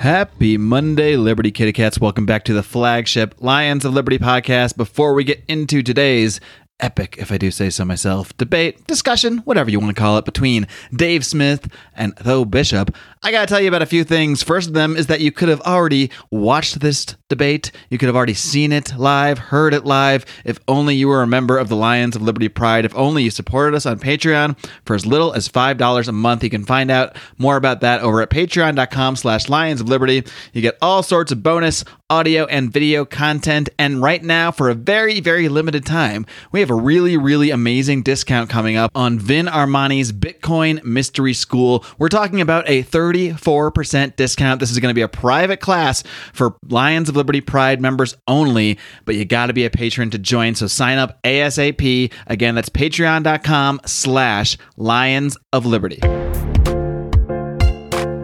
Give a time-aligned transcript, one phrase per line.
[0.00, 2.00] Happy Monday, Liberty Kitty Cats.
[2.00, 4.74] Welcome back to the flagship Lions of Liberty podcast.
[4.78, 6.40] Before we get into today's
[6.80, 10.24] epic, if I do say so myself, debate, discussion, whatever you want to call it,
[10.24, 14.42] between Dave Smith and Tho Bishop, I got to tell you about a few things.
[14.42, 17.70] First of them is that you could have already watched this debate.
[17.90, 21.26] You could have already seen it live, heard it live, if only you were a
[21.26, 24.94] member of the Lions of Liberty Pride, if only you supported us on Patreon for
[24.94, 26.42] as little as $5 a month.
[26.42, 30.24] You can find out more about that over at patreon.com slash Lions of Liberty.
[30.52, 33.68] You get all sorts of bonus audio and video content.
[33.78, 38.02] And right now, for a very, very limited time, we have a really, really amazing
[38.02, 41.84] discount coming up on Vin Armani's Bitcoin Mystery School.
[41.98, 44.60] We're talking about a 34% discount.
[44.60, 48.78] This is going to be a private class for Lions of Liberty Pride members only,
[49.04, 50.54] but you got to be a patron to join.
[50.54, 52.12] So sign up ASAP.
[52.28, 55.98] Again, that's patreon.com slash Lions of Liberty.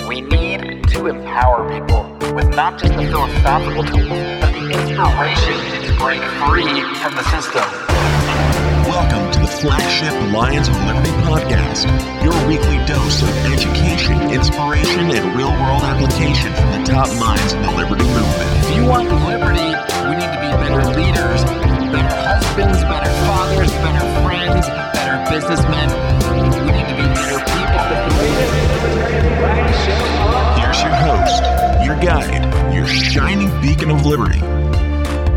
[0.09, 4.09] We need to empower people with not just the philosophical tools,
[4.41, 7.96] but the inspiration to break free from the system.
[8.97, 11.85] Welcome to the flagship Lions of Liberty podcast,
[12.25, 17.61] your weekly dose of education, inspiration, and real world application from the top minds in
[17.61, 18.65] the liberty movement.
[18.65, 19.69] If you want liberty,
[20.09, 21.45] we need to be better leaders,
[21.93, 24.65] better husbands, better fathers, better friends,
[24.97, 25.93] better businessmen.
[26.65, 27.85] We need to be better people.
[30.57, 31.45] Here's your host,
[31.85, 34.41] your guide, your shining beacon of liberty,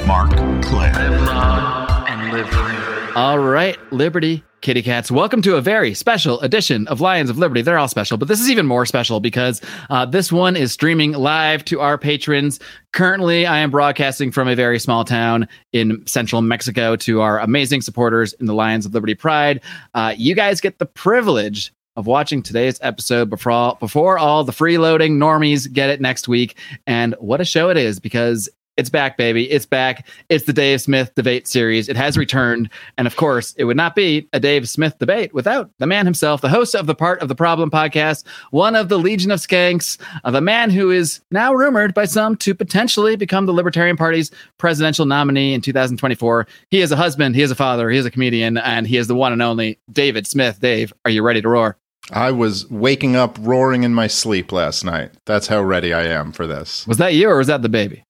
[0.07, 0.31] Marc
[0.63, 0.93] Clair.
[0.95, 2.98] Live long and live free.
[3.15, 7.61] All right, Liberty Kitty Cats, welcome to a very special edition of Lions of Liberty.
[7.61, 11.13] They're all special, but this is even more special because uh, this one is streaming
[11.13, 12.59] live to our patrons.
[12.93, 17.81] Currently, I am broadcasting from a very small town in central Mexico to our amazing
[17.81, 19.61] supporters in the Lions of Liberty Pride.
[19.95, 24.53] Uh, you guys get the privilege of watching today's episode before all, before all the
[24.53, 26.57] freeloading normies get it next week.
[26.87, 28.47] And what a show it is because
[28.79, 29.51] it's back, baby.
[29.51, 30.07] It's back.
[30.29, 31.89] It's the Dave Smith debate series.
[31.89, 32.69] It has returned.
[32.97, 36.39] And of course, it would not be a Dave Smith debate without the man himself,
[36.39, 39.99] the host of the Part of the Problem podcast, one of the Legion of Skanks,
[40.01, 43.97] uh, of a man who is now rumored by some to potentially become the Libertarian
[43.97, 46.47] Party's presidential nominee in 2024.
[46.69, 49.07] He is a husband, he is a father, he is a comedian, and he is
[49.07, 50.61] the one and only David Smith.
[50.61, 51.77] Dave, are you ready to roar?
[52.11, 55.11] I was waking up roaring in my sleep last night.
[55.25, 56.87] That's how ready I am for this.
[56.87, 58.03] Was that you or was that the baby?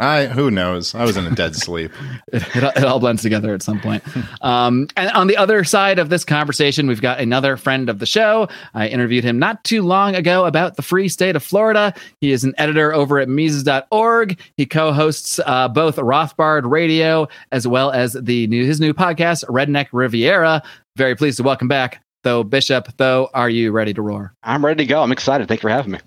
[0.00, 0.94] I who knows?
[0.94, 1.92] I was in a dead sleep.
[2.32, 4.02] it, it, it, all blends together at some point.
[4.40, 8.04] Um, and on the other side of this conversation, we've got another friend of the
[8.04, 8.46] show.
[8.74, 11.94] I interviewed him not too long ago about the free state of Florida.
[12.20, 14.38] He is an editor over at Mises.org.
[14.58, 19.86] He co-hosts uh, both Rothbard Radio as well as the new his new podcast, Redneck
[19.92, 20.62] Riviera.
[20.96, 22.94] Very pleased to welcome back, Tho Bishop.
[22.98, 24.34] Tho, are you ready to roar?
[24.42, 25.02] I'm ready to go.
[25.02, 25.48] I'm excited.
[25.48, 26.00] Thank you for having me.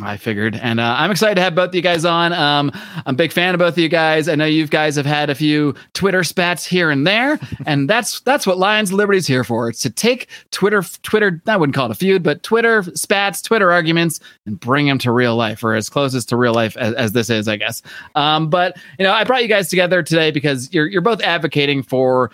[0.00, 2.32] I figured, and uh, I'm excited to have both of you guys on.
[2.32, 2.70] Um,
[3.04, 4.26] I'm a big fan of both of you guys.
[4.26, 8.20] I know you guys have had a few Twitter spats here and there, and that's
[8.20, 9.68] that's what Lions of Liberty is here for.
[9.68, 11.42] It's to take Twitter, Twitter.
[11.46, 15.12] I wouldn't call it a feud, but Twitter spats, Twitter arguments, and bring them to
[15.12, 17.82] real life, or as closest to real life as, as this is, I guess.
[18.14, 21.82] Um, but you know, I brought you guys together today because you're you're both advocating
[21.82, 22.30] for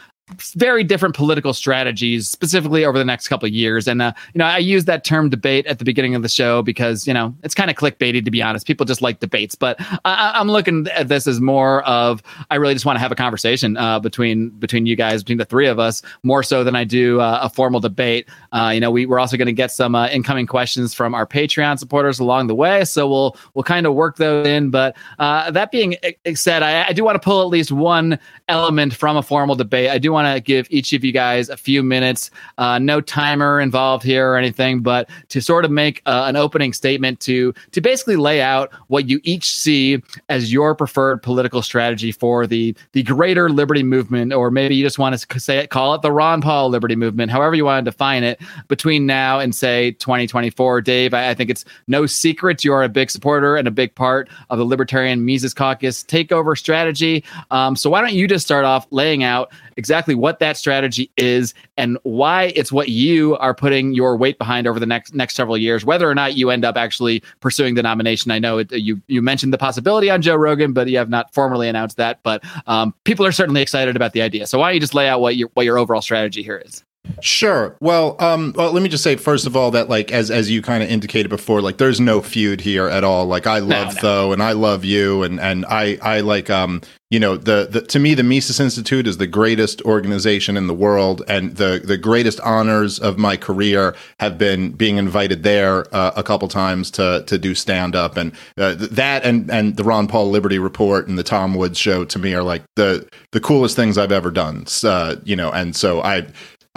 [0.54, 3.88] very different political strategies specifically over the next couple of years.
[3.88, 6.62] And uh, you know i use that term debate at the beginning of the show
[6.62, 8.66] because you know it's kind of clickbaity to be honest.
[8.66, 9.54] People just like debates.
[9.54, 13.12] But I, am looking at this as more of i really just want to have
[13.12, 16.76] a conversation uh, between between you guys between the three of us more so than
[16.76, 18.28] i do uh, a formal debate.
[18.52, 21.26] Uh, you know we, we're also going to get some uh, incoming questions from our
[21.26, 22.84] patreon supporters along the way.
[22.84, 24.70] So we'll we'll kind of work those in.
[24.70, 25.96] But uh, that being
[26.34, 28.18] said I, I do want to pull at least one
[28.48, 29.90] element from a formal debate.
[29.90, 32.30] I do want to give each of you guys a few minutes.
[32.58, 36.72] Uh, no timer involved here or anything, but to sort of make uh, an opening
[36.72, 42.12] statement to to basically lay out what you each see as your preferred political strategy
[42.12, 45.94] for the the greater liberty movement, or maybe you just want to say it, call
[45.94, 48.40] it the Ron Paul liberty movement, however you want to define it.
[48.68, 52.88] Between now and say 2024, Dave, I, I think it's no secret you are a
[52.88, 57.24] big supporter and a big part of the Libertarian Mises Caucus takeover strategy.
[57.50, 61.54] Um, so why don't you just start off laying out exactly what that strategy is
[61.78, 65.56] and why it's what you are putting your weight behind over the next next several
[65.56, 68.30] years, whether or not you end up actually pursuing the nomination.
[68.30, 71.32] I know it, you you mentioned the possibility on Joe Rogan, but you have not
[71.32, 72.20] formally announced that.
[72.22, 74.46] But um, people are certainly excited about the idea.
[74.46, 76.84] So why don't you just lay out what your what your overall strategy here is?
[77.20, 77.76] Sure.
[77.80, 80.62] Well, um, well, let me just say first of all that like as as you
[80.62, 83.26] kind of indicated before, like there's no feud here at all.
[83.26, 84.00] Like I love no.
[84.00, 87.80] Tho and I love you and and I I like um you know the, the
[87.82, 91.96] to me the Mises Institute is the greatest organization in the world and the the
[91.96, 97.24] greatest honors of my career have been being invited there uh, a couple times to
[97.26, 101.08] to do stand up and uh, th- that and and the Ron Paul Liberty Report
[101.08, 104.30] and the Tom Woods show to me are like the the coolest things I've ever
[104.30, 104.66] done.
[104.84, 106.26] Uh, you know, and so I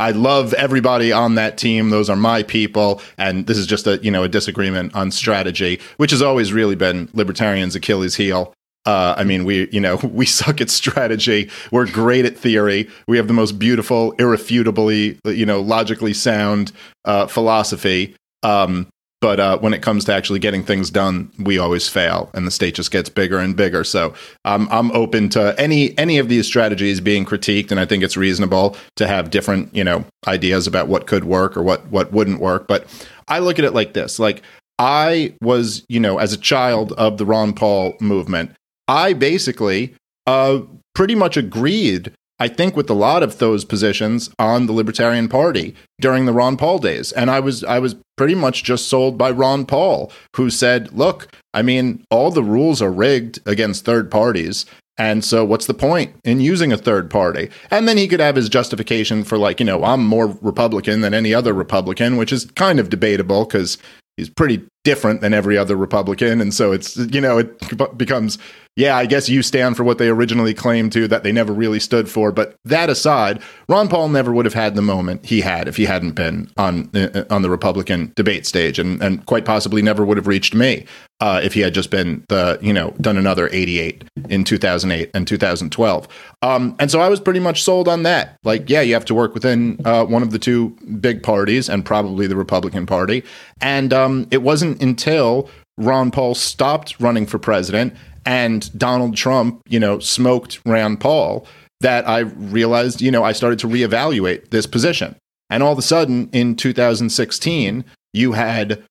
[0.01, 1.91] I love everybody on that team.
[1.91, 5.79] Those are my people, and this is just a you know a disagreement on strategy,
[5.97, 8.51] which has always really been libertarians' Achilles' heel.
[8.87, 11.51] Uh, I mean, we you know we suck at strategy.
[11.71, 12.89] We're great at theory.
[13.07, 16.71] We have the most beautiful, irrefutably you know logically sound
[17.05, 18.15] uh, philosophy.
[18.41, 18.87] Um,
[19.21, 22.51] but uh, when it comes to actually getting things done, we always fail, and the
[22.51, 23.83] state just gets bigger and bigger.
[23.83, 24.15] So
[24.45, 28.17] um, I'm open to any any of these strategies being critiqued, and I think it's
[28.17, 32.41] reasonable to have different you know ideas about what could work or what what wouldn't
[32.41, 32.67] work.
[32.67, 32.87] But
[33.27, 34.41] I look at it like this: like
[34.79, 38.51] I was, you know, as a child of the Ron Paul movement,
[38.87, 39.93] I basically
[40.25, 40.61] uh,
[40.95, 45.75] pretty much agreed I think with a lot of those positions on the Libertarian Party
[45.99, 47.11] during the Ron Paul days.
[47.11, 51.27] And I was I was pretty much just sold by Ron Paul, who said, "Look,
[51.53, 54.65] I mean, all the rules are rigged against third parties."
[54.97, 57.51] And so, what's the point in using a third party?
[57.69, 61.13] And then he could have his justification for, like, you know, I'm more Republican than
[61.13, 63.77] any other Republican, which is kind of debatable because
[64.17, 66.41] he's pretty different than every other Republican.
[66.41, 68.37] And so it's, you know, it becomes,
[68.75, 71.79] yeah, I guess you stand for what they originally claimed to that they never really
[71.79, 72.31] stood for.
[72.31, 75.85] But that aside, Ron Paul never would have had the moment he had if he
[75.85, 80.17] hadn't been on uh, on the Republican debate stage, and and quite possibly never would
[80.17, 80.85] have reached me
[81.19, 85.27] uh, if he had just been the you know done another 88 in 2008 and
[85.27, 86.07] 2012.
[86.41, 88.37] Um, and so I was pretty much sold on that.
[88.43, 90.69] Like, yeah, you have to work within uh, one of the two
[91.01, 93.23] big parties, and probably the Republican Party.
[93.59, 97.93] And um, it wasn't until Ron Paul stopped running for president
[98.25, 101.45] and Donald Trump, you know, smoked Rand Paul,
[101.79, 105.15] that I realized, you know, I started to reevaluate this position.
[105.49, 107.83] And all of a sudden in 2016,
[108.13, 108.83] you had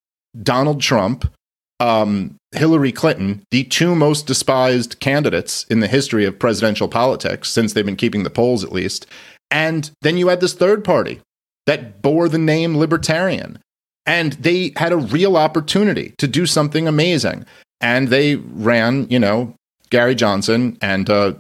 [0.42, 1.32] Donald Trump,
[1.78, 7.72] um, Hillary Clinton, the two most despised candidates in the history of presidential politics, since
[7.72, 9.06] they've been keeping the polls at least.
[9.50, 11.20] And then you had this third party
[11.66, 13.58] that bore the name libertarian.
[14.10, 17.46] And they had a real opportunity to do something amazing
[17.80, 19.54] and they ran, you know,
[19.90, 21.34] Gary Johnson and uh,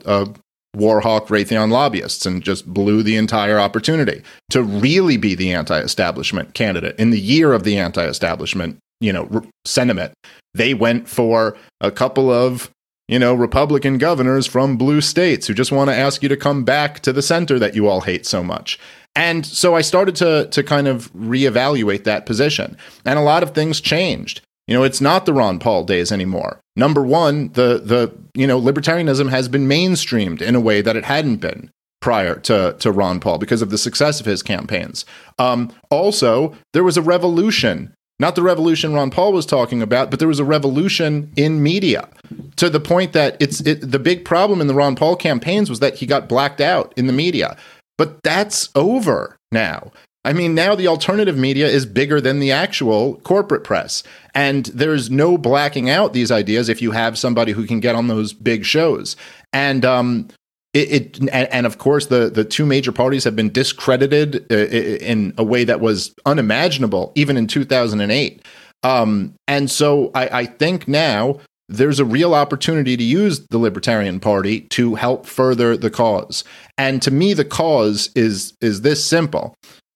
[0.76, 6.96] Warhawk Raytheon lobbyists and just blew the entire opportunity to really be the anti-establishment candidate
[6.96, 10.14] in the year of the anti-establishment, you know, re- sentiment.
[10.54, 12.70] They went for a couple of
[13.08, 16.62] you know, Republican governors from blue states who just want to ask you to come
[16.62, 18.78] back to the center that you all hate so much.
[19.20, 22.78] And so I started to to kind of reevaluate that position.
[23.04, 24.40] And a lot of things changed.
[24.66, 26.58] You know, it's not the Ron Paul days anymore.
[26.74, 31.04] Number one, the the you know libertarianism has been mainstreamed in a way that it
[31.04, 31.70] hadn't been
[32.00, 35.04] prior to to Ron Paul because of the success of his campaigns.
[35.38, 37.92] Um, also, there was a revolution.
[38.18, 42.08] Not the revolution Ron Paul was talking about, but there was a revolution in media
[42.56, 45.80] to the point that it's it, the big problem in the Ron Paul campaigns was
[45.80, 47.56] that he got blacked out in the media.
[48.00, 49.92] But that's over now.
[50.24, 54.02] I mean, now the alternative media is bigger than the actual corporate press.
[54.34, 58.08] And there's no blacking out these ideas if you have somebody who can get on
[58.08, 59.16] those big shows.
[59.52, 60.28] And, um,
[60.72, 64.56] it, it and, and, of course the the two major parties have been discredited uh,
[64.56, 68.40] in a way that was unimaginable even in 2008
[68.84, 71.40] um, and so I, I think now
[71.70, 76.42] there's a real opportunity to use the Libertarian Party to help further the cause.
[76.76, 79.54] And to me, the cause is is this simple.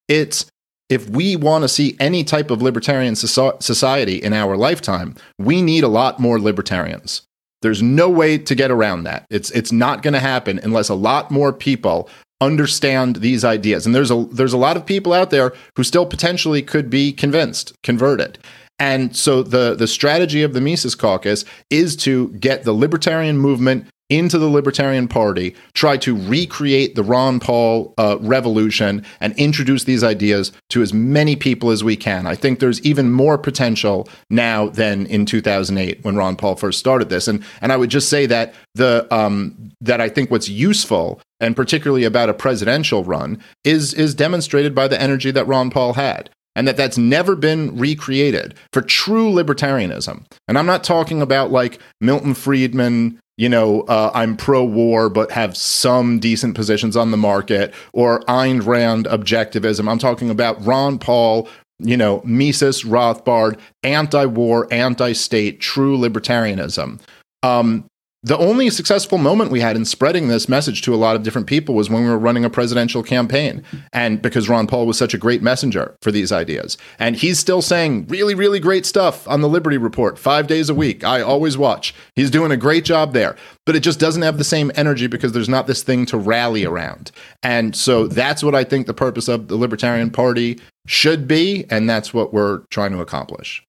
[0.08, 0.46] It's
[0.88, 5.82] if we want to see any type of libertarian society in our lifetime, we need
[5.82, 7.22] a lot more libertarians.
[7.62, 9.26] There's no way to get around that.
[9.30, 12.08] It's it's not going to happen unless a lot more people
[12.40, 13.86] understand these ideas.
[13.86, 17.12] And there's a there's a lot of people out there who still potentially could be
[17.12, 18.38] convinced, converted.
[18.78, 23.86] And so the the strategy of the Mises Caucus is to get the libertarian movement
[24.10, 30.04] into the Libertarian Party, try to recreate the Ron Paul uh, revolution, and introduce these
[30.04, 32.26] ideas to as many people as we can.
[32.26, 37.08] I think there's even more potential now than in 2008 when Ron Paul first started
[37.08, 37.28] this.
[37.28, 41.56] And and I would just say that the um, that I think what's useful and
[41.56, 46.28] particularly about a presidential run is is demonstrated by the energy that Ron Paul had
[46.56, 50.24] and that that's never been recreated for true libertarianism.
[50.48, 55.32] And I'm not talking about like Milton Friedman you know, uh, I'm pro war, but
[55.32, 59.90] have some decent positions on the market, or Ayn Rand objectivism.
[59.90, 61.48] I'm talking about Ron Paul,
[61.80, 67.00] you know, Mises, Rothbard, anti war, anti state, true libertarianism.
[67.42, 67.86] Um,
[68.24, 71.46] the only successful moment we had in spreading this message to a lot of different
[71.46, 73.62] people was when we were running a presidential campaign.
[73.92, 76.78] And because Ron Paul was such a great messenger for these ideas.
[76.98, 80.74] And he's still saying really, really great stuff on the Liberty Report five days a
[80.74, 81.04] week.
[81.04, 81.94] I always watch.
[82.16, 83.36] He's doing a great job there.
[83.66, 86.64] But it just doesn't have the same energy because there's not this thing to rally
[86.64, 87.12] around.
[87.42, 91.66] And so that's what I think the purpose of the Libertarian Party should be.
[91.68, 93.63] And that's what we're trying to accomplish.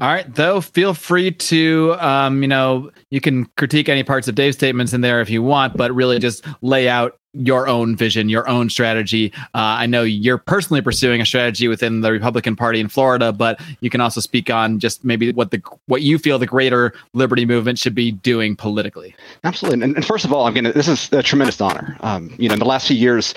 [0.00, 4.34] All right, Tho, feel free to, um, you know, you can critique any parts of
[4.34, 8.28] Dave's statements in there if you want, but really just lay out your own vision,
[8.28, 9.32] your own strategy.
[9.54, 13.60] Uh, I know you're personally pursuing a strategy within the Republican Party in Florida, but
[13.80, 17.44] you can also speak on just maybe what the what you feel the greater liberty
[17.44, 19.14] movement should be doing politically.
[19.42, 20.72] Absolutely, and, and first of all, I'm gonna.
[20.72, 21.96] This is a tremendous honor.
[22.00, 23.34] Um, you know, in the last few years,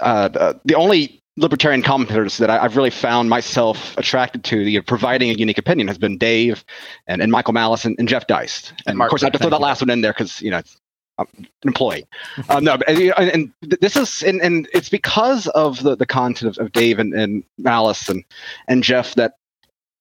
[0.00, 5.30] uh, the only libertarian commentators that I, have really found myself attracted to, the providing
[5.30, 6.64] a unique opinion, has been Dave
[7.06, 8.70] and, and Michael Malice and, and Jeff Deist.
[8.70, 10.40] And, and Marc, of course, I have to throw that last one in there because
[10.40, 10.62] you know
[11.18, 12.06] I'm an employee.
[12.48, 16.56] um, no, but, and, and, this is and, and it's because of the, the content
[16.56, 18.24] of, of Dave and, and Malice and
[18.68, 19.34] and Jeff that,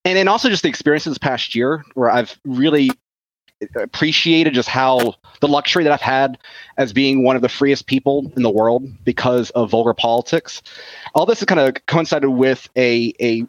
[0.03, 2.91] and and also just the experiences this past year where I've really
[3.75, 6.37] appreciated just how the luxury that I've had
[6.77, 10.61] as being one of the freest people in the world because of vulgar politics.
[11.13, 13.45] All this has kind of coincided with a a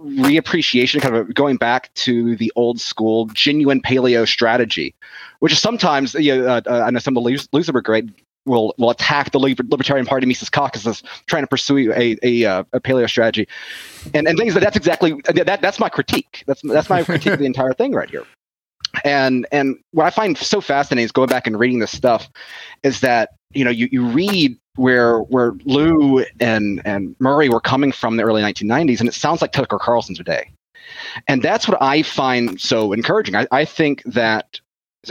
[0.00, 4.94] reappreciation, kind of going back to the old school genuine paleo strategy,
[5.40, 8.12] which is sometimes you know, uh, I know some of the grade
[8.46, 12.80] will will attack the Libertarian Party Mises Caucus trying to pursue a a, uh, a
[12.80, 13.46] paleo strategy,
[14.14, 16.44] and and things that that's exactly that that's my critique.
[16.46, 18.24] That's that's my critique of the entire thing right here
[19.04, 22.28] and and what I find so fascinating is going back and reading this stuff
[22.82, 27.92] is that you know you, you read where where Lew and and Murray were coming
[27.92, 30.50] from in the early 1990s, and it sounds like Tucker Carlson today,
[31.28, 33.36] and that's what I find so encouraging.
[33.36, 34.60] I, I think that.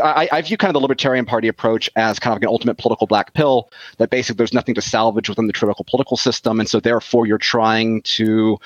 [0.03, 2.77] I, I, view kind of the Libertarian Party approach as kind of like an ultimate
[2.77, 6.59] political black pill that basically there's nothing to salvage within the typical political system.
[6.59, 8.59] And so therefore you're trying to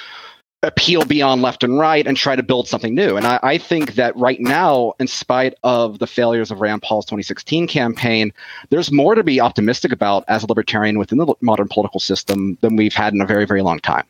[0.63, 3.17] appeal beyond left and right and try to build something new.
[3.17, 7.05] And I, I, think that right now, in spite of the failures of Rand Paul's
[7.05, 8.33] 2016 campaign,
[8.69, 12.75] there's more to be optimistic about as a libertarian within the modern political system than
[12.75, 14.05] we've had in a very, very long time.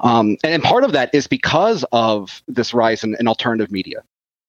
[0.00, 4.02] Um, and, and, part of that is because of this rise in, in alternative media.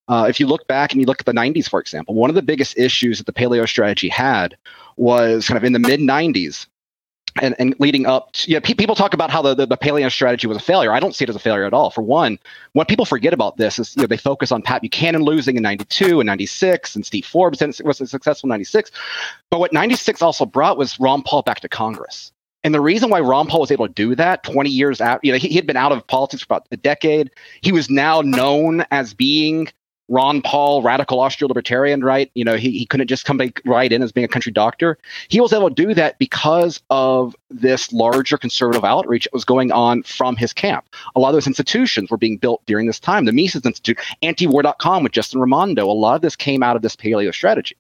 [0.08, 2.36] Uh, if you look back and you look at the 90s, for example, one of
[2.36, 4.58] the biggest issues that the paleo strategy had
[4.96, 6.66] was kind of in the mid 90s
[7.42, 10.12] and, and leading up to, yeah, pe- people talk about how the, the, the, paleo
[10.12, 10.92] strategy was a failure.
[10.92, 11.90] I don't see it as a failure at all.
[11.90, 12.40] For one,
[12.74, 15.64] what people forget about this is you know, they focus on Pat Buchanan losing in
[15.64, 18.92] 92 and 96 and Steve Forbes was a successful 96.
[19.50, 22.32] But what 96 also brought was Ron Paul back to Congress.
[22.64, 25.32] And the reason why Ron Paul was able to do that 20 years out, you
[25.32, 27.32] know, he, he had been out of politics for about a decade.
[27.62, 29.70] He was now known as being
[30.10, 32.32] Ron Paul, radical Austro libertarian, right?
[32.34, 34.98] You know, he, he couldn't just come right in as being a country doctor.
[35.28, 39.72] He was able to do that because of this larger conservative outreach that was going
[39.72, 40.86] on from his camp.
[41.16, 43.26] A lot of those institutions were being built during this time.
[43.26, 46.96] The Mises Institute, antiwar.com with Justin Raimondo, a lot of this came out of this
[46.96, 47.76] paleo strategy.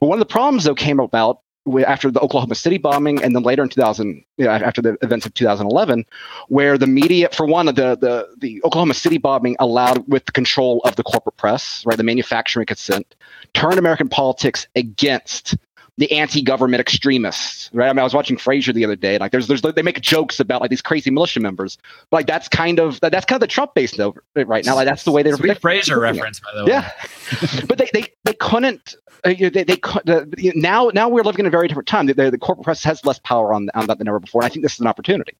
[0.00, 1.41] But one of the problems, though, came about
[1.86, 5.26] after the Oklahoma City bombing, and then later in 2000, you know, after the events
[5.26, 6.04] of 2011,
[6.48, 10.80] where the media, for one, the the the Oklahoma City bombing allowed with the control
[10.84, 13.14] of the corporate press, right, the manufacturing consent,
[13.54, 15.56] turned American politics against
[15.98, 17.88] the anti-government extremists, right?
[17.88, 19.18] I mean, I was watching Frasier the other day.
[19.18, 21.76] Like, there's, there's, they make jokes about like these crazy militia members.
[22.10, 24.74] Like, that's kind of that's kind of the Trump base though, right now.
[24.74, 25.36] Like, that's the way they're.
[25.36, 26.70] Sweet Frasier reference, by the way.
[26.72, 26.90] Yeah,
[27.66, 28.96] but they, they they couldn't.
[29.24, 32.06] Uh, they, they, the, now now we're living in a very different time.
[32.06, 34.46] The, the, the, corporate press has less power on on that than ever before, and
[34.46, 35.34] I think this is an opportunity.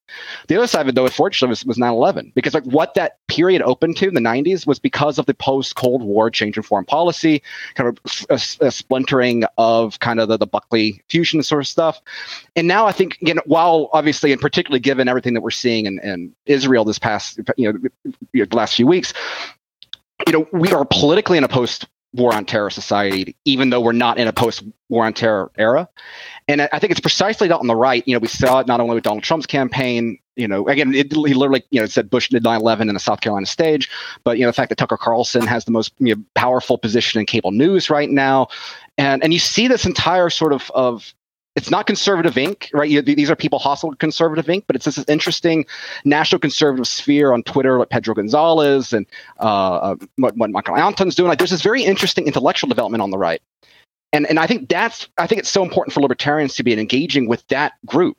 [0.47, 3.61] The other side of it, though, unfortunately, was, was 9/11 because like what that period
[3.63, 6.85] opened to in the 90s was because of the post Cold War change in foreign
[6.85, 7.41] policy,
[7.75, 11.67] kind of a, a, a splintering of kind of the, the Buckley fusion sort of
[11.67, 12.01] stuff.
[12.55, 15.99] And now I think, again, while obviously, and particularly given everything that we're seeing in,
[15.99, 17.79] in Israel this past you know,
[18.33, 19.13] the last few weeks,
[20.27, 23.91] you know, we are politically in a post war on terror society, even though we're
[23.91, 25.89] not in a post war on terror era.
[26.47, 28.03] And I think it's precisely that on the right.
[28.05, 31.11] You know, we saw it not only with Donald Trump's campaign, you know, again, it,
[31.11, 33.89] he literally, you know, said Bush did 9 11 in the South Carolina stage,
[34.23, 37.19] but, you know, the fact that Tucker Carlson has the most you know, powerful position
[37.19, 38.47] in cable news right now.
[38.97, 41.13] And, and you see this entire sort of, of
[41.55, 42.69] it's not conservative Inc.
[42.73, 42.89] Right?
[42.89, 44.63] You, these are people hostile to conservative Inc.
[44.67, 45.65] But it's this interesting
[46.05, 49.05] national conservative sphere on Twitter, like Pedro Gonzalez and
[49.39, 51.29] uh, uh what, what Michael Anton's doing.
[51.29, 53.41] Like, there's this very interesting intellectual development on the right,
[54.11, 57.27] and and I think that's I think it's so important for libertarians to be engaging
[57.27, 58.17] with that group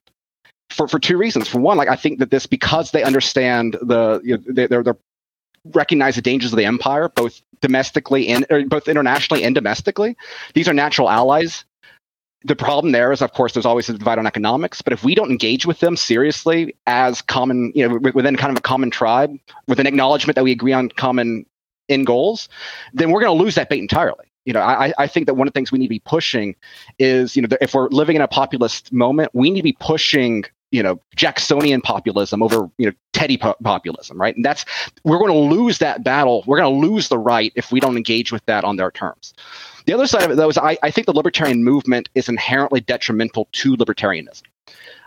[0.71, 1.49] for for two reasons.
[1.49, 4.97] For one, like I think that this because they understand the you know, they're they're
[5.73, 10.17] recognize the dangers of the empire, both domestically and both internationally and domestically.
[10.55, 11.65] These are natural allies
[12.45, 14.83] the problem there is, of course, there's always a divide on economics.
[14.83, 18.59] But if we don't engage with them seriously as common, you know, within kind of
[18.59, 21.47] a common tribe, with an acknowledgement that we agree on common
[21.89, 22.49] end goals,
[22.93, 24.27] then we're going to lose that bait entirely.
[24.45, 26.55] You know, I, I think that one of the things we need to be pushing
[26.99, 30.45] is, you know, if we're living in a populist moment, we need to be pushing
[30.75, 34.35] you know Jacksonian populism over you know Teddy populism, right?
[34.35, 34.65] And that's
[35.05, 36.43] we're going to lose that battle.
[36.47, 39.33] We're going to lose the right if we don't engage with that on their terms.
[39.87, 42.81] The other side of it, though, is I, I think the libertarian movement is inherently
[42.81, 44.43] detrimental to libertarianism.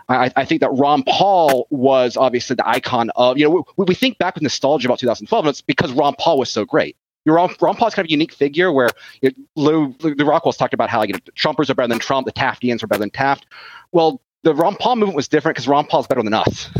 [0.08, 3.94] I, I, think that Ron Paul was obviously the icon of, you know, we, we
[3.94, 6.96] think back with nostalgia about 2012, and it's because Ron Paul was so great.
[7.26, 8.88] Ron, Ron Paul's kind of a unique figure where
[9.20, 12.26] you know, Lew, the Rockwell's talked about how you know, Trumpers are better than Trump,
[12.26, 13.46] the Taftians are better than Taft.
[13.92, 16.70] Well, the Ron Paul movement was different because Ron Paul's better than us,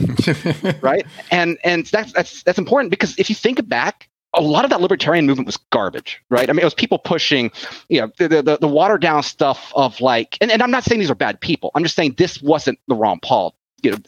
[0.80, 1.04] right?
[1.30, 4.80] And and that's that's that's important because if you think back, a lot of that
[4.80, 6.48] libertarian movement was garbage, right?
[6.48, 7.50] I mean, it was people pushing,
[7.88, 11.00] you know, the the, the watered down stuff of like, and, and I'm not saying
[11.00, 11.70] these are bad people.
[11.74, 13.98] I'm just saying this wasn't the Ron Paul, you know,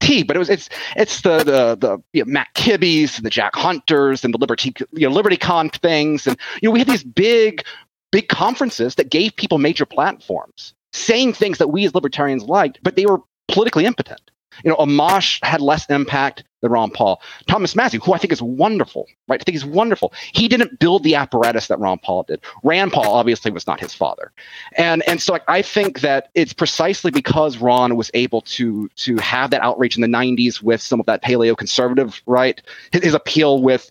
[0.00, 3.30] T, but it was it's it's the the the you know, Matt Kibbe's and the
[3.30, 6.88] Jack Hunters and the Liberty you know Liberty Con things, and you know we had
[6.88, 7.64] these big
[8.10, 12.96] big conferences that gave people major platforms saying things that we as libertarians liked, but
[12.96, 14.20] they were politically impotent.
[14.64, 17.22] You know, Amash had less impact than Ron Paul.
[17.46, 19.40] Thomas Massie, who I think is wonderful, right?
[19.40, 20.12] I think he's wonderful.
[20.32, 22.40] He didn't build the apparatus that Ron Paul did.
[22.62, 24.32] Rand Paul obviously was not his father,
[24.76, 29.16] and and so like, I think that it's precisely because Ron was able to to
[29.18, 32.60] have that outreach in the '90s with some of that paleo conservative right,
[32.92, 33.90] his, his appeal with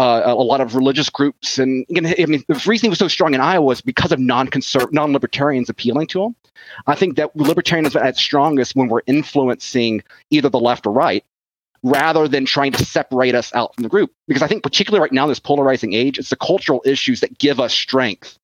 [0.00, 1.58] uh, a lot of religious groups.
[1.58, 4.92] And I mean, the reason he was so strong in Iowa was because of non-conserv-
[4.92, 6.36] non-libertarians appealing to him.
[6.86, 11.22] I think that libertarianism at its strongest when we're influencing either the left or right,
[11.82, 14.10] rather than trying to separate us out from the group.
[14.26, 17.38] Because I think particularly right now, in this polarizing age, it's the cultural issues that
[17.38, 18.38] give us strength.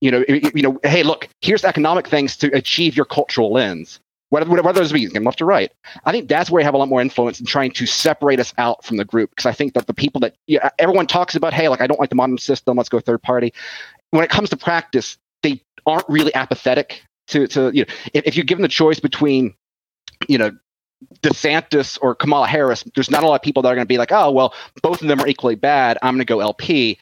[0.00, 4.00] You know, you know, hey, look, here's economic things to achieve your cultural ends
[4.36, 5.72] whether, whether those be left or right.
[6.04, 8.52] I think that's where you have a lot more influence in trying to separate us
[8.58, 9.30] out from the group.
[9.30, 10.36] Because I think that the people that
[10.78, 13.52] everyone talks about, hey, like I don't like the modern system, let's go third party.
[14.10, 17.94] When it comes to practice, they aren't really apathetic to to you know.
[18.12, 19.54] If, if you're given the choice between,
[20.28, 20.50] you know,
[21.22, 23.98] DeSantis or Kamala Harris, there's not a lot of people that are going to be
[23.98, 25.98] like, oh, well, both of them are equally bad.
[26.02, 26.98] I'm going to go LP,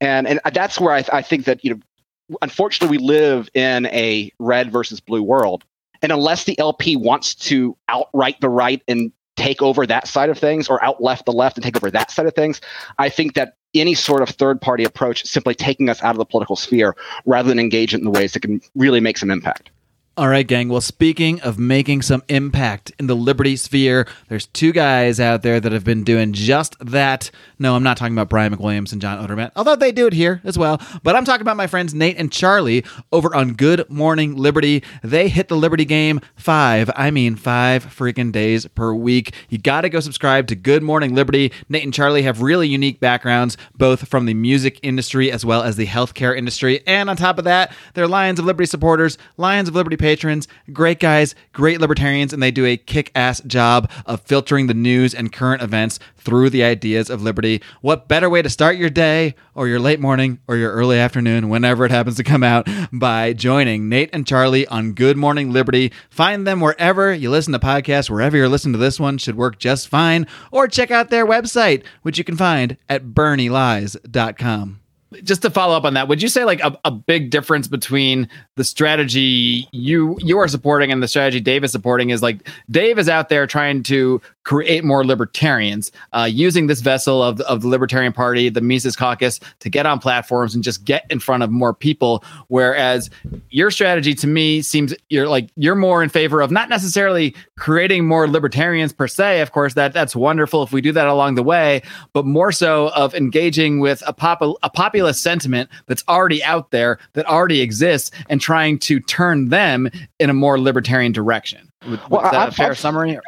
[0.00, 4.32] and and that's where I, I think that you know, unfortunately, we live in a
[4.38, 5.64] red versus blue world
[6.02, 10.38] and unless the LP wants to outright the right and take over that side of
[10.38, 12.60] things or out left the left and take over that side of things,
[12.98, 16.24] I think that any sort of third party approach simply taking us out of the
[16.24, 19.70] political sphere rather than engage it in the ways that can really make some impact.
[20.18, 20.68] All right, gang.
[20.68, 25.60] Well, speaking of making some impact in the Liberty sphere, there's two guys out there
[25.60, 27.30] that have been doing just that.
[27.60, 30.40] No, I'm not talking about Brian McWilliams and John Odermatt, although they do it here
[30.42, 30.82] as well.
[31.04, 34.82] But I'm talking about my friends Nate and Charlie over on Good Morning Liberty.
[35.04, 39.34] They hit the Liberty game five, I mean five freaking days per week.
[39.50, 41.52] You got to go subscribe to Good Morning Liberty.
[41.68, 45.76] Nate and Charlie have really unique backgrounds, both from the music industry as well as
[45.76, 46.80] the healthcare industry.
[46.88, 50.98] And on top of that, they're Lions of Liberty supporters, Lions of Liberty patrons, great
[51.00, 55.30] guys, great libertarians, and they do a kick ass job of filtering the news and
[55.30, 57.60] current events through the ideas of liberty.
[57.82, 61.50] What better way to start your day or your late morning or your early afternoon,
[61.50, 65.92] whenever it happens to come out, by joining Nate and Charlie on Good Morning Liberty?
[66.08, 69.58] Find them wherever you listen to podcasts, wherever you're listening to this one should work
[69.58, 74.80] just fine, or check out their website, which you can find at bernielies.com
[75.22, 78.28] just to follow up on that, would you say like a, a big difference between
[78.56, 82.98] the strategy you you are supporting and the strategy Dave is supporting is like Dave
[82.98, 87.68] is out there trying to create more libertarians, uh, using this vessel of, of the
[87.68, 91.50] Libertarian Party, the Mises Caucus, to get on platforms and just get in front of
[91.50, 92.24] more people.
[92.46, 93.10] Whereas
[93.50, 98.06] your strategy to me seems you're like you're more in favor of not necessarily creating
[98.06, 99.42] more libertarians per se.
[99.42, 101.82] Of course, that that's wonderful if we do that along the way,
[102.14, 106.98] but more so of engaging with a pop a populist sentiment that's already out there
[107.12, 111.67] that already exists and trying to turn them in a more libertarian direction.
[111.88, 113.18] Would, Well, was that I- a I've- fair I've- summary?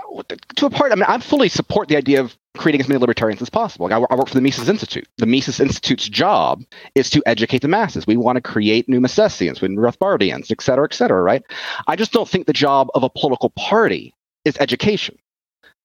[0.56, 3.40] to a part, I mean, I fully support the idea of creating as many libertarians
[3.40, 3.88] as possible.
[3.88, 5.06] Like, I, I work for the Mises Institute.
[5.18, 6.62] The Mises Institute's job
[6.94, 8.06] is to educate the masses.
[8.06, 11.42] We want to create new Misesians, new Rothbardians, et cetera, et cetera, right?
[11.86, 15.16] I just don't think the job of a political party is education.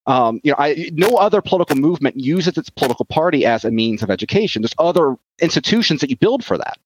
[0.08, 4.04] Um, you know, I, no other political movement uses its political party as a means
[4.04, 4.62] of education.
[4.62, 6.78] There's other institutions that you build for that,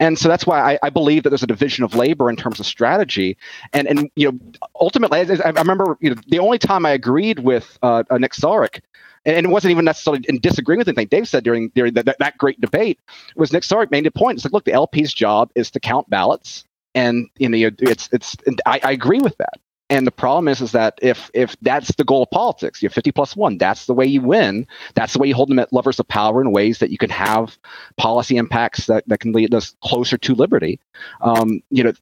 [0.00, 2.58] and so that's why I, I believe that there's a division of labor in terms
[2.58, 3.36] of strategy.
[3.72, 4.38] And and you know,
[4.80, 8.32] ultimately, I, I remember you know the only time I agreed with uh, uh, Nick
[8.32, 8.80] Sarwark,
[9.24, 12.38] and it wasn't even necessarily in disagreeing with anything Dave said during during that, that,
[12.38, 12.98] great debate,
[13.36, 14.38] was Nick Sarwark made a point.
[14.38, 18.36] It's like, look, the LP's job is to count ballots, and you know, it's it's.
[18.66, 19.60] I, I agree with that.
[19.90, 22.94] And the problem is, is that if if that's the goal of politics, you have
[22.94, 23.58] 50 plus one.
[23.58, 24.66] That's the way you win.
[24.94, 27.10] That's the way you hold them at levers of power in ways that you can
[27.10, 27.58] have
[27.96, 30.80] policy impacts that, that can lead us closer to liberty.
[31.20, 31.92] Um, you know,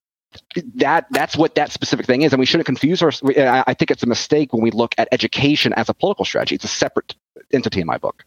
[0.76, 3.10] that that's what that specific thing is, and we shouldn't confuse our.
[3.36, 6.54] I think it's a mistake when we look at education as a political strategy.
[6.54, 7.14] It's a separate
[7.52, 8.24] entity in my book.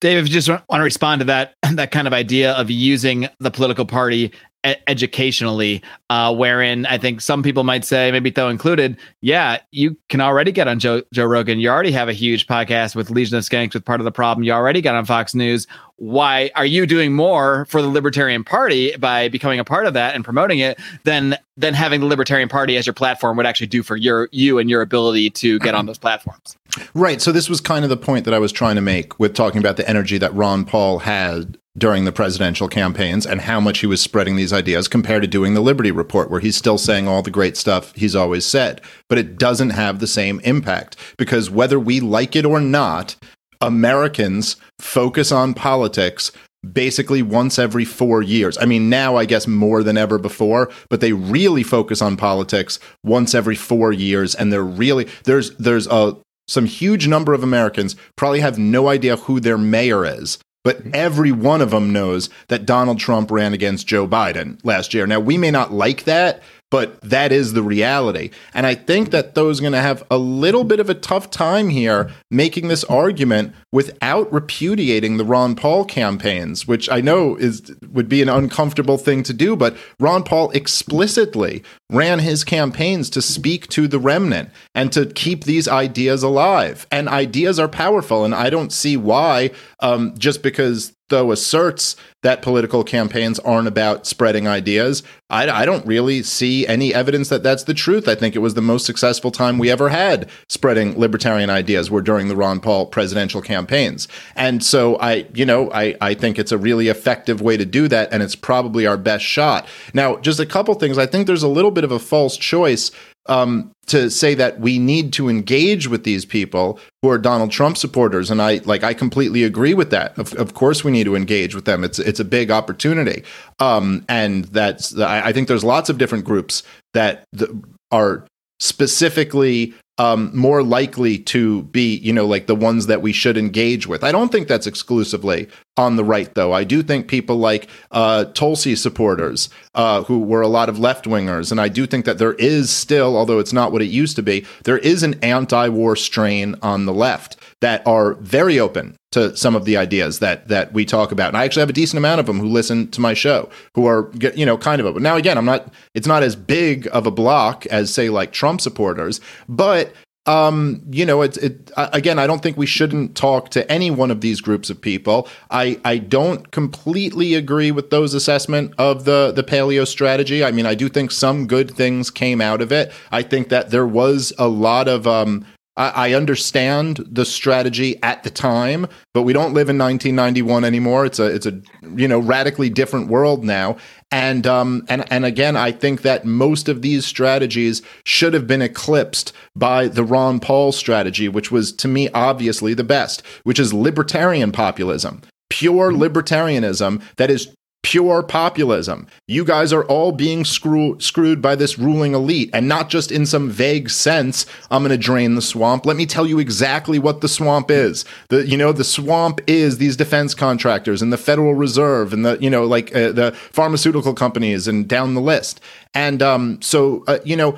[0.00, 3.28] Dave, if you just want to respond to that that kind of idea of using
[3.40, 4.32] the political party
[4.64, 10.20] educationally, uh, wherein I think some people might say, maybe Tho included, yeah, you can
[10.20, 11.58] already get on Joe Joe Rogan.
[11.60, 14.44] You already have a huge podcast with Legion of Skanks with part of the problem.
[14.44, 15.66] You already got on Fox News.
[15.98, 20.14] Why are you doing more for the Libertarian Party by becoming a part of that
[20.14, 23.82] and promoting it than than having the Libertarian Party as your platform would actually do
[23.82, 26.56] for your you and your ability to get on those platforms?
[26.94, 27.22] Right.
[27.22, 29.58] So this was kind of the point that I was trying to make with talking
[29.58, 33.86] about the energy that Ron Paul had during the presidential campaigns and how much he
[33.86, 37.22] was spreading these ideas compared to doing the Liberty Report, where he's still saying all
[37.22, 38.80] the great stuff he's always said.
[39.08, 43.16] But it doesn't have the same impact because whether we like it or not,
[43.60, 46.32] Americans focus on politics
[46.72, 48.58] basically once every four years.
[48.58, 52.78] I mean, now I guess more than ever before, but they really focus on politics
[53.04, 54.34] once every four years.
[54.34, 56.16] And they're really, there's, there's a,
[56.48, 60.38] some huge number of Americans probably have no idea who their mayor is.
[60.66, 60.90] But mm-hmm.
[60.94, 65.06] every one of them knows that Donald Trump ran against Joe Biden last year.
[65.06, 68.30] Now, we may not like that, but that is the reality.
[68.52, 71.30] And I think that Tho's are going to have a little bit of a tough
[71.30, 77.72] time here making this argument without repudiating the Ron Paul campaigns, which I know is
[77.88, 83.22] would be an uncomfortable thing to do, but Ron Paul explicitly ran his campaigns to
[83.22, 86.86] speak to the remnant and to keep these ideas alive.
[86.90, 92.42] And ideas are powerful, and I don't see why um, just because Tho asserts that
[92.42, 95.04] political campaigns aren't about spreading ideas.
[95.30, 98.08] I, I, don't really see any evidence that that's the truth.
[98.08, 102.02] I think it was the most successful time we ever had spreading libertarian ideas were
[102.02, 104.08] during the Ron Paul presidential campaigns.
[104.34, 107.86] And so I, you know, I, I think it's a really effective way to do
[107.86, 108.12] that.
[108.12, 109.68] And it's probably our best shot.
[109.94, 110.98] Now, just a couple things.
[110.98, 112.90] I think there's a little bit of a false choice
[113.28, 117.76] um, to say that we need to engage with these people who are Donald Trump
[117.76, 120.18] supporters, and I like I completely agree with that.
[120.18, 121.84] Of, of course, we need to engage with them.
[121.84, 123.22] It's it's a big opportunity,
[123.60, 126.62] um, and that's I, I think there's lots of different groups
[126.94, 127.50] that th-
[127.92, 128.26] are
[128.58, 133.86] specifically um, more likely to be, you know, like the ones that we should engage
[133.86, 134.04] with.
[134.04, 136.52] I don't think that's exclusively on the right, though.
[136.52, 141.06] I do think people like uh, Tulsi supporters, uh, who were a lot of left
[141.06, 144.16] wingers, and I do think that there is still, although it's not what it used
[144.16, 148.96] to be, there is an anti war strain on the left that are very open
[149.12, 151.28] to some of the ideas that that we talk about.
[151.28, 153.86] And I actually have a decent amount of them who listen to my show, who
[153.86, 155.02] are you know kind of open.
[155.02, 155.72] Now again, I'm not.
[155.94, 159.92] It's not as big of a block as say like Trump supporters, but
[160.26, 162.18] um, you know, it's it again.
[162.18, 165.28] I don't think we shouldn't talk to any one of these groups of people.
[165.50, 170.44] I I don't completely agree with Tho's assessment of the the paleo strategy.
[170.44, 172.92] I mean, I do think some good things came out of it.
[173.12, 175.46] I think that there was a lot of um.
[175.78, 181.04] I understand the strategy at the time, but we don't live in 1991 anymore.
[181.04, 181.60] It's a it's a
[181.94, 183.76] you know radically different world now,
[184.10, 188.62] and um and and again, I think that most of these strategies should have been
[188.62, 193.74] eclipsed by the Ron Paul strategy, which was to me obviously the best, which is
[193.74, 197.54] libertarian populism, pure libertarianism that is
[197.86, 199.06] pure populism.
[199.28, 203.26] You guys are all being screw- screwed by this ruling elite, and not just in
[203.26, 204.44] some vague sense.
[204.72, 205.86] I'm going to drain the swamp.
[205.86, 208.04] Let me tell you exactly what the swamp is.
[208.28, 212.36] The you know the swamp is these defense contractors and the Federal Reserve and the
[212.40, 215.60] you know like uh, the pharmaceutical companies and down the list.
[215.94, 217.56] And um, so uh, you know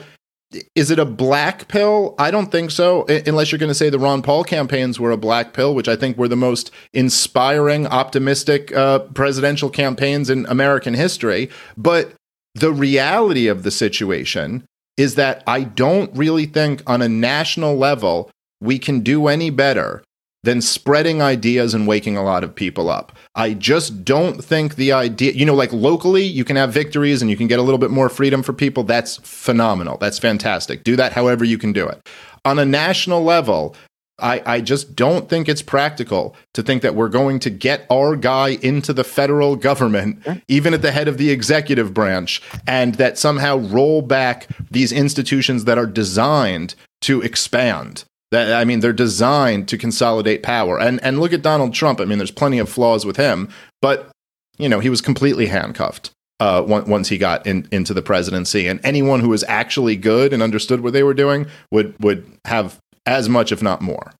[0.74, 2.14] is it a black pill?
[2.18, 5.16] I don't think so, unless you're going to say the Ron Paul campaigns were a
[5.16, 10.94] black pill, which I think were the most inspiring, optimistic uh, presidential campaigns in American
[10.94, 11.50] history.
[11.76, 12.14] But
[12.54, 14.64] the reality of the situation
[14.96, 18.30] is that I don't really think on a national level
[18.60, 20.02] we can do any better
[20.44, 23.16] than spreading ideas and waking a lot of people up.
[23.34, 27.30] I just don't think the idea, you know, like locally, you can have victories and
[27.30, 28.84] you can get a little bit more freedom for people.
[28.84, 29.98] That's phenomenal.
[29.98, 30.84] That's fantastic.
[30.84, 32.08] Do that however you can do it.
[32.44, 33.74] On a national level,
[34.20, 38.16] I, I just don't think it's practical to think that we're going to get our
[38.16, 43.16] guy into the federal government, even at the head of the executive branch, and that
[43.16, 48.04] somehow roll back these institutions that are designed to expand.
[48.30, 50.78] That I mean, they're designed to consolidate power.
[50.78, 52.00] And and look at Donald Trump.
[52.00, 53.48] I mean, there's plenty of flaws with him,
[53.80, 54.10] but
[54.58, 56.10] you know, he was completely handcuffed
[56.40, 58.66] uh, once he got in, into the presidency.
[58.66, 62.78] And anyone who was actually good and understood what they were doing would would have
[63.06, 64.12] as much, if not more,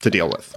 [0.00, 0.56] to deal with.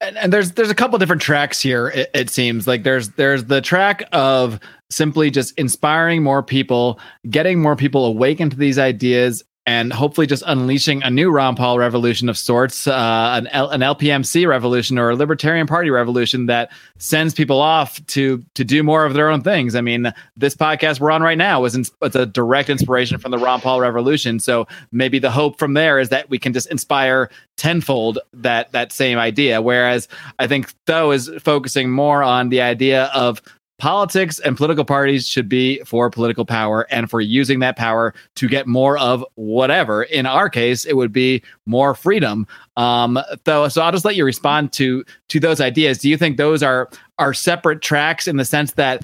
[0.00, 1.88] And, and there's there's a couple different tracks here.
[1.88, 7.60] It, it seems like there's there's the track of simply just inspiring more people, getting
[7.60, 12.30] more people awakened to these ideas, and hopefully just unleashing a new Ron Paul revolution
[12.30, 17.34] of sorts, uh, an, L- an LPMC revolution or a Libertarian Party revolution that sends
[17.34, 19.74] people off to to do more of their own things.
[19.74, 23.30] I mean, this podcast we're on right now was in, it's a direct inspiration from
[23.30, 24.40] the Ron Paul revolution.
[24.40, 27.28] So maybe the hope from there is that we can just inspire
[27.58, 29.60] tenfold that that same idea.
[29.60, 33.42] Whereas I think Tho is focusing more on the idea of
[33.78, 38.48] politics and political parties should be for political power and for using that power to
[38.48, 40.02] get more of whatever.
[40.02, 42.46] In our case, it would be more freedom.
[42.76, 45.98] Um, Tho, so I'll just let you respond to to those ideas.
[45.98, 49.02] Do you think those are are separate tracks in the sense that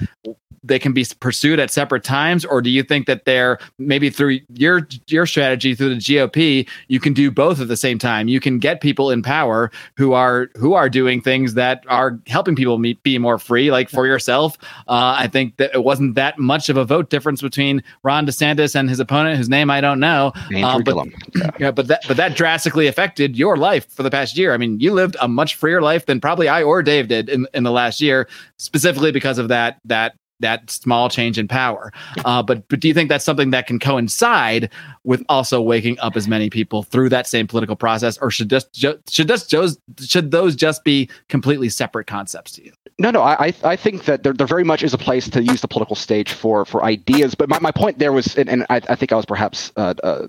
[0.65, 4.41] they can be pursued at separate times or do you think that they're maybe through
[4.55, 8.29] your your strategy through the GOP you can do both at the same time?
[8.29, 12.57] You can get people in power who are who are doing things that are helping
[12.57, 14.57] people meet, be more free like for yourself.
[14.89, 18.75] Uh, I think that it wasn't that much of a vote difference between Ron DeSantis
[18.75, 20.33] and his opponent whose name I don't know.
[20.57, 20.97] Um, but,
[21.35, 21.51] yeah.
[21.59, 24.55] yeah but that but that drastically affected your life for the past year.
[24.55, 27.47] I mean you lived a much freer life than probably I or Dave did in,
[27.53, 31.93] in the last year specifically because of that that that small change in power.
[32.25, 34.71] Uh, but but do you think that's something that can coincide
[35.05, 38.73] with also waking up as many people through that same political process, or should just
[38.73, 42.73] ju- should just those should those just be completely separate concepts to you?
[42.99, 45.61] No, no, I I think that there, there very much is a place to use
[45.61, 47.35] the political stage for for ideas.
[47.35, 49.95] But my, my point there was, and, and I, I think I was perhaps uh,
[50.03, 50.29] uh,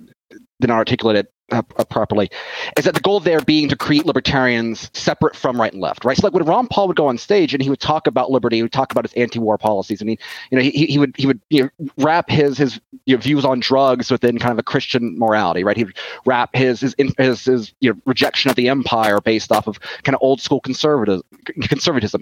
[0.59, 2.29] did not articulate it uh, uh, properly,
[2.77, 6.17] is that the goal there being to create libertarians separate from right and left, right?
[6.17, 8.57] So like when Ron Paul would go on stage and he would talk about liberty,
[8.57, 10.01] he would talk about his anti-war policies.
[10.01, 10.17] I mean,
[10.49, 13.45] you know, he, he would he would you know, wrap his his you know, views
[13.45, 15.77] on drugs within kind of a Christian morality, right?
[15.77, 19.67] He would wrap his his his, his you know, rejection of the empire based off
[19.67, 21.23] of kind of old school conservatism.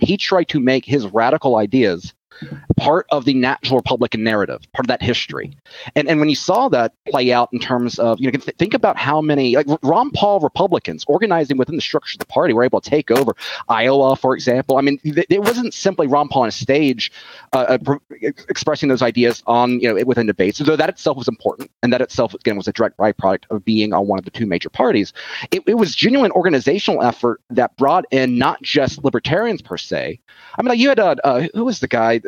[0.02, 2.14] He tried to make his radical ideas
[2.78, 5.56] part of the natural Republican narrative, part of that history.
[5.96, 8.74] And and when you saw that play out in terms of, you know, th- think
[8.74, 12.64] about how many like Ron Paul Republicans organizing within the structure of the party were
[12.64, 13.36] able to take over
[13.70, 14.78] Iowa, for example.
[14.78, 17.12] I mean, th- it wasn't simply Ron Paul on a stage
[17.54, 17.96] uh, uh
[18.50, 22.02] expressing those ideas on, you know, within debates, though that itself was important, and that
[22.02, 25.14] itself again was a direct byproduct of being on one of the two major parties.
[25.52, 30.20] It, it was genuine organizational effort that brought in not just libertarians per se.
[30.58, 32.22] I mean, like you had uh, uh, who was the guy?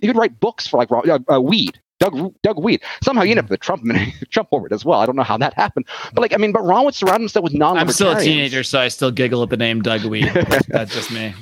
[0.00, 1.80] He could write books for like uh, uh, Wead.
[1.98, 2.80] Doug Doug Wead.
[3.04, 3.84] Somehow he ended up with Trump
[4.30, 5.00] Trump orbit as well.
[5.00, 7.44] I don't know how that happened, but like I mean, but Ron would surround himself
[7.44, 7.76] with non.
[7.76, 10.32] I'm still a teenager, so I still giggle at the name Doug Wead.
[10.68, 11.34] That's just me.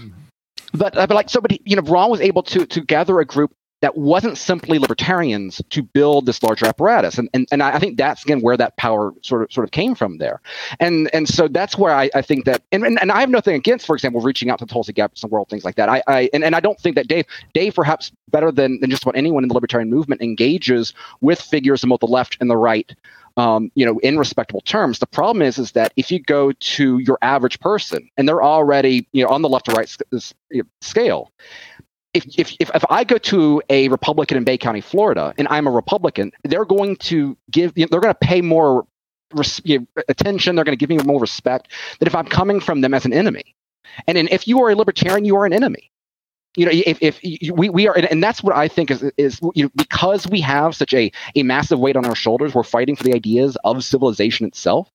[0.74, 3.20] But uh, but like so, but he, you know, Ron was able to to gather
[3.20, 7.18] a group that wasn't simply libertarians to build this larger apparatus.
[7.18, 9.94] And, and, and I think that's again where that power sort of sort of came
[9.94, 10.40] from there.
[10.80, 13.54] And and so that's where I, I think that and, and, and I have nothing
[13.54, 15.88] against, for example, reaching out to Tulsi Gabbard some world, things like that.
[15.88, 19.02] I, I and, and I don't think that Dave Dave perhaps better than, than just
[19.02, 22.56] about anyone in the libertarian movement engages with figures on both the left and the
[22.56, 22.94] right
[23.38, 24.98] um, you know, in respectable terms.
[24.98, 29.06] The problem is, is that if you go to your average person and they're already,
[29.12, 29.96] you know, on the left or right
[30.80, 31.30] scale,
[32.14, 35.66] if, if, if, if I go to a Republican in Bay County, Florida, and I'm
[35.66, 38.86] a Republican, they're going to give, you know, they're going to pay more
[39.32, 39.60] res-
[40.08, 40.56] attention.
[40.56, 41.68] They're going to give me more respect
[41.98, 43.54] than if I'm coming from them as an enemy.
[44.06, 45.90] And then if you are a libertarian, you are an enemy.
[46.56, 47.20] You know, if, if
[47.52, 50.74] we, we are, and that's what I think is, is you know, because we have
[50.74, 54.46] such a, a massive weight on our shoulders, we're fighting for the ideas of civilization
[54.46, 54.90] itself.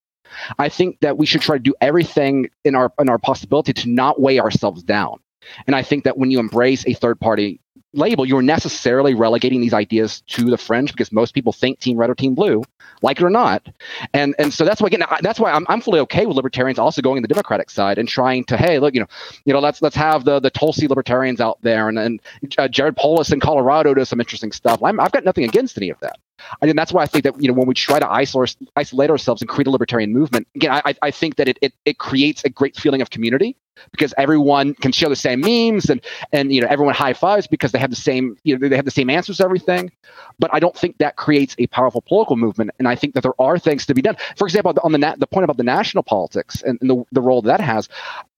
[0.57, 3.89] I think that we should try to do everything in our in our possibility to
[3.89, 5.19] not weigh ourselves down.
[5.67, 7.59] And I think that when you embrace a third party
[7.93, 12.09] label, you're necessarily relegating these ideas to the fringe because most people think Team Red
[12.09, 12.63] or Team Blue,
[13.01, 13.67] like it or not.
[14.13, 17.01] And and so that's why again that's why I'm, I'm fully okay with libertarians also
[17.01, 19.07] going in the Democratic side and trying to hey look you know
[19.45, 22.19] you know let's let's have the the Tulsi libertarians out there and and
[22.57, 24.81] uh, Jared Polis in Colorado does some interesting stuff.
[24.83, 26.19] I'm, I've got nothing against any of that.
[26.61, 29.41] Mean, that's why I think that you know when we try to isolate, isolate ourselves
[29.41, 32.49] and create a libertarian movement, again, I, I think that it, it it creates a
[32.49, 33.57] great feeling of community
[33.91, 37.71] because everyone can share the same memes and and you know everyone high fives because
[37.71, 39.91] they have the same you know they have the same answers to everything.
[40.39, 42.71] But i don't think that creates a powerful political movement.
[42.79, 44.15] And i think that there are things to be done.
[44.37, 47.21] For example on the na- the point about the national politics and, and the, the
[47.21, 47.89] role that has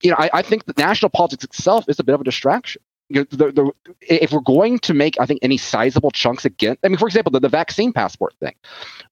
[0.02, 2.82] you know I, I think that national politics itself is a bit of a distraction
[3.08, 6.76] you know, the, the, if we're going to make, I think, any sizable chunks again,
[6.84, 8.54] I mean, for example, the, the vaccine passport thing,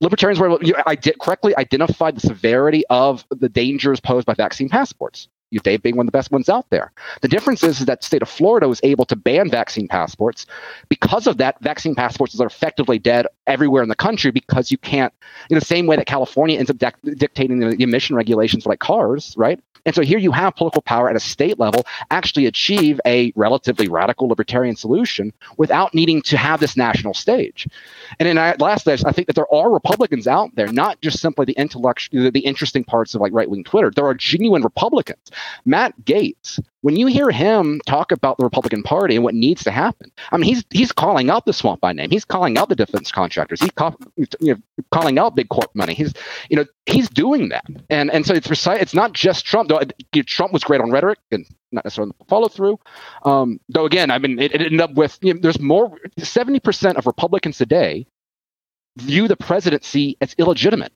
[0.00, 4.68] libertarians were, you I did correctly identified the severity of the dangers posed by vaccine
[4.68, 5.28] passports.
[5.62, 6.92] Dave being one of the best ones out there.
[7.20, 10.46] The difference is, is that state of Florida was able to ban vaccine passports.
[10.88, 15.12] Because of that, vaccine passports are effectively dead everywhere in the country because you can't,
[15.50, 16.78] in the same way that California ends up
[17.16, 19.60] dictating the emission regulations for like cars, right?
[19.86, 23.88] And so here you have political power at a state level actually achieve a relatively
[23.88, 27.68] radical libertarian solution without needing to have this national stage.
[28.18, 31.44] And then I, lastly, I think that there are Republicans out there, not just simply
[31.44, 33.90] the intellectual, the interesting parts of like right wing Twitter.
[33.94, 35.30] There are genuine Republicans
[35.64, 39.70] Matt Gaetz, when you hear him talk about the Republican Party and what needs to
[39.70, 42.10] happen, I mean, he's he's calling out the swamp by name.
[42.10, 43.58] He's calling out the defense contractors.
[43.62, 44.56] He's call, you know,
[44.92, 45.94] calling out big corp money.
[45.94, 46.12] He's
[46.50, 48.82] you know he's doing that, and and so it's precise.
[48.82, 49.70] It's not just Trump.
[49.70, 49.80] Though
[50.26, 52.78] Trump was great on rhetoric and not necessarily follow through.
[53.22, 55.98] Um, though again, I mean, it, it ended up with you know, there's more.
[56.18, 58.06] Seventy percent of Republicans today
[58.98, 60.92] view the presidency as illegitimate.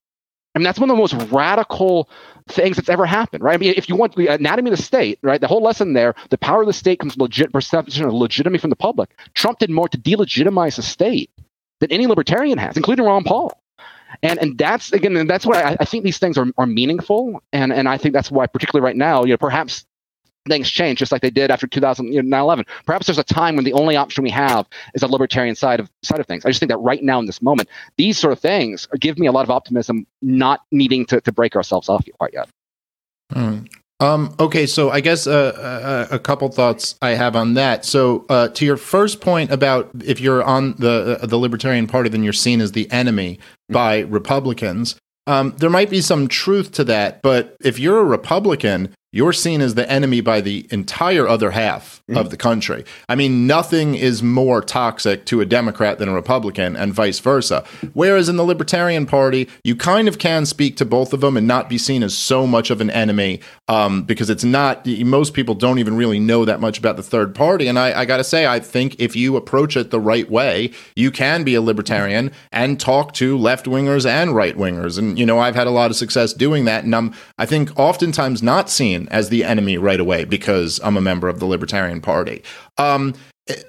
[0.58, 2.10] I mean, that's one of the most radical
[2.48, 3.54] things that's ever happened, right?
[3.54, 6.16] I mean, if you want the anatomy of the state, right, the whole lesson there,
[6.30, 9.16] the power of the state comes legit perception of legitimacy from the public.
[9.34, 11.30] Trump did more to delegitimize the state
[11.78, 13.52] than any libertarian has, including Ron Paul.
[14.24, 17.40] And and that's again, and that's why I, I think these things are, are meaningful,
[17.52, 19.84] and and I think that's why, particularly right now, you know, perhaps
[20.48, 23.96] things change just like they did after 2011 perhaps there's a time when the only
[23.96, 26.44] option we have is a libertarian side of side of things.
[26.44, 29.26] I just think that right now in this moment these sort of things give me
[29.26, 32.48] a lot of optimism not needing to, to break ourselves off quite yet.
[33.32, 33.64] Hmm.
[34.00, 35.52] um, okay so i guess uh,
[36.10, 37.84] uh, a couple thoughts i have on that.
[37.84, 42.08] So uh, to your first point about if you're on the uh, the libertarian party
[42.08, 44.96] then you're seen as the enemy by republicans.
[45.28, 49.62] Um, there might be some truth to that, but if you're a Republican, you're seen
[49.62, 52.18] as the enemy by the entire other half mm-hmm.
[52.18, 52.84] of the country.
[53.08, 57.64] I mean, nothing is more toxic to a Democrat than a Republican, and vice versa.
[57.94, 61.46] Whereas in the Libertarian Party, you kind of can speak to both of them and
[61.46, 65.54] not be seen as so much of an enemy um, because it's not, most people
[65.54, 67.66] don't even really know that much about the third party.
[67.66, 70.72] And I, I got to say, I think if you approach it the right way,
[70.96, 74.98] you can be a libertarian and talk to left wingers and right wingers.
[74.98, 76.84] And, you know, I've had a lot of success doing that.
[76.84, 80.96] And I'm, I think, oftentimes not seen seen as the enemy right away because I'm
[80.96, 82.42] a member of the Libertarian Party.
[82.76, 83.14] Um,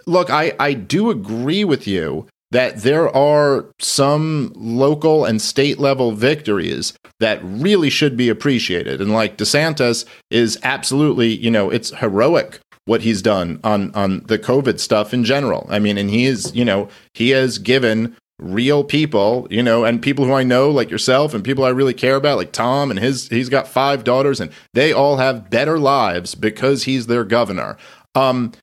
[0.06, 6.14] look, I, I do agree with you that there are some local and state level
[6.14, 9.02] victories that really should be appreciated.
[9.02, 14.40] And like DeSantis is absolutely, you know, it's heroic what he's done on on the
[14.40, 15.68] COVID stuff in general.
[15.70, 20.02] I mean, and he is, you know, he has given real people, you know, and
[20.02, 23.00] people who I know, like yourself, and people I really care about, like Tom, and
[23.00, 27.78] his he's got five daughters, and they all have better lives because he's their governor.
[28.16, 28.54] Um,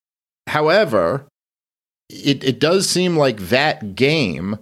[0.48, 1.26] however,
[2.08, 4.58] it it does seem like that game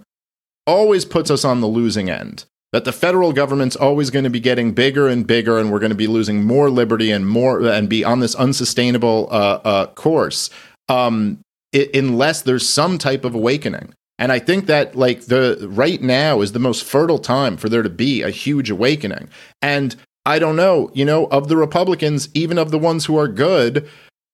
[0.67, 2.45] always puts us on the losing end.
[2.73, 5.91] That the federal government's always going to be getting bigger and bigger, and we're going
[5.91, 10.49] to be losing more liberty and more, and be on this unsustainable uh, uh, course,
[10.89, 11.39] um,
[11.71, 13.93] it, unless there's some type of awakening.
[14.17, 17.83] And I think that like the right now is the most fertile time for there
[17.83, 19.29] to be a huge awakening.
[19.61, 23.27] And I don't know, you know, of the Republicans, even of the ones who are
[23.27, 23.87] good,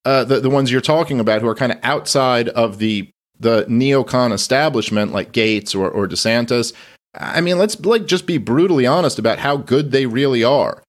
[0.06, 3.66] uh, the the ones you're talking about who are kind of outside of the the
[3.66, 6.74] neocon establishment, like Gaetz or or DeSantis.
[7.16, 10.84] I mean, let's like just be brutally honest about how good they really are.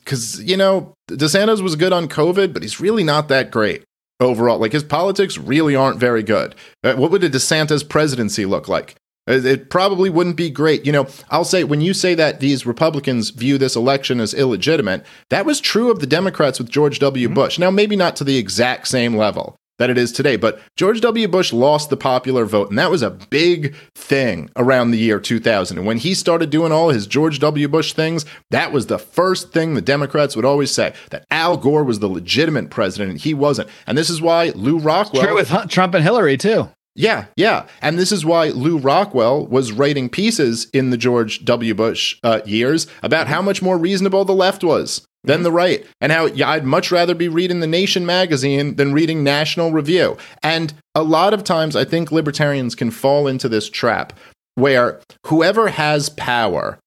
[0.00, 3.84] Because you know, DeSantis was good on COVID, but he's really not that great
[4.22, 4.58] overall.
[4.58, 6.54] Like his politics really aren't very good.
[6.82, 8.96] Uh, what would a DeSantis presidency look like?
[9.28, 10.84] Uh, it probably wouldn't be great.
[10.84, 15.04] You know, I'll say when you say that these Republicans view this election as illegitimate,
[15.28, 17.28] that was true of the Democrats with George W.
[17.28, 17.34] Mm-hmm.
[17.34, 17.58] Bush.
[17.58, 20.36] Now, maybe not to the exact same level, that it is today.
[20.36, 21.26] But George W.
[21.26, 25.76] Bush lost the popular vote, and that was a big thing around the year 2000.
[25.76, 27.66] And when he started doing all his George W.
[27.66, 31.82] Bush things, that was the first thing the Democrats would always say that Al Gore
[31.82, 33.68] was the legitimate president, and he wasn't.
[33.88, 35.24] And this is why Lew Rockwell.
[35.24, 36.68] True with Trump and Hillary, too.
[36.94, 37.66] Yeah, yeah.
[37.80, 41.74] And this is why Lew Rockwell was writing pieces in the George W.
[41.74, 45.44] Bush uh, years about how much more reasonable the left was than mm-hmm.
[45.44, 49.22] the right, and how yeah, I'd much rather be reading the Nation magazine than reading
[49.22, 50.16] National Review.
[50.42, 54.12] And a lot of times, I think libertarians can fall into this trap
[54.54, 56.78] where whoever has power,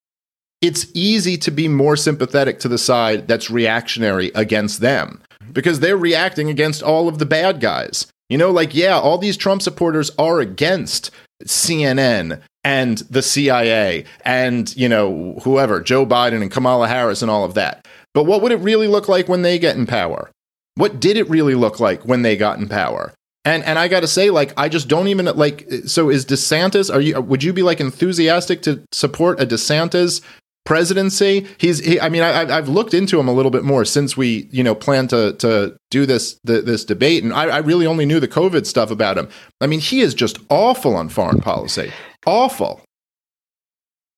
[0.61, 5.51] it's easy to be more sympathetic to the side that's reactionary against them mm-hmm.
[5.53, 8.07] because they're reacting against all of the bad guys.
[8.29, 11.11] You know, like, yeah, all these Trump supporters are against
[11.43, 17.43] CNN and the CIA and, you know, whoever, Joe Biden and Kamala Harris and all
[17.43, 17.85] of that.
[18.15, 20.31] But what would it really look like when they get in power?
[20.75, 23.13] What did it really look like when they got in power?
[23.43, 25.67] And and I got to say, like, I just don't even like.
[25.85, 26.91] So is DeSantis?
[26.91, 27.21] Are you?
[27.21, 30.21] Would you be like enthusiastic to support a DeSantis
[30.65, 31.45] presidency?
[31.59, 31.79] He's.
[31.79, 34.63] He, I mean, I, I've looked into him a little bit more since we, you
[34.63, 38.19] know, plan to to do this the, this debate, and I, I really only knew
[38.19, 39.29] the COVID stuff about him.
[39.61, 41.91] I mean, he is just awful on foreign policy.
[42.25, 42.81] Awful.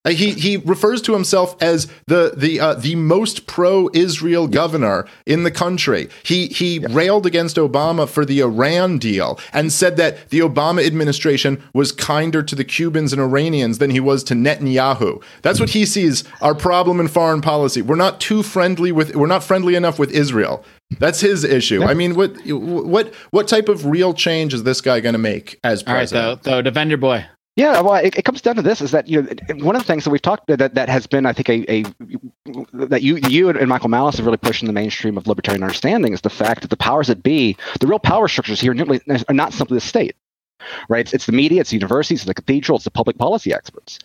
[0.07, 5.05] Uh, He he refers to himself as the the uh, the most pro Israel governor
[5.25, 6.09] in the country.
[6.23, 11.61] He he railed against Obama for the Iran deal and said that the Obama administration
[11.73, 15.21] was kinder to the Cubans and Iranians than he was to Netanyahu.
[15.41, 17.81] That's what he sees our problem in foreign policy.
[17.81, 20.63] We're not too friendly with we're not friendly enough with Israel.
[20.99, 21.83] That's his issue.
[21.83, 25.59] I mean, what what what type of real change is this guy going to make
[25.63, 26.43] as All right, president?
[26.43, 27.25] though, though, defend your boy.
[27.57, 29.87] Yeah, well, it, it comes down to this: is that you know one of the
[29.87, 31.83] things that we've talked that that has been, I think, a, a
[32.73, 36.13] that you you and Michael Malice have really pushed in the mainstream of libertarian understanding
[36.13, 38.75] is the fact that the powers that be, the real power structures here,
[39.27, 40.15] are not simply the state.
[40.89, 43.53] Right, it's, it's the media, it's the universities, it's the cathedral, it's the public policy
[43.53, 43.99] experts,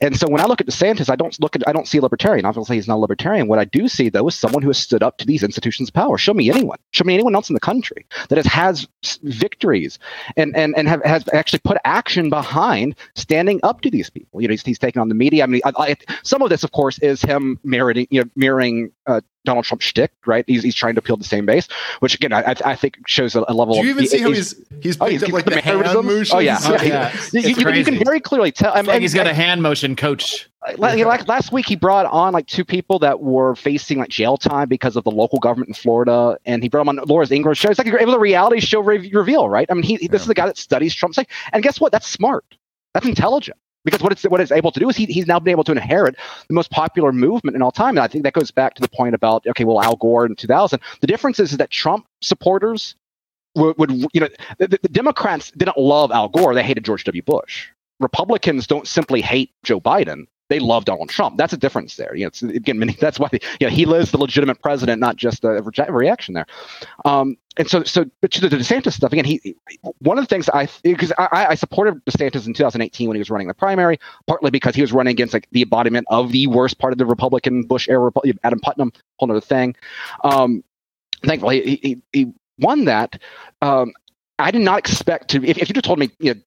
[0.00, 2.02] and so when I look at DeSantis, I don't look at, I don't see a
[2.02, 2.44] libertarian.
[2.44, 3.48] Obviously, he's not a libertarian.
[3.48, 5.94] What I do see, though, is someone who has stood up to these institutions of
[5.94, 6.16] power.
[6.16, 8.88] Show me anyone, show me anyone else in the country that has has
[9.22, 9.98] victories
[10.36, 14.40] and and and have, has actually put action behind standing up to these people.
[14.40, 15.42] You know, he's, he's on the media.
[15.42, 18.92] I mean, I, I, some of this, of course, is him mirroring, you know, mirroring
[19.06, 20.44] uh, Donald Trump's shtick, right?
[20.46, 21.66] He's, he's trying to appeal the same base,
[22.00, 23.74] which again, I, I- I think shows a, a level.
[23.74, 25.60] Do you of, even see how he's- he's he's Oh, he's up like the the
[25.62, 26.04] hand mannerisms?
[26.06, 26.34] motions?
[26.34, 26.58] Oh, yeah.
[26.62, 27.16] Oh, Yeah, yeah.
[27.32, 28.74] You, you- you can very clearly tell.
[28.74, 30.48] I It's like he's got a hand motion coach.
[30.78, 34.36] like, like last week, he brought on like two people that were facing like jail
[34.36, 37.54] time because of the local government in Florida, and he brought them on Laura's Ingraham
[37.54, 37.70] show.
[37.70, 39.66] It's like a, it was a reality show re- reveal, right?
[39.70, 41.92] I mean, he, he- this is the guy that studies Trump's like, and guess what?
[41.92, 42.44] That's smart.
[42.94, 43.56] That's intelligent.
[43.86, 45.72] Because what it's what it's able to do is he, he's now been able to
[45.72, 46.16] inherit
[46.48, 48.88] the most popular movement in all time, and I think that goes back to the
[48.88, 50.80] point about okay, well, Al Gore in 2000.
[51.00, 52.96] The difference is is that Trump supporters
[53.54, 54.28] would, would you know
[54.58, 57.22] the, the Democrats didn't love Al Gore; they hated George W.
[57.22, 57.68] Bush.
[58.00, 61.36] Republicans don't simply hate Joe Biden; they love Donald Trump.
[61.36, 62.14] That's a difference there.
[62.14, 65.48] You know, again, that's why you know, he is the legitimate president, not just a
[65.48, 66.46] reje- reaction there.
[67.04, 69.56] Um, and so, so but to the DeSantis stuff again, he
[69.98, 73.30] one of the things I because I, I supported DeSantis in 2018 when he was
[73.30, 76.78] running the primary, partly because he was running against like the embodiment of the worst
[76.78, 78.10] part of the Republican Bush era,
[78.44, 79.74] Adam Putnam, whole other thing.
[80.22, 80.62] Um,
[81.24, 83.20] thankfully, he, he, he won that.
[83.62, 83.92] Um,
[84.38, 85.42] I did not expect to.
[85.42, 86.40] If, if you just told me, you know,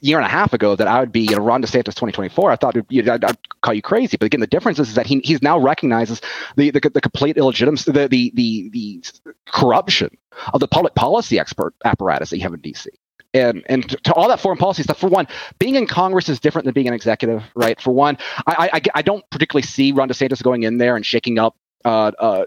[0.00, 2.56] year and a half ago that I would be you know, Ron DeSantis 2024, I
[2.56, 4.16] thought you know, I'd, I'd call you crazy.
[4.16, 6.20] But again, the difference is, is that he he's now recognizes
[6.56, 9.04] the the, the complete illegitimacy, the, the the the
[9.46, 10.16] corruption
[10.52, 12.86] of the public policy expert apparatus that you have in DC.
[13.34, 14.98] And and to, all that foreign policy stuff.
[14.98, 15.28] For one,
[15.58, 17.80] being in Congress is different than being an executive, right?
[17.80, 21.38] For one, I I, I don't particularly see Ron DeSantis going in there and shaking
[21.38, 22.44] up, uh, uh,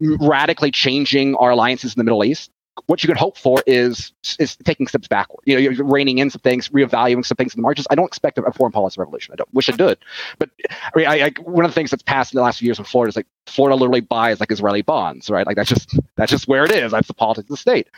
[0.00, 2.50] radically changing our alliances in the Middle East
[2.86, 5.40] what you can hope for is is taking steps backward.
[5.44, 7.86] You know, you're reining in some things, reevaluating some things in the margins.
[7.90, 9.32] I don't expect a, a foreign policy revolution.
[9.32, 9.52] I don't.
[9.52, 9.98] Wish I did,
[10.38, 12.66] but I mean, I, I, one of the things that's passed in the last few
[12.66, 15.46] years in Florida is like Florida literally buys like Israeli bonds, right?
[15.46, 16.92] Like that's just that's just where it is.
[16.92, 17.88] That's the politics of the state.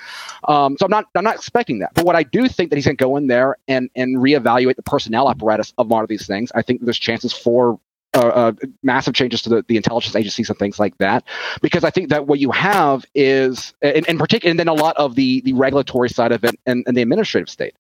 [0.49, 1.95] Um, so I'm not I'm not expecting that.
[1.95, 4.77] But what I do think that he's going to go in there and and reevaluate
[4.77, 6.51] the personnel apparatus of a lot of these things.
[6.55, 7.79] I think there's chances for
[8.15, 8.53] uh,
[8.83, 11.25] massive changes to the, the intelligence agencies and things like that,
[11.63, 14.97] because I think that what you have is, in, in particular, and then a lot
[14.97, 17.75] of the the regulatory side of it and, and the administrative state,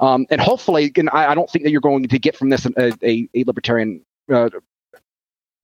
[0.00, 2.66] um, and hopefully, and I, I don't think that you're going to get from this
[2.66, 4.00] a, a, a libertarian.
[4.32, 4.48] Uh,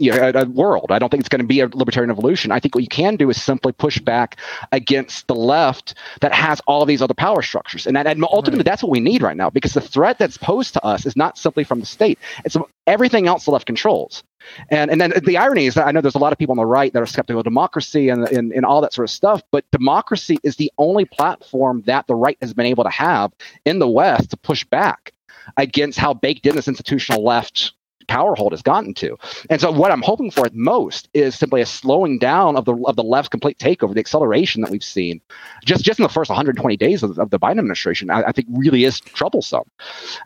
[0.00, 0.86] you know, a, a world.
[0.90, 2.50] I don't think it's going to be a libertarian evolution.
[2.50, 4.38] I think what you can do is simply push back
[4.72, 8.82] against the left that has all these other power structures, and, that, and ultimately that's
[8.82, 9.50] what we need right now.
[9.50, 13.28] Because the threat that's posed to us is not simply from the state; it's everything
[13.28, 14.24] else the left controls.
[14.70, 16.56] And and then the irony is that I know there's a lot of people on
[16.56, 19.42] the right that are skeptical of democracy and, and, and all that sort of stuff,
[19.52, 23.32] but democracy is the only platform that the right has been able to have
[23.66, 25.12] in the West to push back
[25.56, 27.72] against how baked in this institutional left
[28.10, 29.16] power hold has gotten to.
[29.48, 32.74] And so what I'm hoping for at most is simply a slowing down of the
[32.86, 35.20] of the left's complete takeover, the acceleration that we've seen
[35.64, 38.48] just just in the first 120 days of, of the Biden administration, I, I think
[38.50, 39.64] really is troublesome.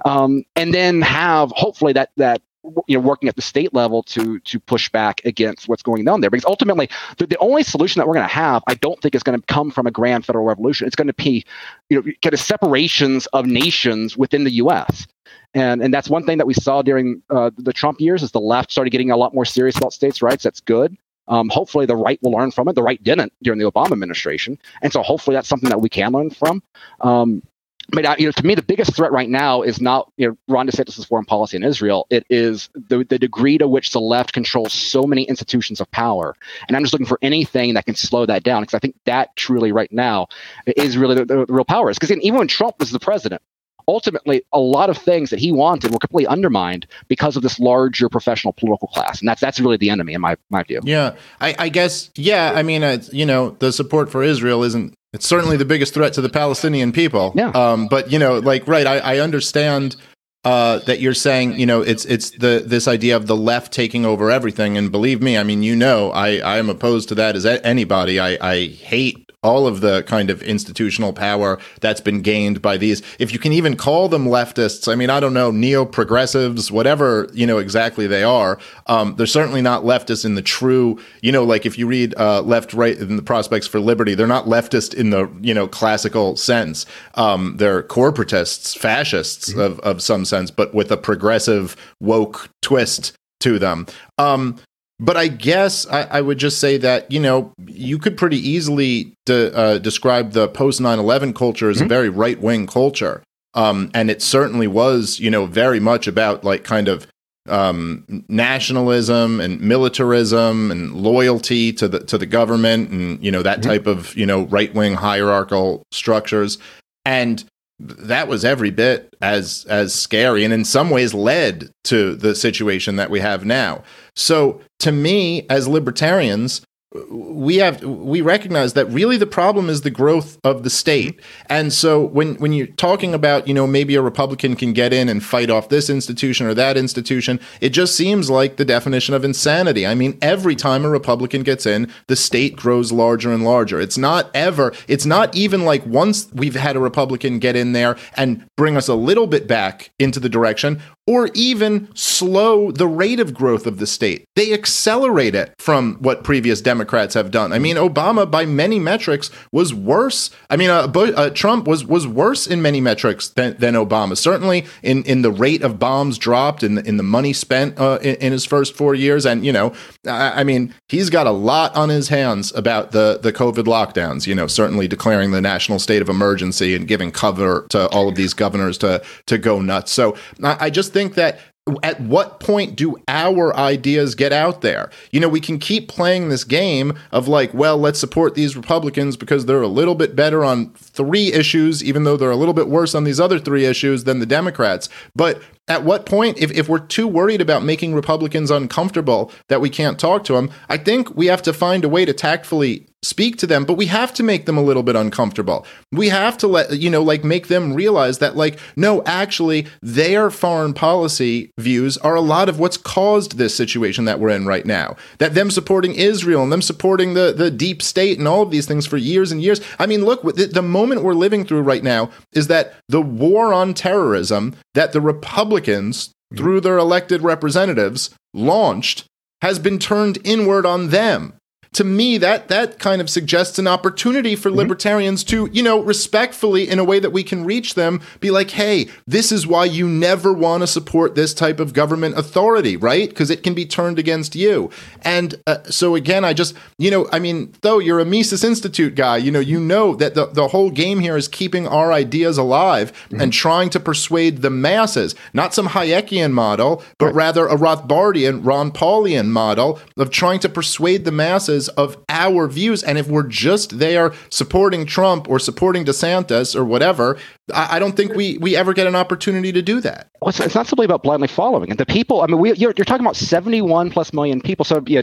[0.05, 2.41] Um, and then have hopefully that that
[2.87, 6.21] you know working at the state level to to push back against what's going on
[6.21, 9.15] there because ultimately the, the only solution that we're going to have i don't think
[9.15, 11.45] is going to come from a grand federal revolution it's going to be
[11.91, 15.07] you know kind of separations of nations within the us
[15.55, 18.41] And, and that's one thing that we saw during uh, the Trump years is the
[18.41, 20.43] left started getting a lot more serious about states' rights.
[20.43, 20.97] That's good.
[21.29, 22.75] Um, hopefully, the right will learn from it.
[22.75, 26.13] The right didn't during the Obama administration, and so hopefully that's something that we can
[26.13, 26.63] learn from.
[27.01, 27.43] Um,
[27.91, 30.37] but uh, you know, to me, the biggest threat right now is not you know
[30.49, 32.07] Ron DeSantis' foreign policy in Israel.
[32.11, 36.35] It is the the degree to which the left controls so many institutions of power.
[36.67, 39.35] And I'm just looking for anything that can slow that down because I think that
[39.37, 40.29] truly right now
[40.67, 41.91] is really the, the real power.
[41.91, 43.43] Is because even when Trump was the president,
[43.89, 48.09] ultimately a lot of things that he wanted were completely undermined because of this larger
[48.09, 49.21] professional political class.
[49.21, 50.81] And that's that's really the enemy in my my view.
[50.85, 51.15] Yeah.
[51.41, 55.27] I, I guess yeah i mean uh, you know the support for israel isn't it's
[55.27, 57.33] certainly the biggest threat to the palestinian people.
[57.35, 57.51] Yeah.
[57.51, 59.97] um but you know like right i, I understand
[60.45, 64.05] uh, that you're saying, you know, it's it's the this idea of the left taking
[64.05, 67.35] over everything, and believe me, I mean, you know, I I am opposed to that
[67.35, 68.21] as anybody.
[68.21, 73.03] I I hate all of the kind of institutional power that's been gained by these.
[73.19, 77.47] If you can even call them leftists i mean i don't know neo-progressives whatever you
[77.47, 81.67] know exactly they are um, they're certainly not leftists in the true you know like
[81.67, 85.11] if you read uh, left right in the prospects for liberty they're not leftist in
[85.11, 86.87] the you know classical sense.
[87.15, 89.61] Um, they're corporatists fascists mm-hmm.
[89.61, 93.87] of, of some sense but with a progressive woke twist to them.
[94.19, 94.59] Um,
[95.05, 99.15] but I guess I, I, would just say that you know you could pretty easily
[99.27, 101.87] de- uh, describe the post 9-11 culture as mm-hmm.
[101.87, 103.23] a very right wing culture,
[103.55, 107.07] um, and it certainly was you know very much about like kind of
[107.49, 113.61] um, nationalism and militarism and loyalty to the to the government and you know that
[113.61, 113.71] mm-hmm.
[113.71, 116.59] type of you know right wing hierarchical structures,
[117.05, 117.45] and
[117.79, 122.97] that was every bit as as scary and in some ways led to the situation
[122.97, 123.83] that we have now.
[124.15, 126.63] So to me as libertarians,
[127.11, 131.21] we have we recognize that really the problem is the growth of the state.
[131.47, 135.09] And so when when you're talking about you know maybe a republican can get in
[135.09, 139.25] and fight off this institution or that institution it just seems like the definition of
[139.25, 139.85] insanity.
[139.85, 143.81] I mean every time a republican gets in the state grows larger and larger.
[143.81, 147.97] It's not ever it's not even like once we've had a republican get in there
[148.17, 153.21] and bring us a little bit back into the direction or even slow the rate
[153.21, 154.27] of growth of the state.
[154.37, 157.53] They accelerate it from what previous Democrats have done.
[157.53, 160.31] I mean, Obama, by many metrics, was worse.
[160.49, 164.17] I mean, uh, uh, Trump was was worse in many metrics than, than Obama.
[164.17, 167.99] Certainly in, in the rate of bombs dropped, in the, in the money spent uh,
[168.01, 169.75] in, in, his first four years, and you know,
[170.07, 174.27] I, I mean, he's got a lot on his hands about the the COVID lockdowns.
[174.27, 178.15] You know, certainly declaring the national state of emergency and giving cover to all of
[178.15, 179.93] these governors to to go nuts.
[179.93, 181.39] So I, I just think that
[181.83, 184.91] at what point do our ideas get out there?
[185.11, 189.17] You know, we can keep playing this game of like, well, let's support these Republicans
[189.17, 192.69] because they're a little bit better on three issues, even though they're a little bit
[192.69, 194.91] worse on these other three issues than the Democrats.
[195.17, 199.71] But at what point, if, if we're too worried about making Republicans uncomfortable that we
[199.71, 203.37] can't talk to them, I think we have to find a way to tactfully speak
[203.37, 205.67] to them, but we have to make them a little bit uncomfortable.
[205.93, 210.31] We have to let, you know, like make them realize that, like, no, actually, their
[210.31, 214.67] foreign policy views are a lot of what's caused this situation that we're in right
[214.67, 214.97] now.
[215.19, 218.67] That them supporting Israel and them supporting the, the deep state and all of these
[218.67, 219.61] things for years and years.
[219.79, 223.53] I mean, look, the, the moment we're living through right now is that the war
[223.53, 229.05] on terrorism that the Republicans, through their elected representatives, launched
[229.43, 231.35] has been turned inward on them
[231.75, 234.59] to me that that kind of suggests an opportunity for mm-hmm.
[234.59, 238.51] libertarians to you know respectfully in a way that we can reach them be like
[238.53, 243.09] hey this is why you never want to support this type of government authority right
[243.09, 244.71] because it can be turned against you
[245.03, 248.95] and uh, so again i just you know i mean though you're a mises institute
[248.95, 252.39] guy you know you know that the, the whole game here is keeping our ideas
[252.39, 253.21] alive mm-hmm.
[253.21, 257.15] and trying to persuade the masses not some hayekian model but right.
[257.15, 262.83] rather a rothbardian ron paulian model of trying to persuade the masses of our views.
[262.83, 267.19] And if we're just there supporting Trump or supporting DeSantis or whatever,
[267.53, 270.11] I, I don't think we, we ever get an opportunity to do that.
[270.21, 271.71] Well, it's, it's not simply about blindly following.
[271.71, 274.65] And the people, I mean, we, you're, you're talking about 71 plus million people.
[274.65, 275.03] So yeah,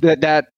[0.00, 0.48] that, that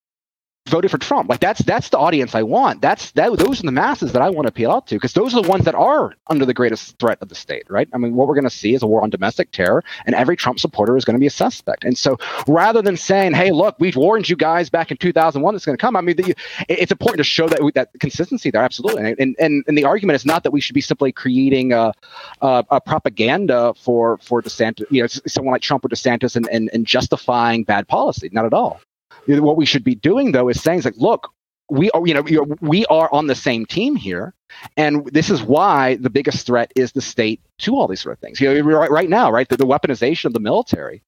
[0.69, 1.29] voted for Trump.
[1.29, 2.81] Like that's that's the audience I want.
[2.81, 5.35] That's that those are the masses that I want to appeal out to because those
[5.35, 7.89] are the ones that are under the greatest threat of the state, right?
[7.93, 10.37] I mean, what we're going to see is a war on domestic terror, and every
[10.37, 11.85] Trump supporter is going to be a suspect.
[11.85, 15.67] And so, rather than saying, "Hey, look, we've warned you guys back in 2001 that's
[15.67, 16.35] going to come," I mean, the,
[16.69, 19.15] it's important to show that that consistency there, absolutely.
[19.19, 21.93] And, and and the argument is not that we should be simply creating a,
[22.41, 26.71] a, a propaganda for for DeSantis, you know, someone like Trump or DeSantis, and, and
[26.73, 28.29] and justifying bad policy.
[28.33, 28.81] Not at all
[29.27, 31.33] what we should be doing though is saying like look
[31.71, 34.35] we are, you know, we are on the same team here,
[34.77, 38.19] and this is why the biggest threat is the state to all these sort of
[38.21, 38.41] things.
[38.41, 41.03] You know, right, right now, right, the, the weaponization of the military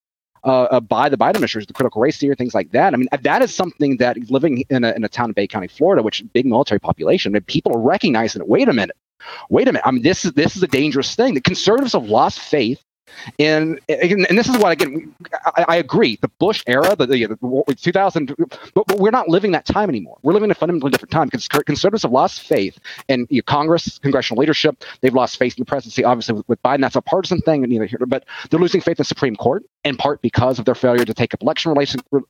[0.45, 2.95] uh, uh, by the Biden administration, the critical race theory, things like that.
[2.95, 5.69] I mean, that is something that living in a, in a town in Bay County,
[5.69, 8.49] Florida, which big military population, people are recognizing it.
[8.49, 8.97] Wait a minute,
[9.49, 9.87] wait a minute.
[9.87, 11.35] I mean, this is this is a dangerous thing.
[11.35, 12.83] The conservatives have lost faith
[13.39, 15.15] and and this is what again
[15.57, 16.17] I, I agree.
[16.21, 18.35] The Bush era, the, the, the 2000,
[18.75, 20.19] but, but, we're not living that time anymore.
[20.23, 22.79] We're living in a fundamentally different time because conservatives have lost faith
[23.09, 24.85] in you know, Congress, congressional leadership.
[25.01, 26.05] They've lost faith in the presidency.
[26.05, 27.99] Obviously, with, with Biden, that's a partisan thing, and neither here.
[28.07, 31.15] But they're losing faith in the Supreme Court in part because of their failure to
[31.15, 31.73] take up election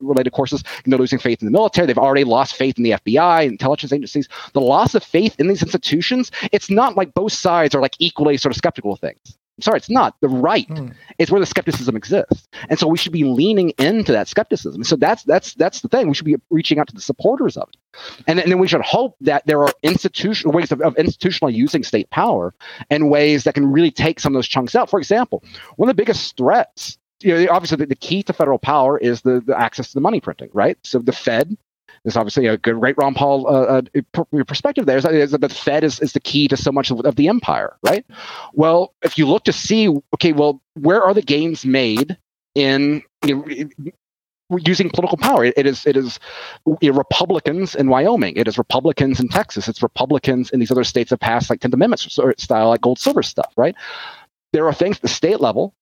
[0.00, 0.64] related courses.
[0.84, 1.86] And they're losing faith in the military.
[1.86, 4.28] They've already lost faith in the FBI, intelligence agencies.
[4.52, 6.30] The loss of faith in these institutions.
[6.52, 9.38] It's not like both sides are like equally sort of skeptical of things.
[9.60, 10.16] Sorry, it's not.
[10.20, 10.88] The right hmm.
[11.18, 12.48] is where the skepticism exists.
[12.68, 14.82] And so we should be leaning into that skepticism.
[14.82, 16.08] So that's that's that's the thing.
[16.08, 17.76] We should be reaching out to the supporters of it.
[18.26, 21.84] And, and then we should hope that there are institutional ways of, of institutionally using
[21.84, 22.52] state power
[22.90, 24.90] and ways that can really take some of those chunks out.
[24.90, 25.44] For example,
[25.76, 29.22] one of the biggest threats you know, obviously the, the, key to federal power is
[29.22, 30.76] the, the access to the money printing, right?
[30.82, 31.56] So the Fed
[32.04, 33.82] there's obviously a good, great Ron Paul uh,
[34.14, 34.98] uh, perspective there.
[34.98, 37.16] Is that, is that the Fed is, is the key to so much of, of
[37.16, 38.04] the empire, right?
[38.52, 42.16] Well, if you look to see, okay, well, where are the gains made
[42.54, 45.44] in you know, using political power.
[45.44, 46.20] It, is it is
[46.82, 48.36] Republicans in Wyoming.
[48.36, 49.68] It is Republicans in Texas.
[49.68, 52.00] It's Republicans in these other states that passed like Tenth Amendment
[52.38, 53.52] style, like gold silver stuff.
[53.56, 53.74] Right?
[54.52, 55.74] There are things at the state level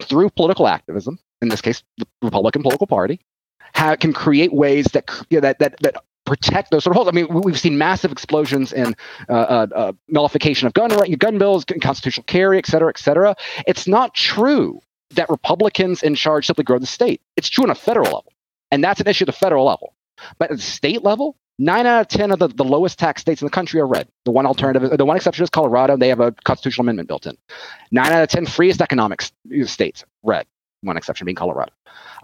[0.00, 1.18] through political activism.
[1.42, 3.20] In this case, the Republican political party
[3.74, 7.08] how, can create ways that you know, that that that protect those sort of holes.
[7.08, 8.94] I mean, we've seen massive explosions in
[9.28, 13.34] uh, uh, uh, nullification of gun right gun bills, constitutional carry, et cetera, et cetera.
[13.66, 17.20] It's not true that Republicans in charge simply grow the state.
[17.36, 18.32] It's true on a federal level,
[18.70, 19.94] and that's an issue at the federal level.
[20.38, 23.42] But at the state level, nine out of ten of the, the lowest tax states
[23.42, 24.08] in the country are red.
[24.24, 25.96] The one alternative, the one exception is Colorado.
[25.96, 27.36] They have a constitutional amendment built in.
[27.90, 29.22] Nine out of ten freest economic
[29.64, 30.46] states, red.
[30.82, 31.72] One exception being Colorado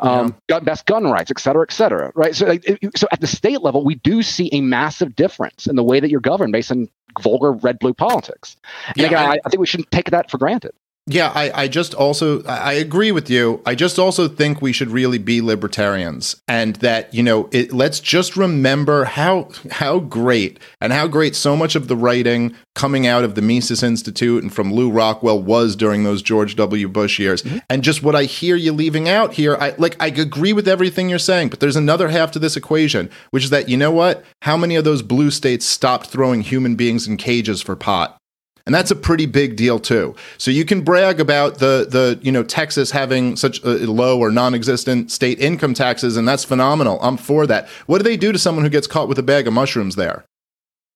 [0.00, 0.60] um, yeah.
[0.60, 2.12] best gun rights, et cetera, et cetera.
[2.14, 2.34] Right.
[2.34, 2.58] So,
[2.96, 6.10] so at the state level, we do see a massive difference in the way that
[6.10, 6.88] you're governed based on
[7.20, 8.56] vulgar red blue politics.
[8.88, 10.72] And yeah, again, I, I think we shouldn't take that for granted.
[11.10, 13.62] Yeah, I, I just also I agree with you.
[13.64, 17.98] I just also think we should really be libertarians, and that you know, it, let's
[17.98, 23.24] just remember how how great and how great so much of the writing coming out
[23.24, 26.88] of the Mises Institute and from Lew Rockwell was during those George W.
[26.88, 27.58] Bush years, mm-hmm.
[27.70, 29.56] and just what I hear you leaving out here.
[29.58, 33.08] I like I agree with everything you're saying, but there's another half to this equation,
[33.30, 34.24] which is that you know what?
[34.42, 38.17] How many of those blue states stopped throwing human beings in cages for pot?
[38.68, 40.14] And that's a pretty big deal too.
[40.36, 45.10] So you can brag about the the you know Texas having such low or non-existent
[45.10, 46.98] state income taxes, and that's phenomenal.
[47.00, 47.66] I'm for that.
[47.86, 50.26] What do they do to someone who gets caught with a bag of mushrooms there?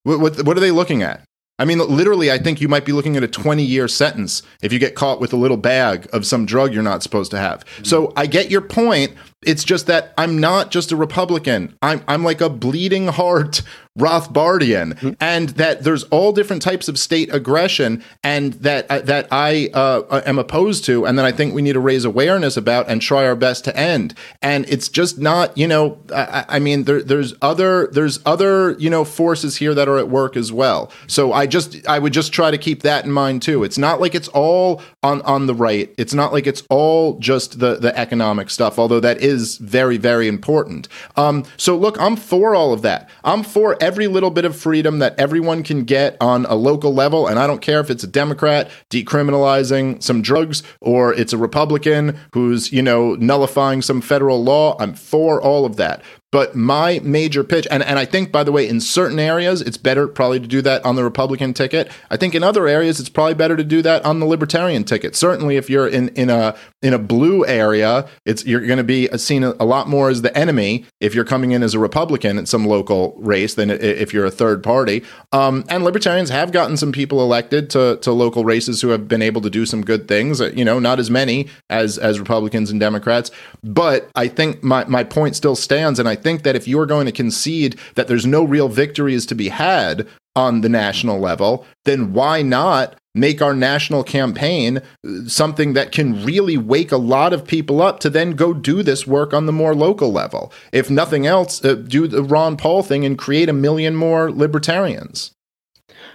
[0.03, 1.23] What what, what are they looking at?
[1.59, 4.71] I mean, literally, I think you might be looking at a 20 year sentence if
[4.71, 7.65] you get caught with a little bag of some drug you're not supposed to have.
[7.83, 9.15] So I get your point.
[9.45, 11.77] It's just that I'm not just a Republican.
[11.83, 13.63] I'm, I'm like a bleeding heart
[13.99, 15.11] Rothbardian, mm-hmm.
[15.21, 20.23] and that there's all different types of state aggression, and that uh, that I uh,
[20.25, 23.27] am opposed to, and that I think we need to raise awareness about and try
[23.27, 24.15] our best to end.
[24.41, 28.89] And it's just not, you know, I, I mean, there, there's other there's other you
[28.89, 30.91] know forces here that are at work as well.
[31.07, 33.63] So I just I would just try to keep that in mind too.
[33.63, 35.93] It's not like it's all on on the right.
[35.99, 40.29] It's not like it's all just the the economic stuff, although that is very very
[40.29, 40.89] important.
[41.17, 43.09] Um, so look, I'm for all of that.
[43.25, 47.27] I'm for every little bit of freedom that everyone can get on a local level.
[47.27, 52.19] And I don't care if it's a Democrat decriminalizing some drugs or it's a Republican
[52.33, 54.77] who's, you know, nullifying some federal law.
[54.79, 56.03] I'm for all of that.
[56.33, 59.77] But my major pitch, and, and I think, by the way, in certain areas, it's
[59.77, 61.93] better probably to do that on the Republican ticket.
[62.11, 65.15] I think in other areas, it's probably better to do that on the Libertarian ticket.
[65.15, 69.09] Certainly, if you're in, in a in a blue area, it's you're going to be
[69.19, 72.47] seen a, lot more as the enemy if you're coming in as a Republican in
[72.47, 75.05] some local race than if you're a third party.
[75.31, 79.23] Um, and Libertarians have gotten some people elected to to local races who have been
[79.23, 80.41] able to do some good things.
[80.41, 83.31] Uh, you know, not as many as as Republicans and Democrats,
[83.63, 87.07] but I think my my point still stands, and I think that if you're going
[87.07, 92.13] to concede that there's no real victories to be had on the national level, then
[92.13, 97.47] why not make our national campaign uh, something that can really wake a lot of
[97.47, 100.53] people up to then go do this work on the more local level?
[100.73, 105.33] If nothing else, uh, do the Ron Paul thing and create a million more libertarians.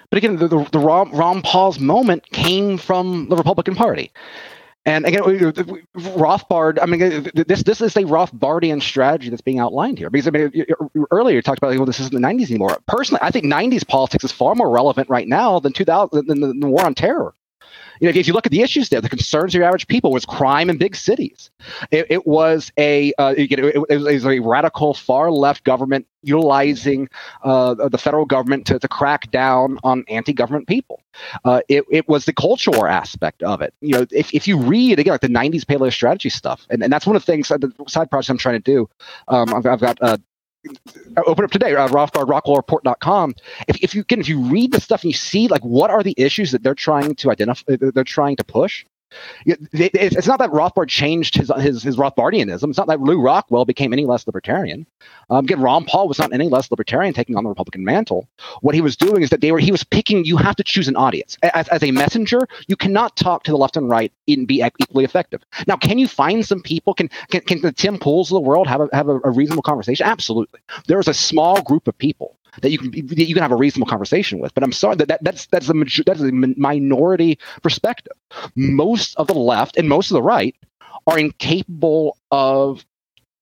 [0.10, 4.12] But again, the, the, the Ron, Ron Paul's moment came from the Republican Party.
[4.88, 6.80] And again, Rothbard.
[6.82, 10.10] I mean, this this is a Rothbardian strategy that's being outlined here.
[10.10, 10.66] Because I mean,
[11.12, 12.78] earlier you talked about well, this isn't the '90s anymore.
[12.88, 16.68] Personally, I think '90s politics is far more relevant right now than 2000 than the
[16.68, 17.36] war on terror.
[18.00, 20.12] You know, if you look at the issues there, the concerns of your average people
[20.12, 21.50] was crime in big cities.
[21.92, 27.10] It, it was a uh, it, it, it, was a radical far left government utilizing
[27.44, 31.02] uh, the federal government to, to crack down on anti-government people.
[31.46, 33.74] Uh, it, it was the culture war aspect of it.
[33.82, 36.92] You know, if, if you read again like the '90s paleo strategy stuff, and, and
[36.92, 38.90] that's one of the things uh, the side projects I'm trying to do.
[39.28, 40.18] Um, I've, I've got uh,
[41.26, 43.36] open up today, uh, RothbardRockwellReport.com.
[43.68, 46.04] If, if you can, if you read the stuff and you see like what are
[46.04, 48.86] the issues that they're trying to identify, they're trying to push,
[49.46, 52.70] it's not that Rothbard changed his, his, his Rothbardianism.
[52.70, 54.86] It's not that Lew Rockwell became any less libertarian.
[55.30, 58.28] Um, again, Ron Paul was not any less libertarian taking on the Republican mantle.
[58.62, 60.26] What he was doing is that they were he was picking.
[60.26, 62.48] You have to choose an audience as, as a messenger.
[62.68, 65.44] You cannot talk to the left and right and be equally effective.
[65.68, 66.94] Now, can you find some people?
[66.94, 69.64] Can can, can the Tim Pools of the world have a, have a, a reasonable
[69.64, 70.06] conversation?
[70.06, 70.60] Absolutely.
[70.88, 73.56] There is a small group of people that you can that you can have a
[73.56, 74.54] reasonable conversation with.
[74.54, 75.74] But I'm sorry that, that that's that's a
[76.06, 78.14] that's a minority perspective.
[78.56, 80.56] Most of the left and most of the right
[81.06, 82.86] are incapable of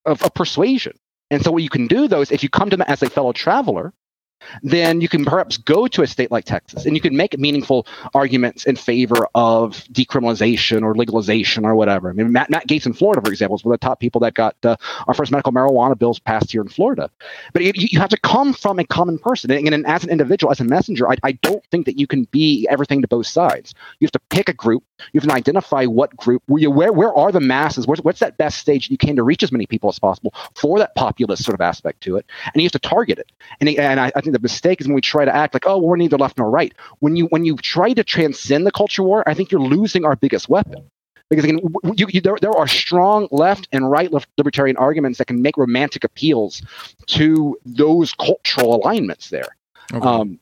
[0.04, 0.92] of, of persuasion.
[1.30, 3.10] And so what you can do though is if you come to them as a
[3.10, 3.92] fellow traveler
[4.62, 7.86] then you can perhaps go to a state like Texas and you can make meaningful
[8.14, 12.10] arguments in favor of decriminalization or legalization or whatever.
[12.10, 14.20] I mean, Matt, Matt Gaetz in Florida, for example, is one of the top people
[14.20, 14.76] that got uh,
[15.06, 17.10] our first medical marijuana bills passed here in Florida.
[17.52, 19.50] But you, you have to come from a common person.
[19.50, 22.24] And, and as an individual, as a messenger, I, I don't think that you can
[22.24, 23.74] be everything to both sides.
[24.00, 24.84] You have to pick a group.
[25.12, 27.86] You have to identify what group, where, where, where are the masses?
[27.86, 30.78] Where's, what's that best stage you can to reach as many people as possible for
[30.78, 32.26] that populist sort of aspect to it?
[32.52, 33.30] And you have to target it.
[33.60, 35.78] And, and I, I think the mistake is when we try to act like, oh,
[35.78, 36.74] we're neither left nor right.
[37.00, 40.16] When you when you try to transcend the culture war, I think you're losing our
[40.16, 40.90] biggest weapon.
[41.28, 41.58] Because again,
[41.96, 45.56] you, you, there, there are strong left and right left libertarian arguments that can make
[45.56, 46.62] romantic appeals
[47.06, 49.56] to those cultural alignments there.
[49.92, 50.06] Okay.
[50.06, 50.38] Um,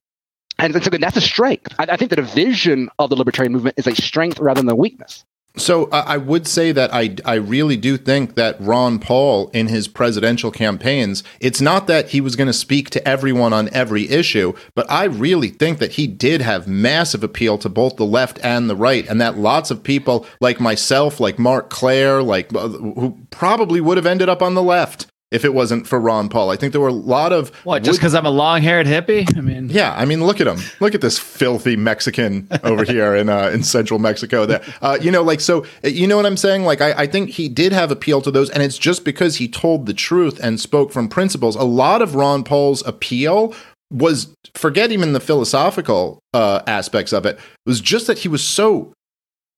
[0.58, 1.74] and so that's a strength.
[1.78, 4.74] I, I think the division of the libertarian movement is a strength rather than a
[4.74, 5.24] weakness.
[5.56, 9.68] So uh, I would say that I I really do think that Ron Paul in
[9.68, 14.08] his presidential campaigns, it's not that he was going to speak to everyone on every
[14.10, 18.40] issue, but I really think that he did have massive appeal to both the left
[18.42, 22.68] and the right, and that lots of people like myself, like Marc Clair, like uh,
[22.68, 26.50] who probably would have ended up on the left if it wasn't for Ron Paul.
[26.50, 29.36] I think there were a lot of what just because I'm a long haired hippie.
[29.36, 30.58] I mean, yeah, I mean, look at him.
[30.78, 34.46] Look at this filthy Mexican over here in uh, in central Mexico.
[34.46, 36.62] That uh, you know, like so, you know what I'm saying?
[36.62, 39.48] Like, I, I think he did have appeal to those, and it's just because he
[39.48, 41.56] told the truth and spoke from principles.
[41.56, 43.52] A lot of Ron Paul's appeal
[43.90, 48.92] was forget even the philosophical uh, aspects of it was just that he was so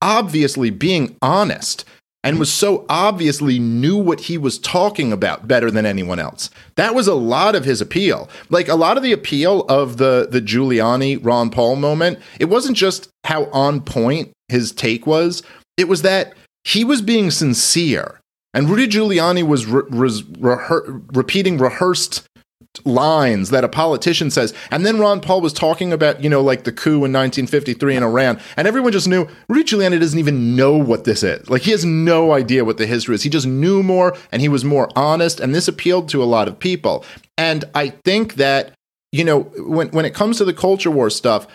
[0.02, 1.84] obviously being honest
[2.26, 6.50] and was so obviously knew what he was talking about better than anyone else.
[6.74, 8.28] That was a lot of his appeal.
[8.50, 12.76] Like a lot of the appeal of the the Giuliani Ron Paul moment, it wasn't
[12.76, 15.42] just how on point his take was,
[15.76, 18.20] it was that he was being sincere.
[18.52, 22.26] And Rudy Giuliani was re- re- repeating rehearsed
[22.84, 24.52] lines that a politician says.
[24.70, 28.02] And then Ron Paul was talking about, you know, like the coup in 1953 in
[28.02, 28.40] Iran.
[28.56, 31.48] And everyone just knew Rudy Giuliani doesn't even know what this is.
[31.48, 33.22] Like he has no idea what the history is.
[33.22, 35.40] He just knew more and he was more honest.
[35.40, 37.04] And this appealed to a lot of people.
[37.38, 38.72] And I think that,
[39.12, 41.46] you know, when, when it comes to the culture war stuff,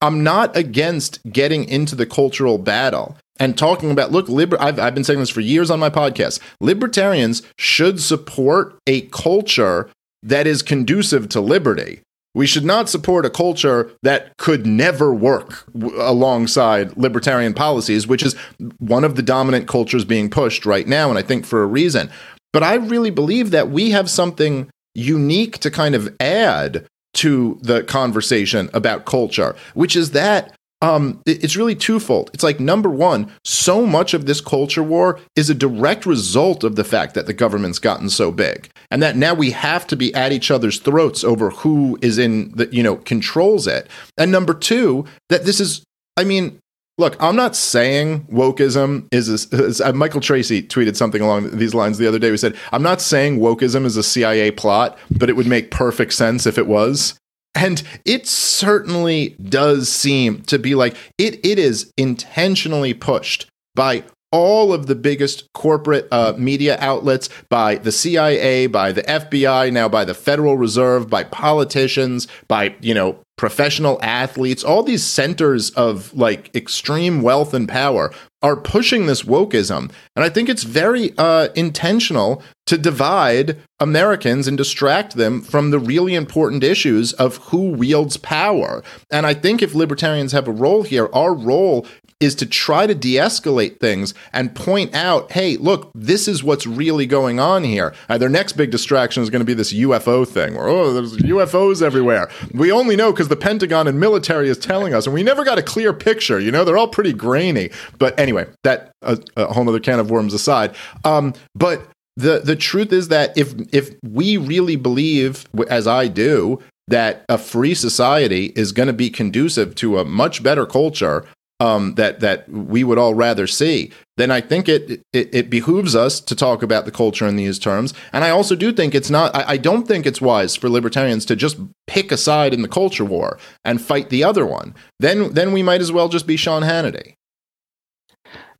[0.00, 4.94] I'm not against getting into the cultural battle and talking about look liber- I've, I've
[4.94, 9.90] been saying this for years on my podcast libertarians should support a culture
[10.22, 12.00] that is conducive to liberty.
[12.34, 18.22] We should not support a culture that could never work w- alongside libertarian policies, which
[18.22, 18.34] is
[18.78, 22.08] one of the dominant cultures being pushed right now, and I think for a reason.
[22.52, 27.82] But I really believe that we have something unique to kind of add to the
[27.82, 32.30] conversation about culture, which is that um, it's really twofold.
[32.32, 36.76] It's like number one, so much of this culture war is a direct result of
[36.76, 40.14] the fact that the government's gotten so big, and that now we have to be
[40.14, 43.88] at each other's throats over who is in the you know controls it.
[44.16, 45.84] And number two, that this is,
[46.16, 46.58] I mean,
[46.96, 51.74] look, I'm not saying wokeism is, a, is uh, Michael Tracey tweeted something along these
[51.74, 52.30] lines the other day.
[52.30, 56.14] We said, I'm not saying wokeism is a CIA plot, but it would make perfect
[56.14, 57.19] sense if it was.
[57.54, 64.72] And it certainly does seem to be like it, it is intentionally pushed by all
[64.72, 70.04] of the biggest corporate uh, media outlets, by the CIA, by the FBI, now by
[70.04, 76.54] the Federal Reserve, by politicians, by, you know, professional athletes, all these centers of like
[76.54, 78.12] extreme wealth and power
[78.42, 79.90] are pushing this wokeism.
[80.14, 85.78] And I think it's very uh, intentional to divide Americans and distract them from the
[85.78, 88.84] really important issues of who wields power.
[89.10, 91.86] And I think if libertarians have a role here, our role
[92.20, 96.66] is to try to de escalate things and point out, hey, look, this is what's
[96.66, 97.94] really going on here.
[98.08, 101.16] Uh, their next big distraction is going to be this UFO thing where, oh, there's
[101.16, 102.30] UFOs everywhere.
[102.52, 105.58] We only know because the Pentagon and military is telling us, and we never got
[105.58, 106.38] a clear picture.
[106.38, 107.70] You know, they're all pretty grainy.
[107.98, 110.74] But anyway, that uh, a whole other can of worms aside.
[111.04, 116.60] Um, but the the truth is that if if we really believe, as I do,
[116.88, 121.24] that a free society is going to be conducive to a much better culture
[121.60, 125.94] um, that that we would all rather see, then I think it, it, it behooves
[125.94, 127.94] us to talk about the culture in these terms.
[128.12, 129.34] And I also do think it's not.
[129.34, 132.68] I, I don't think it's wise for libertarians to just pick a side in the
[132.68, 134.74] culture war and fight the other one.
[134.98, 137.14] Then then we might as well just be Sean Hannity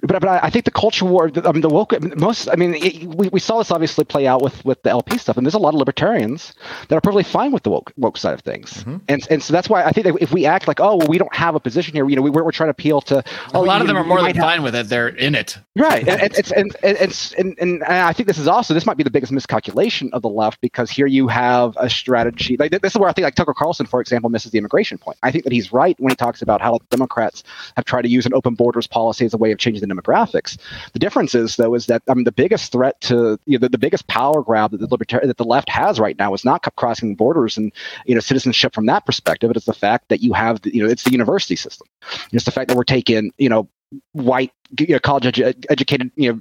[0.03, 3.05] but, but I think the culture war, I mean, the woke, most, I mean, it,
[3.05, 5.59] we, we saw this obviously play out with, with the LP stuff, and there's a
[5.59, 6.55] lot of libertarians
[6.89, 8.73] that are perfectly fine with the woke, woke side of things.
[8.73, 8.97] Mm-hmm.
[9.09, 11.19] And, and so that's why I think that if we act like, oh, well, we
[11.19, 13.23] don't have a position here, you know, we, we're, we're trying to appeal to.
[13.55, 14.89] Oh, a lot of them are more than fine with it.
[14.89, 15.59] They're in it.
[15.77, 16.09] Right.
[16.09, 19.11] and, and, and, and, and, and, I think this is also, this might be the
[19.11, 22.57] biggest miscalculation of the left because here you have a strategy.
[22.57, 25.19] Like, this is where I think like Tucker Carlson, for example, misses the immigration point.
[25.23, 27.43] I think that he's right when he talks about how Democrats
[27.77, 30.59] have tried to use an open borders policy as a way of changing the demographics.
[30.93, 33.71] The difference is, though, is that I mean the biggest threat to you know, the,
[33.71, 36.63] the biggest power grab that the libertarian that the left has right now is not
[36.77, 37.73] crossing borders and
[38.07, 39.51] you know citizenship from that perspective.
[39.51, 41.87] It is the fact that you have the, you know it's the university system.
[42.33, 43.69] It's the fact that we're taking you know
[44.13, 46.41] white you know, college edu- educated you know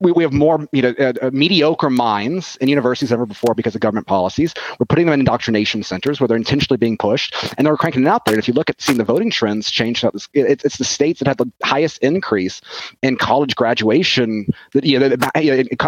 [0.00, 3.54] we, we have more you know uh, uh, mediocre minds in universities than ever before
[3.54, 4.52] because of government policies.
[4.78, 8.08] We're putting them in indoctrination centers where they're intentionally being pushed, and they're cranking it
[8.08, 8.34] out there.
[8.34, 11.38] And if you look at seeing the voting trends change, it's the states that had
[11.38, 12.60] the highest increase
[13.02, 14.46] in college graduation,
[14.82, 15.16] you know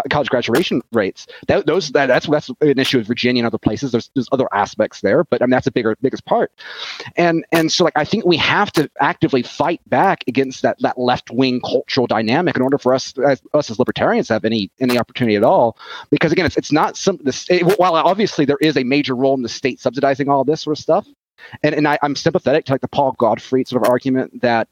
[0.09, 1.27] college graduation rates.
[1.47, 3.91] That, those that, that's that's an issue with Virginia and other places.
[3.91, 6.51] There's there's other aspects there, but I mean that's the bigger biggest part.
[7.17, 10.97] And and so like I think we have to actively fight back against that that
[10.97, 14.69] left wing cultural dynamic in order for us as us as libertarians libertarians have any
[14.79, 15.77] any opportunity at all
[16.11, 19.33] because again it's, it's not some the state, while obviously there is a major role
[19.33, 21.07] in the state subsidizing all this sort of stuff
[21.63, 24.67] and, and I, am sympathetic to like the paul gottfried sort of argument that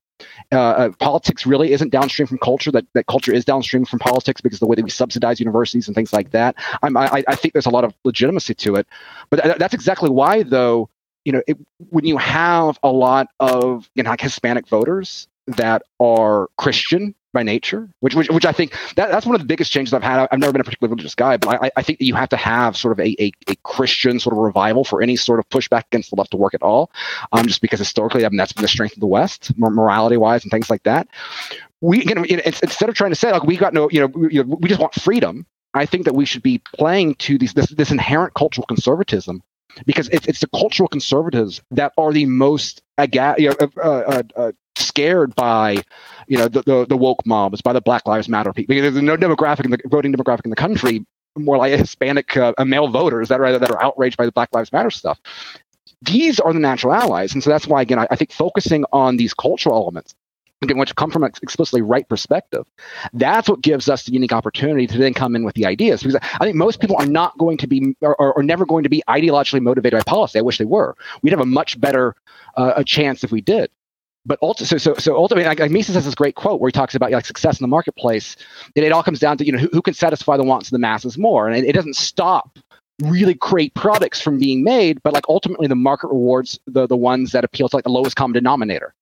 [0.51, 4.39] uh, uh, politics really isn't downstream from culture that, that culture is downstream from politics
[4.39, 6.55] because the way that we subsidize universities and things like that.
[6.81, 8.87] I'm, I, I think there's a lot of legitimacy to it
[9.29, 10.89] but that's exactly why though
[11.25, 11.57] you know it,
[11.89, 17.43] when you have a lot of you know like hispanic voters that are christian by
[17.43, 20.27] nature, which, which, which I think that, that's one of the biggest changes I've had.
[20.31, 22.37] I've never been a particularly religious guy, but I, I think that you have to
[22.37, 25.83] have sort of a, a, a, Christian sort of revival for any sort of pushback
[25.91, 26.89] against the left to work at all.
[27.33, 30.43] Um, just because historically, I mean, that's been the strength of the West, morality wise,
[30.43, 31.07] and things like that.
[31.81, 34.39] We, you know, instead of trying to say like we got no, you know, we,
[34.39, 35.45] we just want freedom.
[35.73, 39.43] I think that we should be playing to these this, this inherent cultural conservatism
[39.85, 44.23] because it's, it's the cultural conservatives that are the most aga- you know, uh, uh,
[44.37, 45.81] uh, scared by
[46.27, 49.17] you know the, the, the woke mobs by the black lives matter people there's no
[49.17, 51.05] demographic in the voting demographic in the country
[51.37, 54.71] more like hispanic uh, male voters that are that are outraged by the black lives
[54.71, 55.19] matter stuff
[56.01, 59.17] these are the natural allies and so that's why again I, I think focusing on
[59.17, 60.15] these cultural elements
[60.61, 62.65] again, which come from an explicitly right perspective,
[63.13, 66.03] that's what gives us the unique opportunity to then come in with the ideas.
[66.03, 69.03] Because I think most people are not going to be, or, never going to be
[69.07, 70.39] ideologically motivated by policy.
[70.39, 70.95] I wish they were.
[71.21, 72.15] We'd have a much better
[72.57, 73.69] uh, a chance if we did.
[74.25, 76.95] But so, so, so ultimately, like, like Mises has this great quote where he talks
[76.95, 78.35] about like success in the marketplace.
[78.73, 80.79] It all comes down to you know who, who can satisfy the wants of the
[80.79, 82.57] masses more, and it, it doesn't stop
[83.01, 87.31] really great products from being made, but like ultimately the market rewards the the ones
[87.33, 88.93] that appeal to like the lowest common denominator.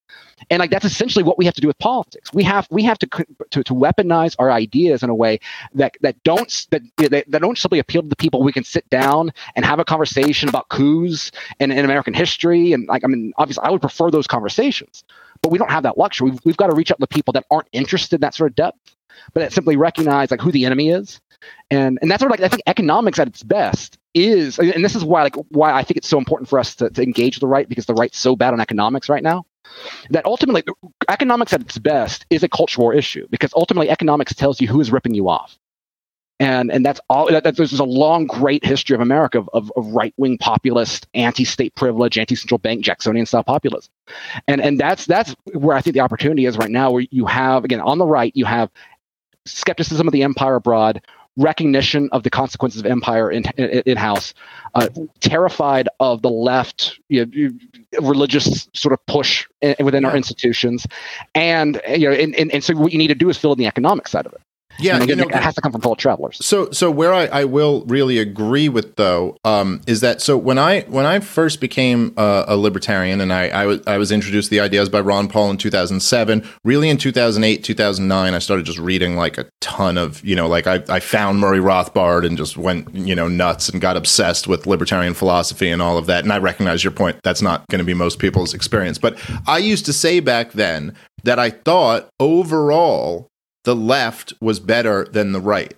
[0.49, 2.33] And like that's essentially what we have to do with politics.
[2.33, 3.07] We have we have to
[3.51, 5.39] to, to weaponize our ideas in a way
[5.73, 8.89] that that don't that, that, that don't simply appeal to the people we can sit
[8.89, 13.33] down and have a conversation about coups and in American history and like I mean
[13.37, 15.03] obviously I would prefer those conversations,
[15.41, 16.31] but we don't have that luxury.
[16.31, 18.55] We've, we've got to reach out to people that aren't interested in that sort of
[18.55, 18.95] depth,
[19.33, 21.21] but that simply recognize like who the enemy is
[21.71, 25.03] and and that's of like I think economics at its best is, and this is
[25.03, 27.67] why like why I think it's so important for us to, to engage the right
[27.67, 29.45] because the right's so bad on economics right now.
[30.09, 30.63] That ultimately,
[31.09, 34.79] economics at its best is a culture war issue because ultimately economics tells you who
[34.79, 35.57] is ripping you off.
[36.39, 39.71] And and that's all that, that, there's a long great history of america of, of,
[39.77, 43.91] of right-wing populist anti-state privilege anti-central bank jacksonian style populism.
[44.47, 47.63] And and that's that's where i think the opportunity is right now where you have
[47.63, 48.71] again on the right you have
[49.45, 51.01] skepticism of the empire abroad
[51.37, 54.33] recognition of the consequences of empire in in house,
[54.75, 54.87] uh,
[55.19, 57.51] terrified of the left you know,
[58.01, 60.85] religious sort of push in, within our institutions,
[61.33, 63.59] and you know, and, and, and so what you need to do is fill in
[63.59, 64.41] the economic side of it.
[64.79, 66.37] Yeah, you know, it has to come from fellow travelers.
[66.45, 70.57] So, so where I, I will really agree with though um, is that so when
[70.57, 74.49] I when I first became uh, a libertarian and I I was I was introduced
[74.49, 76.47] to the ideas by Ron Paul in 2007.
[76.63, 80.67] Really, in 2008, 2009, I started just reading like a ton of you know like
[80.67, 84.65] I I found Murray Rothbard and just went you know nuts and got obsessed with
[84.65, 86.23] libertarian philosophy and all of that.
[86.23, 87.19] And I recognize your point.
[87.23, 88.97] That's not going to be most people's experience.
[88.97, 89.17] But
[89.47, 93.29] I used to say back then that I thought overall
[93.63, 95.73] the left was better than the right.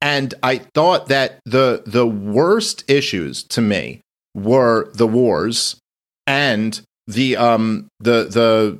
[0.00, 4.00] And I thought that the the worst issues to me
[4.34, 5.76] were the wars
[6.26, 8.78] and the um the the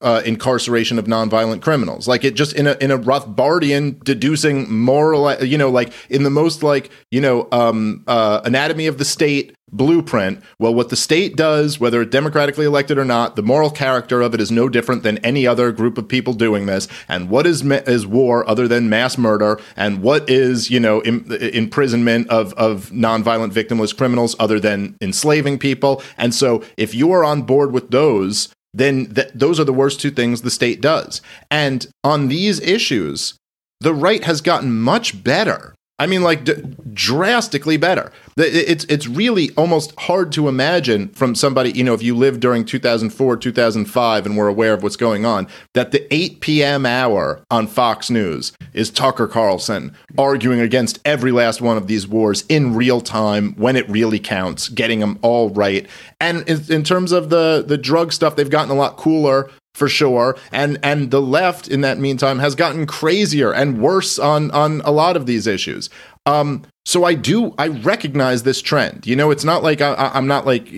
[0.00, 2.06] uh, incarceration of nonviolent criminals.
[2.06, 6.30] Like it just in a in a Rothbardian deducing moral, you know, like in the
[6.30, 10.42] most like you know um, uh, anatomy of the state blueprint.
[10.58, 14.40] Well, what the state does, whether democratically elected or not, the moral character of it
[14.40, 16.88] is no different than any other group of people doing this.
[17.08, 19.60] And what is ma- is war other than mass murder?
[19.76, 25.58] And what is you know im- imprisonment of of nonviolent victimless criminals other than enslaving
[25.58, 26.02] people?
[26.16, 30.00] And so, if you are on board with those then th- those are the worst
[30.00, 31.20] two things the state does.
[31.50, 33.34] And on these issues,
[33.80, 35.74] the right has gotten much better.
[36.00, 36.54] I mean, like d-
[36.92, 38.12] drastically better.
[38.36, 42.64] It's it's really almost hard to imagine from somebody you know if you lived during
[42.64, 46.86] 2004, 2005, and were aware of what's going on that the 8 p.m.
[46.86, 52.44] hour on Fox News is Tucker Carlson arguing against every last one of these wars
[52.48, 55.88] in real time when it really counts, getting them all right.
[56.20, 59.88] And in, in terms of the the drug stuff, they've gotten a lot cooler for
[59.88, 60.36] sure.
[60.52, 64.90] And and the left in that meantime has gotten crazier and worse on on a
[64.90, 65.88] lot of these issues.
[66.26, 69.06] Um, so I do I recognize this trend.
[69.06, 70.68] You know, it's not like I, I'm not like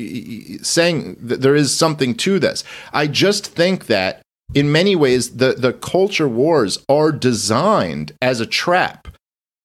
[0.62, 2.62] saying that there is something to this.
[2.92, 4.22] I just think that
[4.55, 9.09] in many ways the the culture wars are designed as a trap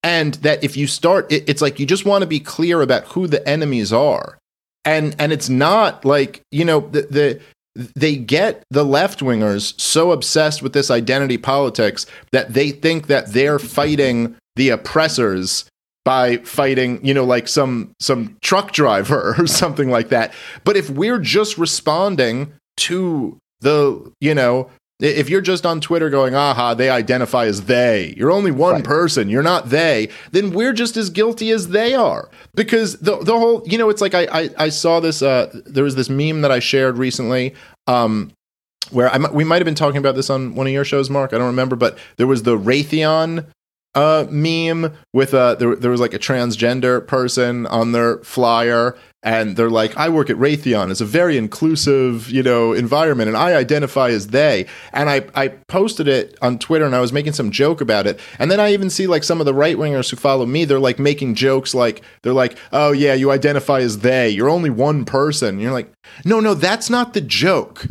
[0.01, 3.05] and that if you start it, it's like you just want to be clear about
[3.05, 4.37] who the enemies are
[4.85, 7.41] and and it's not like you know the, the
[7.75, 13.33] they get the left wingers so obsessed with this identity politics that they think that
[13.33, 15.65] they're fighting the oppressors
[16.05, 20.33] by fighting you know like some some truck driver or something like that.
[20.63, 24.69] But if we're just responding to the you know
[24.99, 28.83] if you're just on Twitter going, aha, they identify as they, you're only one Right.
[28.83, 32.29] person, you're not they, then we're just as guilty as they are.
[32.55, 35.83] Because the the whole, you know, it's like I I, I saw this uh there
[35.83, 37.53] was this meme that I shared recently.
[37.87, 38.31] Um
[38.91, 41.33] where I, we might have been talking about this on one of your shows, Marc.
[41.33, 43.47] I don't remember, but there was the Raytheon
[43.95, 48.95] uh, meme with uh, there, there was like a transgender person on their flyer,
[49.25, 50.91] and they're like, "I work at Raytheon.
[50.91, 55.49] It's a very inclusive, you know, environment, and I identify as they." And I I
[55.67, 58.71] posted it on Twitter, and I was making some joke about it, and then I
[58.71, 61.73] even see like some of the right wingers who follow me, they're like making jokes
[61.73, 64.29] like they're like, "Oh yeah, you identify as they.
[64.29, 65.91] You're only one person." And you're like,
[66.23, 67.87] "No, no, that's not the joke."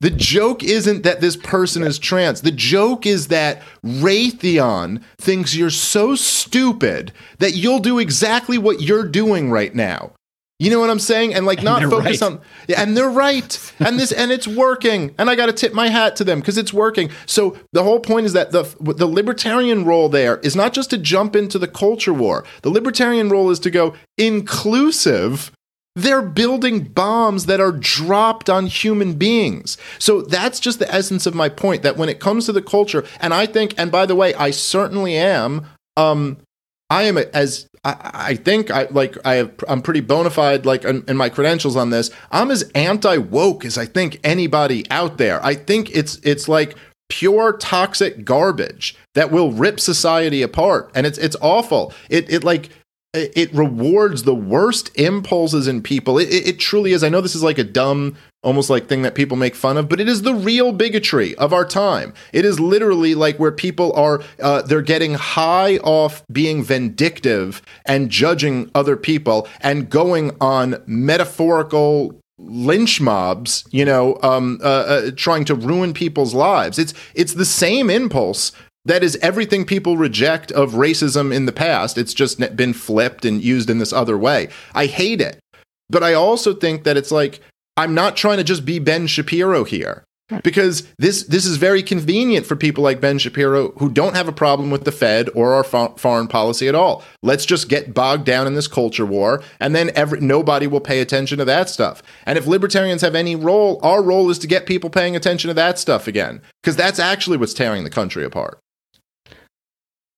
[0.00, 2.42] The joke isn't that this person is trans.
[2.42, 9.08] The joke is that Raytheon thinks you're so stupid that you'll do exactly what you're
[9.08, 10.12] doing right now.
[10.58, 11.34] You know what I'm saying?
[11.34, 12.30] And like not focus right.
[12.30, 13.72] on yeah, and they're right.
[13.78, 15.14] And this and it's working.
[15.18, 17.10] And I got to tip my hat to them because it's working.
[17.26, 20.98] So the whole point is that the the libertarian role there is not just to
[20.98, 22.44] jump into the culture war.
[22.62, 25.52] The libertarian role is to go inclusive
[25.96, 29.78] they're building bombs that are dropped on human beings.
[29.98, 33.02] So that's just the essence of my point that when it comes to the culture,
[33.18, 35.64] and I think, and by the way, I certainly am,
[35.96, 36.36] um,
[36.90, 40.84] I am as I, I think I like I have I'm pretty bona fide like
[40.84, 42.10] in, in my credentials on this.
[42.30, 45.44] I'm as anti woke as I think anybody out there.
[45.44, 46.76] I think it's it's like
[47.08, 51.92] pure toxic garbage that will rip society apart, and it's it's awful.
[52.08, 52.70] It it like
[53.16, 56.18] it rewards the worst impulses in people.
[56.18, 57.02] It, it, it truly is.
[57.02, 58.16] I know this is like a dumb,
[58.46, 61.52] almost like thing that people make fun of, but it is the real bigotry of
[61.52, 62.14] our time.
[62.32, 68.08] It is literally like where people are, uh, they're getting high off being vindictive and
[68.08, 75.42] judging other people and going on metaphorical lynch mobs you know um uh, uh trying
[75.42, 78.52] to ruin people's lives it's it's the same impulse
[78.86, 81.98] that is everything people reject of racism in the past.
[81.98, 84.48] It's just been flipped and used in this other way.
[84.74, 85.40] I hate it.
[85.90, 87.40] But I also think that it's like,
[87.76, 90.04] I'm not trying to just be Ben Shapiro here.
[90.42, 94.32] because this this is very convenient for people like Ben Shapiro who don't have a
[94.32, 97.04] problem with the Fed or our fo- foreign policy at all.
[97.22, 101.00] Let's just get bogged down in this culture war, and then every, nobody will pay
[101.00, 102.02] attention to that stuff.
[102.24, 105.54] And if libertarians have any role, our role is to get people paying attention to
[105.54, 108.58] that stuff again, because that's actually what's tearing the country apart.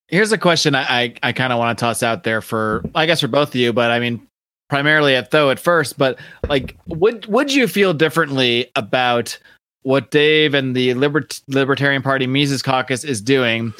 [0.08, 3.04] Here's a question I I, I kind of want to toss out there for I
[3.04, 4.26] guess for both of you, but I mean
[4.68, 9.38] primarily at Tho at first, but like would would you feel differently about
[9.82, 13.72] what Dave and the Libert- Libertarian Party Mises Caucus is doing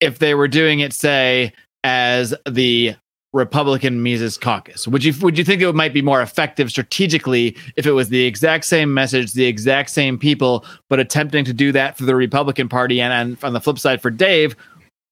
[0.00, 1.52] if they were doing it, say,
[1.82, 2.94] as the
[3.32, 4.86] Republican Mises Caucus?
[4.88, 8.24] Would you would you think it might be more effective strategically if it was the
[8.24, 12.68] exact same message, the exact same people, but attempting to do that for the Republican
[12.68, 14.56] Party and, and on the flip side for Dave?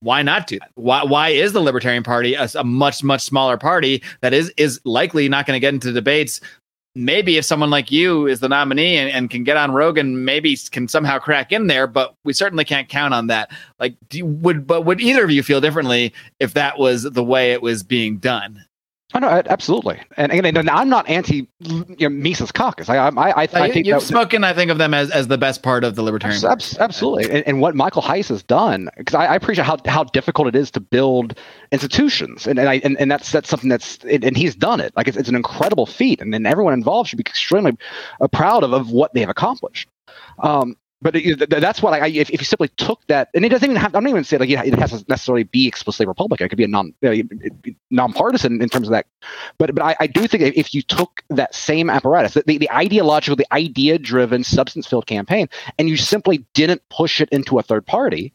[0.00, 0.70] Why not do that?
[0.74, 4.80] Why why is the Libertarian Party a, a much much smaller party that is is
[4.84, 6.40] likely not going to get into debates
[6.98, 10.56] maybe if someone like you is the nominee and, and, can get on Rogan, maybe
[10.70, 13.50] can somehow crack in there, but we certainly can't count on that.
[13.78, 17.52] Like, you, would but would either of you feel differently if that was the way
[17.52, 18.64] it was being done?
[19.14, 19.98] Oh, no, absolutely.
[20.18, 22.90] And again, I'm not anti you know, Mises Caucus.
[22.90, 24.44] I, I, I, I think you've that, spoken.
[24.44, 26.44] I think of them as, as the best part of the libertarian.
[26.44, 30.48] Absolutely, and, and, what Michael Heise has done, because I, I, appreciate how, how difficult
[30.48, 31.38] it is to build
[31.72, 34.94] institutions, and and, I, and, and that's that's something that's and he's done it.
[34.94, 37.78] Like it's, it's an incredible feat, and then everyone involved should be extremely
[38.20, 39.88] uh, proud of, of what they have accomplished.
[40.40, 43.68] Um, but it, that's what I, if, if you simply took that, and it doesn't
[43.68, 46.46] even have, I don't even say like it has to necessarily be explicitly Republican.
[46.46, 46.92] It could be a non,
[47.90, 49.06] nonpartisan in terms of that.
[49.58, 53.36] But but I, I do think if you took that same apparatus, the, the ideological,
[53.36, 57.86] the idea driven, substance filled campaign, and you simply didn't push it into a third
[57.86, 58.32] party,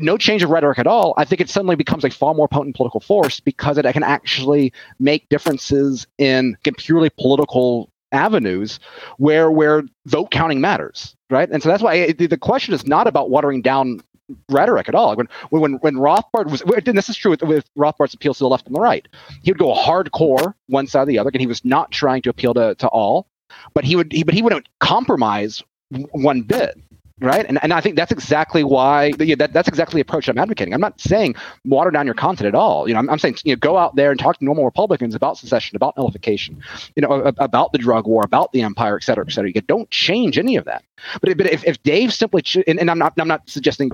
[0.00, 2.76] no change of rhetoric at all, I think it suddenly becomes a far more potent
[2.76, 8.80] political force because it can actually make differences in purely political avenues
[9.18, 11.48] where where vote counting matters, right?
[11.50, 14.00] And so that's why the question is not about watering down
[14.48, 15.14] rhetoric at all.
[15.16, 18.48] When when when Rothbard was, and this is true with, with Rothbard's appeals to the
[18.48, 19.06] left and the right,
[19.42, 22.30] he would go hardcore one side or the other, and he was not trying to
[22.30, 23.26] appeal to, to all,
[23.74, 25.62] but he would he, but he wouldn't compromise
[26.12, 26.78] one bit
[27.20, 27.44] right?
[27.46, 30.74] And, and I think that's exactly why yeah, that, that's exactly the approach I'm advocating.
[30.74, 32.88] I'm not saying water down your content at all.
[32.88, 35.14] You know, I'm, I'm, saying you know go out there and talk to normal Republicans
[35.14, 36.60] about secession, about nullification,
[36.96, 39.50] you know, about the drug war, about the empire, et cetera, et cetera.
[39.54, 40.84] You don't change any of that.
[41.20, 43.90] But, but if, if Dave simply and, and, I'm not I'm not suggesting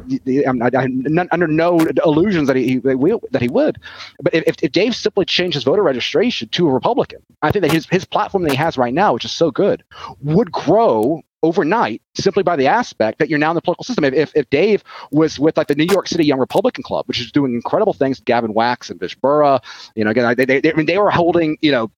[0.47, 3.79] I'm, not, I'm under no illusions that he will, that he would,
[4.21, 7.73] but if, if Dave simply changed his voter registration to a Republican, I think that
[7.73, 9.85] his his platform that he has right now, which is so good,
[10.23, 14.05] would grow overnight simply by the aspect that you're now in the political system.
[14.05, 17.31] If, if, Dave was with like the New York City Young Republican Club, which is
[17.33, 19.61] doing incredible things, Gavin Wax and Vish Burra,
[19.95, 21.91] you know, again, they, they, they, I mean, they were holding, you know,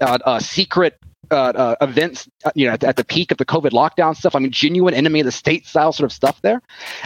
[0.00, 0.98] uh, uh, secret
[1.30, 4.34] uh, uh, events, uh, you know, at, at, the peak of the COVID lockdown stuff.
[4.34, 6.60] I mean, genuine enemy of the state style sort of stuff there.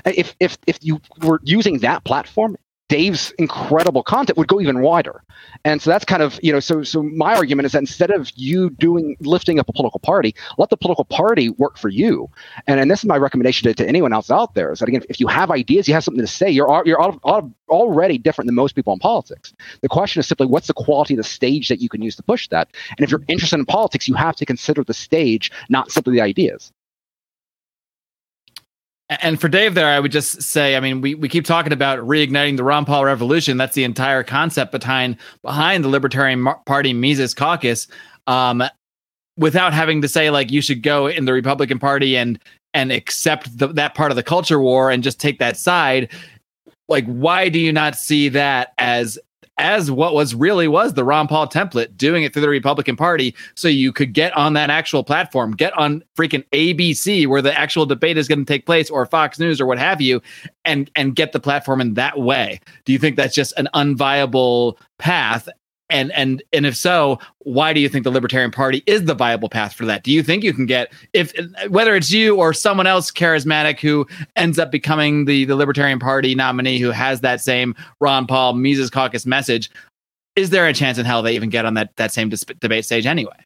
[0.05, 2.57] If if if you were using that platform
[2.89, 5.23] Dave's incredible content would go even wider.
[5.65, 8.31] And so that's kind of, you know, so so my argument is that instead of
[8.35, 12.31] you doing lifting up a political party, let the political party work for you.
[12.67, 15.03] And and this is my recommendation to, to anyone else out there is that again,
[15.09, 17.01] if you have ideas, you have something to say, you're you're
[17.69, 19.53] already different than most people in politics.
[19.83, 22.23] The question is simply what's the quality of the stage that you can use to
[22.23, 22.69] push that?
[22.97, 26.23] And if you're interested in politics, you have to consider the stage, not simply the
[26.23, 26.73] ideas.
[29.11, 31.99] And for Dave, there, I would just say, I mean, we, we keep talking about
[32.01, 33.57] reigniting the Ron Paul revolution.
[33.57, 37.89] That's the entire concept behind behind the Libertarian Party Mises Caucus.
[38.27, 38.63] Um,
[39.39, 42.39] without having to say like you should go in the Republican Party and
[42.75, 46.13] and accept the, that part of the culture war and just take that side.
[46.89, 49.19] Like, why do you not see that as
[49.59, 53.35] as what was really was the Ron Paul template, doing it through the Republican Party,
[53.55, 57.87] so you could get on that actual platform, get on freaking ABC where the actual
[57.87, 60.23] debate is going to take place, or Fox News or what have you,
[60.65, 62.61] and and get the platform in that way.
[62.85, 65.49] Do you think that's just an unviable path?
[65.91, 69.49] And and and if so why do you think the libertarian party is the viable
[69.49, 70.05] path for that?
[70.05, 71.33] Do you think you can get if
[71.69, 76.35] whether it's you or someone else charismatic who ends up becoming the the libertarian party
[76.35, 79.71] nominee who has that same ron paul mises caucus message
[80.37, 82.31] is there a chance in hell they even get on that that same
[82.61, 83.37] debate stage anyway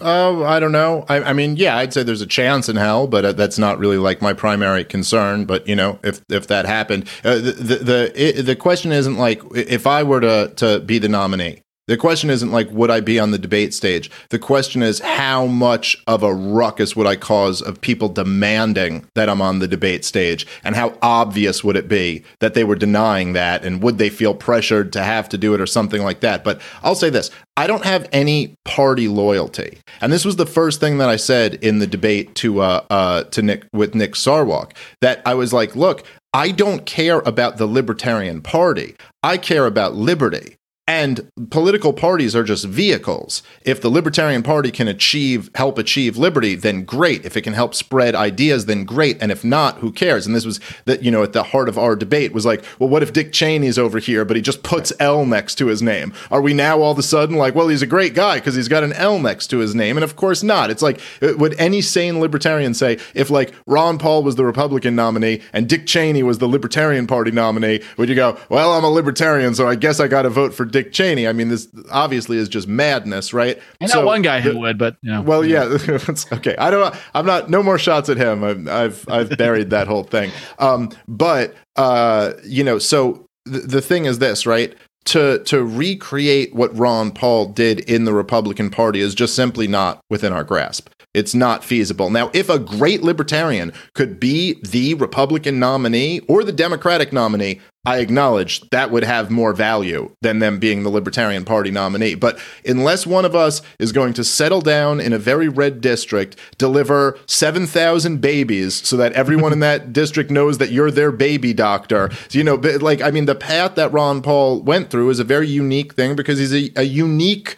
[0.00, 1.04] uh, I don't know.
[1.08, 3.78] I, I, mean, yeah, I'd say there's a chance in hell, but uh, that's not
[3.78, 5.44] really like my primary concern.
[5.44, 9.16] But you know, if if that happened, uh, the the the, it, the question isn't
[9.16, 13.00] like if I were to to be the nominee, The question isn't like, would I
[13.00, 14.08] be on the debate stage?
[14.30, 19.28] The question is, how much of a ruckus would I cause of people demanding that
[19.28, 20.46] I'm on the debate stage?
[20.62, 23.64] And how obvious would it be that they were denying that?
[23.64, 26.44] And would they feel pressured to have to do it or something like that?
[26.44, 29.78] But I'll say this I don't have any party loyalty.
[30.00, 33.24] And this was the first thing that I said in the debate to, uh, uh,
[33.24, 37.66] to Nick with Nick Sarwark that I was like, look, I don't care about the
[37.66, 38.94] Libertarian Party.
[39.24, 40.56] I care about liberty.
[40.88, 43.44] And political parties are just vehicles.
[43.64, 47.24] If the Libertarian Party can achieve, help achieve liberty, then great.
[47.24, 49.16] If it can help spread ideas, then great.
[49.22, 50.26] And if not, who cares?
[50.26, 52.88] And this was that, you know, at the heart of our debate was like, well,
[52.88, 56.12] what if Dick Cheney's over here, but he just puts L next to his name?
[56.32, 58.68] Are we now all of a sudden like, well, he's a great guy because he's
[58.68, 59.96] got an L next to his name?
[59.96, 60.68] And of course not.
[60.68, 64.96] It's like, uh, would any sane libertarian say if like Ron Paul was the Republican
[64.96, 68.90] nominee and Dick Cheney was the Libertarian Party nominee, would you go, well, I'm a
[68.90, 71.28] libertarian, so I guess I got to vote for Dick Cheney.
[71.28, 73.58] I mean, this obviously is just madness, right?
[73.80, 75.22] I know So one guy who the- would, but you know.
[75.22, 76.56] Well, yeah, it's okay.
[76.56, 76.94] I don't.
[77.14, 77.48] I'm not.
[77.50, 78.42] No more shots at him.
[78.42, 80.30] I've I've, I've buried that whole thing.
[80.58, 84.74] Um, but uh, you know, so the, the thing is this, right?
[85.06, 90.00] To to recreate what Ron Paul did in the Republican Party is just simply not
[90.10, 90.88] within our grasp.
[91.14, 92.08] It's not feasible.
[92.08, 97.98] Now, if a great libertarian could be the Republican nominee or the Democratic nominee, I
[97.98, 102.14] acknowledge that would have more value than them being the Libertarian Party nominee.
[102.14, 106.36] But unless one of us is going to settle down in a very red district,
[106.58, 112.10] deliver 7,000 babies so that everyone in that district knows that you're their baby doctor,
[112.28, 115.24] so, you know, like, I mean, the path that Ron Paul went through is a
[115.24, 117.56] very unique thing because he's a, a unique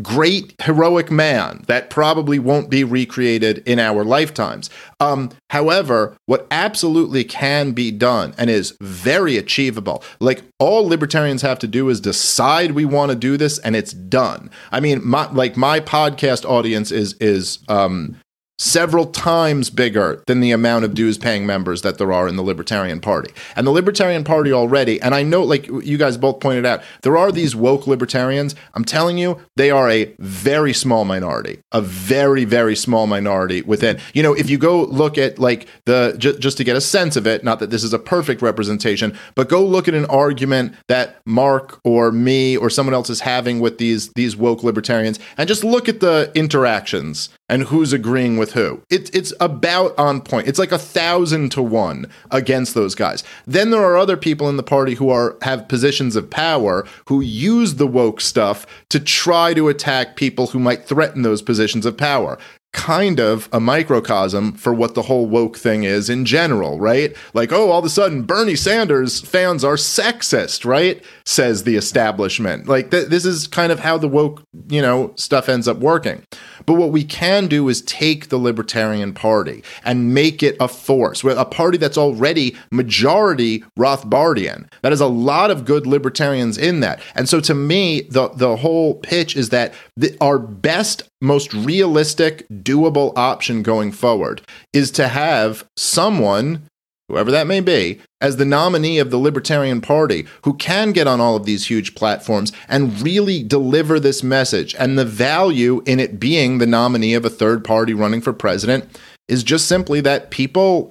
[0.00, 4.70] great heroic man that probably won't be recreated in our lifetimes.
[5.00, 11.58] Um, however, what absolutely can be done and is very achievable, like all libertarians have
[11.58, 14.50] to do is decide we want to do this, and it's done.
[14.70, 18.16] I mean, my like my podcast audience is is um,
[18.58, 22.42] several times bigger than the amount of dues paying members that there are in the
[22.42, 23.32] Libertarian Party.
[23.56, 27.16] And the Libertarian Party already, and I know, like you guys both pointed out, there
[27.16, 28.54] are these woke libertarians.
[28.74, 33.98] I'm telling you, they are a very small minority, a very, very small minority within.
[34.14, 37.16] You know, if you go look at like the, ju- just to get a sense
[37.16, 40.74] of it, not that this is a perfect representation, but go look at an argument
[40.88, 45.48] that Marc or me or someone else is having with these, these woke libertarians and
[45.48, 48.80] just look at the interactions and who's agreeing with who.
[48.88, 50.48] It's it's about on point.
[50.48, 53.22] It's like a thousand to one against those guys.
[53.46, 57.20] Then there are other people in the party who are have positions of power who
[57.20, 61.98] use the woke stuff to try to attack people who might threaten those positions of
[61.98, 62.38] power.
[62.72, 67.14] Kind of a microcosm for what the whole woke thing is in general, right?
[67.34, 71.04] Like, oh, all of a sudden Bernie Sanders fans are sexist, right?
[71.26, 72.68] Says the establishment.
[72.68, 76.24] Like, th- this is kind of how the woke, you know, stuff ends up working.
[76.64, 81.22] But what we can do is take the Libertarian Party and make it a force,
[81.24, 84.70] a party that's already majority Rothbardian.
[84.80, 87.00] That is a lot of good libertarians in that.
[87.14, 92.46] And so to me, the, the whole pitch is that the, our best, most realistic,
[92.48, 94.42] doable option going forward
[94.72, 96.68] is to have someone
[97.12, 101.20] whoever that may be, as the nominee of the Libertarian Party, who can get on
[101.20, 104.74] all of these huge platforms and really deliver this message.
[104.78, 108.98] And the value in it being the nominee of a third party running for president
[109.28, 110.90] is just simply that people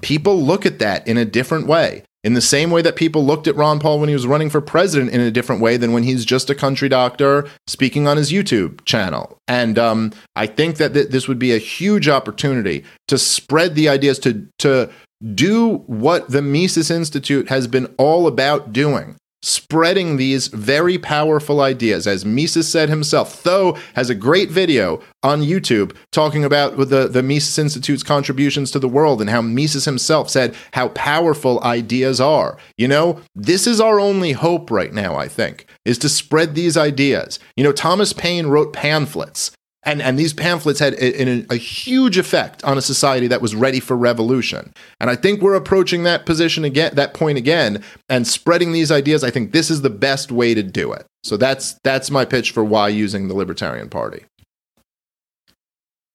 [0.00, 2.02] people look at that in a different way.
[2.24, 4.60] In the same way that people looked at Ron Paul when he was running for
[4.60, 8.32] president in a different way than when he's just a country doctor speaking on his
[8.32, 9.38] YouTube channel.
[9.46, 13.88] And um, I think that th- this would be a huge opportunity to spread the
[13.88, 14.90] ideas, to, to
[15.34, 19.16] do what the Mises Institute has been all about doing.
[19.40, 23.42] Spreading these very powerful ideas, as Mises said himself.
[23.44, 28.78] Tho has a great video on YouTube talking about the, the Mises Institute's contributions to
[28.78, 32.58] the world and how Mises himself said how powerful ideas are.
[32.76, 36.76] You know, this is our only hope right now, I think, is to spread these
[36.76, 37.38] ideas.
[37.56, 39.52] You know, Thomas Paine wrote pamphlets
[39.84, 43.80] and, and these pamphlets had a, a, huge effect on a society that was ready
[43.80, 44.74] for revolution.
[45.00, 49.22] And I think we're approaching that position again, that point again, and spreading these ideas.
[49.22, 51.06] I think this is the best way to do it.
[51.22, 54.24] So that's that's my pitch for why using the Libertarian Party.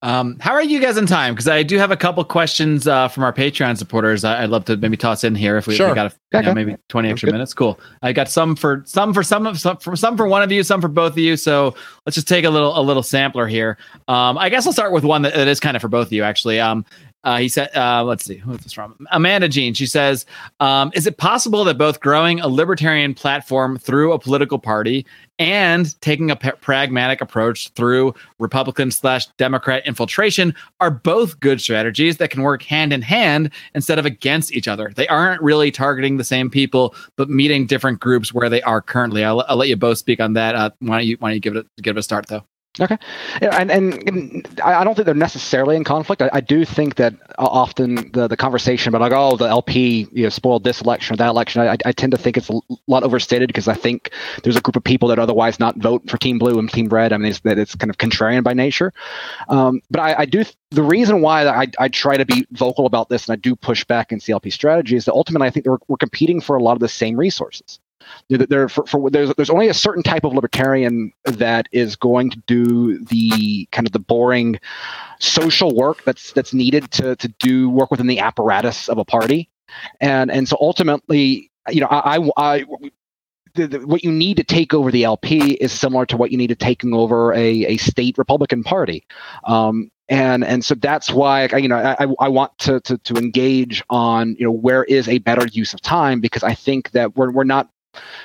[0.04, 1.34] Um, how are you guys in time?
[1.34, 4.24] Because I do have a couple questions uh, from our Patreon supporters.
[4.26, 5.88] I- I'd love to maybe toss in here if we, Sure.
[5.90, 7.34] we got a, you know, maybe twenty extra good.
[7.34, 7.54] minutes.
[7.54, 7.80] Cool.
[8.02, 10.62] I got some for some for some of some for some for one of you,
[10.64, 11.38] some for both of you.
[11.38, 11.74] So
[12.06, 13.78] let's just take a little a little sampler here.
[14.10, 16.14] Um, I guess I'll start with one that, that is kind of for both of
[16.14, 16.60] you actually.
[16.60, 16.86] Um,
[17.24, 18.96] Uh, he said, uh, let's see, who's this from?
[19.12, 19.74] Amanda Jean.
[19.74, 20.26] She says,
[20.60, 25.06] um, Is it possible that both growing a libertarian platform through a political party
[25.40, 32.18] and taking a p- pragmatic approach through Republican slash Democrat infiltration are both good strategies
[32.18, 34.92] that can work hand in hand instead of against each other?
[34.94, 39.24] They aren't really targeting the same people, but meeting different groups where they are currently.
[39.24, 40.56] I'll, I'll let you both speak on that.
[40.56, 42.44] Uh, why don't you why don't you give it a, give it a start though?
[42.82, 42.98] Okay,
[43.40, 46.24] and, and, I don't think they're necessarily in conflict.
[46.24, 50.24] I, I, do think that often the, the conversation about like, oh, the LP you
[50.24, 53.04] know spoiled this election or that election, I, I tend to think it's a lot
[53.04, 54.10] overstated because I think
[54.42, 57.14] there's a group of people that otherwise not vote for Team Blue and Team Red.
[57.14, 58.92] I mean, it's, that it's kind of contrarian by nature.
[59.50, 60.44] Um, but I, I do.
[60.44, 63.56] Th- the reason why I, I try to be vocal about this and I do
[63.56, 66.64] push back in CLP strategy is that ultimately I think we're, we're competing for a
[66.64, 67.80] lot of the same resources
[68.30, 72.42] there for, for, there's there's only a certain type of libertarian that is going to
[72.48, 74.60] do the kind of the boring
[75.20, 79.50] social work that's that's needed to to do work within the apparatus of a party,
[80.02, 82.66] and and so ultimately, you know, I, I, I
[83.56, 86.38] the, the, what you need to take over the LP is similar to what you
[86.38, 89.06] need to taking over a, a state Republican Party.
[89.44, 93.84] Um, and and so that's why you know I, I want to, to to engage
[93.90, 97.32] on you know where is a better use of time because I think that we're
[97.32, 97.70] we're not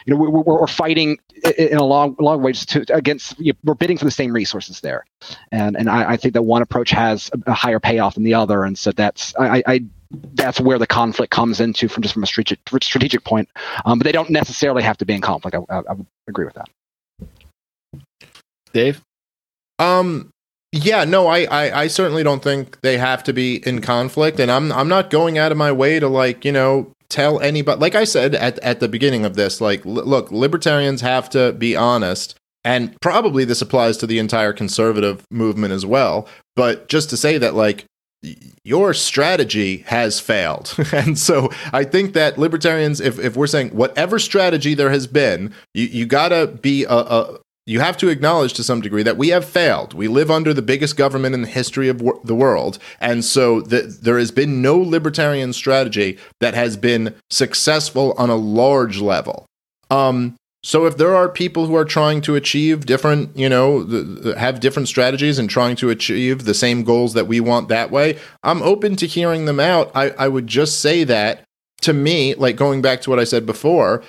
[0.06, 1.18] you know, we're, we're, fighting
[1.56, 3.38] in a long, long ways to against.
[3.38, 5.04] You know, we're bidding for the same resources there,
[5.52, 8.64] and and I, I, think that one approach has a, higher payoff than the other,
[8.64, 9.80] and so that's I, I
[10.34, 13.48] that's where the conflict comes into from just from a strategic strategic point.
[13.84, 15.56] Um, but they don't necessarily have to be in conflict.
[15.56, 16.68] I, I, I would agree with that.
[18.72, 19.02] Dave.
[19.78, 20.30] Um,
[20.72, 24.50] yeah, no, I, I, I certainly don't think they have to be in conflict, and
[24.50, 27.80] I'm I'm not going out of my way to like you know tell anybody.
[27.80, 31.52] Like I said at at the beginning of this, like l- look, libertarians have to
[31.52, 36.28] be honest, and probably this applies to the entire conservative movement as well.
[36.56, 37.84] But just to say that, like
[38.64, 40.74] your strategy has failed.
[40.92, 45.54] and so I think that libertarians, if, if we're saying whatever strategy there has been,
[45.74, 47.38] you, you gotta be a, a,
[47.68, 49.92] you have to acknowledge to some degree that we have failed.
[49.92, 52.78] We live under the biggest government in the history of wor- the world.
[52.98, 58.36] And so the, there has been no libertarian strategy that has been successful on a
[58.36, 59.44] large level.
[59.90, 63.86] Um, so if there are people who are trying to achieve different, you know,
[64.38, 68.18] have different strategies and trying to achieve the same goals that we want that way,
[68.42, 69.92] I'm open to hearing them out.
[69.94, 71.44] I, I would just say that
[71.82, 74.02] to me, like going back to what I said before,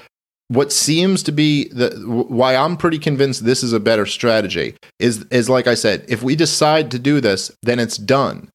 [0.50, 1.92] what seems to be the
[2.28, 6.22] why I'm pretty convinced this is a better strategy is is like I said, if
[6.22, 8.50] we decide to do this, then it's done.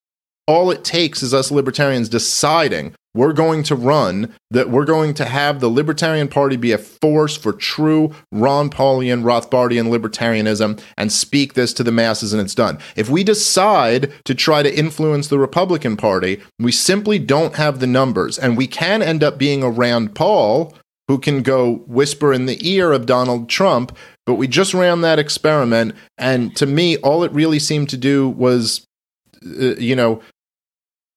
[0.47, 5.25] All it takes is us libertarians deciding we're going to run that we're going to
[5.25, 11.55] have the Libertarian Party be a force for true Ron Paulian, Rothbardian libertarianism and speak
[11.55, 12.79] this to the masses, and it's done.
[12.97, 17.87] If we decide to try to influence the Republican Party, we simply don't have the
[17.87, 20.75] numbers, and we can end up being a Rand Paul
[21.09, 23.97] who can go whisper in the ear of Donald Trump.
[24.27, 28.29] But we just ran that experiment, and to me, all it really seemed to do
[28.29, 28.87] was,
[29.45, 30.23] uh, you know,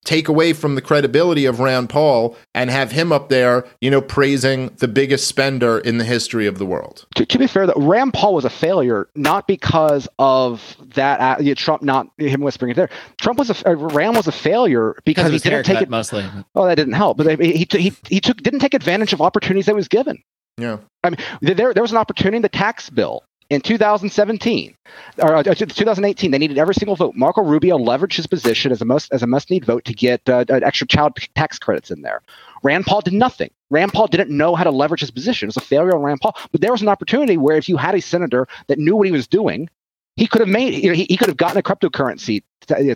[0.08, 4.00] take away from the credibility of Rand Paul and have him up there, you know,
[4.00, 7.06] praising the biggest spender in the history of the world.
[7.16, 11.42] To, to be fair, that Rand Paul was a failure not because of that uh,
[11.42, 12.90] you know, Trump not him whispering it there.
[13.20, 16.26] Trump was a uh, Rand was a failure because he didn't take it mostly.
[16.56, 17.18] Oh, that didn't help.
[17.18, 20.24] But he, he he took didn't take advantage of opportunities that was given.
[20.58, 20.78] Yeah.
[21.04, 24.76] I mean, there there was an opportunity in the tax bill in 2017
[25.20, 27.16] or uh, 2018 they needed every single vote.
[27.16, 30.28] Marco rubio leveraged his position as a must as a must need vote to get
[30.30, 32.22] uh, extra child tax credits in there.
[32.64, 33.52] Rand paul did nothing.
[33.70, 35.48] Rand paul didn't know how to leverage his position.
[35.48, 36.36] It was a failure on rand paul.
[36.52, 39.12] But there was an opportunity where if you had a senator that knew what he
[39.12, 39.70] was doing
[40.18, 42.44] he could have made you know, he, he could have gotten a cryptocurrency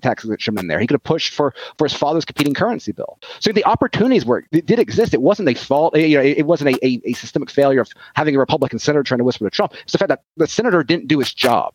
[0.01, 0.79] tax exemption in there.
[0.79, 3.19] He could have pushed for for his father's competing currency bill.
[3.39, 5.13] So the opportunities were It did exist.
[5.13, 5.95] It wasn't a fault.
[5.95, 9.19] You know, it wasn't a, a, a systemic failure of having a Republican senator trying
[9.19, 9.73] to whisper to Trump.
[9.83, 11.73] It's the fact that the senator didn't do his job,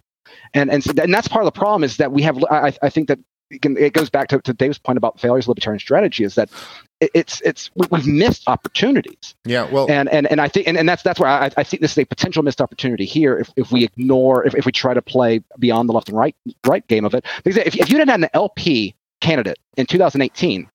[0.52, 2.42] and and so, and that's part of the problem is that we have.
[2.50, 3.18] I, I think that
[3.50, 6.50] it goes back to, to Dave's point about failures of libertarian strategy is that
[7.00, 9.34] it's it's we've missed opportunities.
[9.44, 11.80] Yeah, well, and and and I think and, and that's that's where I, I think
[11.82, 14.94] this is a potential missed opportunity here if, if we ignore if, if we try
[14.94, 16.34] to play beyond the left and right
[16.66, 20.68] right game of it because if, if you didn't have an LP candidate in 2018,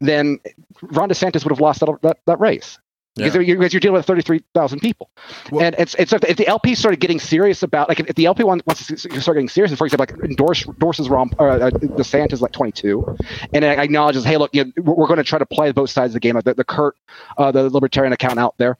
[0.00, 0.38] then
[0.82, 2.78] Ron DeSantis would have lost that that, that race
[3.16, 3.40] because, yeah.
[3.42, 5.10] you're, because you're dealing with 33,000 people.
[5.50, 8.42] Well, and it's, it's if the LP started getting serious about, like, if the LP
[8.42, 12.40] wants to start getting serious, and for example, like, endorse, endorses Ron, uh, uh, DeSantis
[12.40, 13.16] like 22,
[13.52, 15.90] and it acknowledges, hey, look, you know, we're, we're going to try to play both
[15.90, 16.96] sides of the game, like the, the Kurt,
[17.38, 18.76] uh, the libertarian account out there.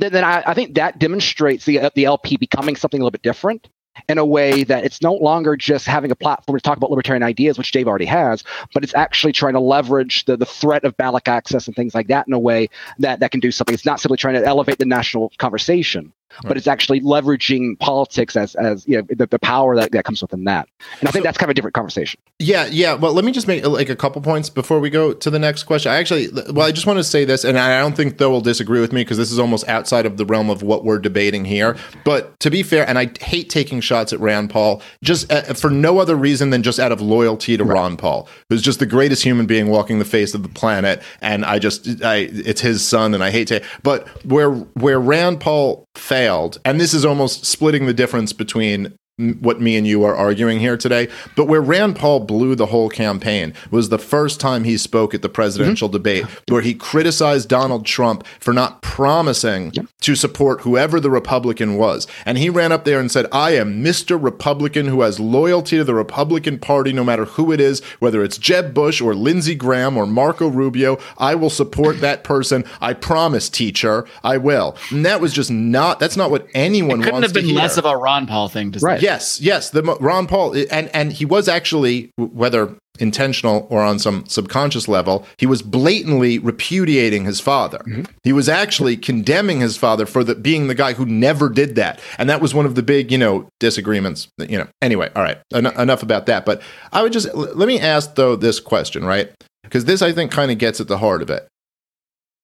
[0.00, 3.10] Then, then I, I think that demonstrates the, uh, the LP becoming something a little
[3.10, 3.68] bit different
[4.08, 7.22] in a way that it's no longer just having a platform to talk about libertarian
[7.22, 8.44] ideas, which Dave already has,
[8.74, 12.08] but it's actually trying to leverage the, the threat of ballot access and things like
[12.08, 13.74] that in a way that, that can do something.
[13.74, 16.12] It's not simply trying to elevate the national conversation,
[16.44, 20.22] but it's actually leveraging politics as as you know the, the power that, that comes
[20.22, 20.68] within that.
[21.00, 22.20] And I think that's kind of a different conversation.
[22.38, 22.94] Yeah, yeah.
[22.94, 25.64] Well, let me just make like a couple points before we go to the next
[25.64, 25.92] question.
[25.92, 28.40] I actually, well, I just want to say this, and I don't think Tho will
[28.40, 31.44] disagree with me because this is almost outside of the realm of what we're debating
[31.44, 31.76] here.
[32.04, 35.70] But to be fair, and I hate taking shots at Rand Paul just uh, for
[35.70, 39.22] no other reason than just out of loyalty to Ron Paul, who's just the greatest
[39.22, 43.14] human being walking the face of the planet, and I just, I, it's his son,
[43.14, 46.21] and I hate to, but where where Rand Paul failed,
[46.64, 50.76] and this is almost splitting the difference between what me and you are arguing here
[50.76, 51.06] today,
[51.36, 55.20] but where Rand Paul blew the whole campaign was the first time he spoke at
[55.20, 55.96] the presidential mm-hmm.
[55.96, 62.06] debate, where he criticized Donald Trump for not promising to support whoever the Republican was.
[62.24, 64.22] And he ran up there and said, I am Mr.
[64.22, 68.38] Republican who has loyalty to the Republican Party, no matter who it is, whether it's
[68.38, 70.98] Jeb Bush or Lindsey Graham or Marco Rubio.
[71.18, 72.64] I will support that person.
[72.80, 74.74] I promise, teacher, I will.
[74.90, 77.58] And that was just not, that's not what anyone Couldn't wants have been to hear.
[77.58, 79.01] less of a Ron Paul thing to say.
[79.02, 79.70] Yes, yes.
[79.70, 85.26] The Ron Paul and and he was actually whether intentional or on some subconscious level,
[85.38, 87.78] he was blatantly repudiating his father.
[87.78, 88.04] Mm-hmm.
[88.22, 92.00] He was actually condemning his father for the being the guy who never did that,
[92.16, 94.28] and that was one of the big you know disagreements.
[94.38, 94.68] that, You know.
[94.80, 95.38] Anyway, all right.
[95.52, 96.46] En- enough about that.
[96.46, 96.62] But
[96.92, 99.32] I would just l- let me ask though this question, right?
[99.64, 101.48] Because this I think kind of gets at the heart of it.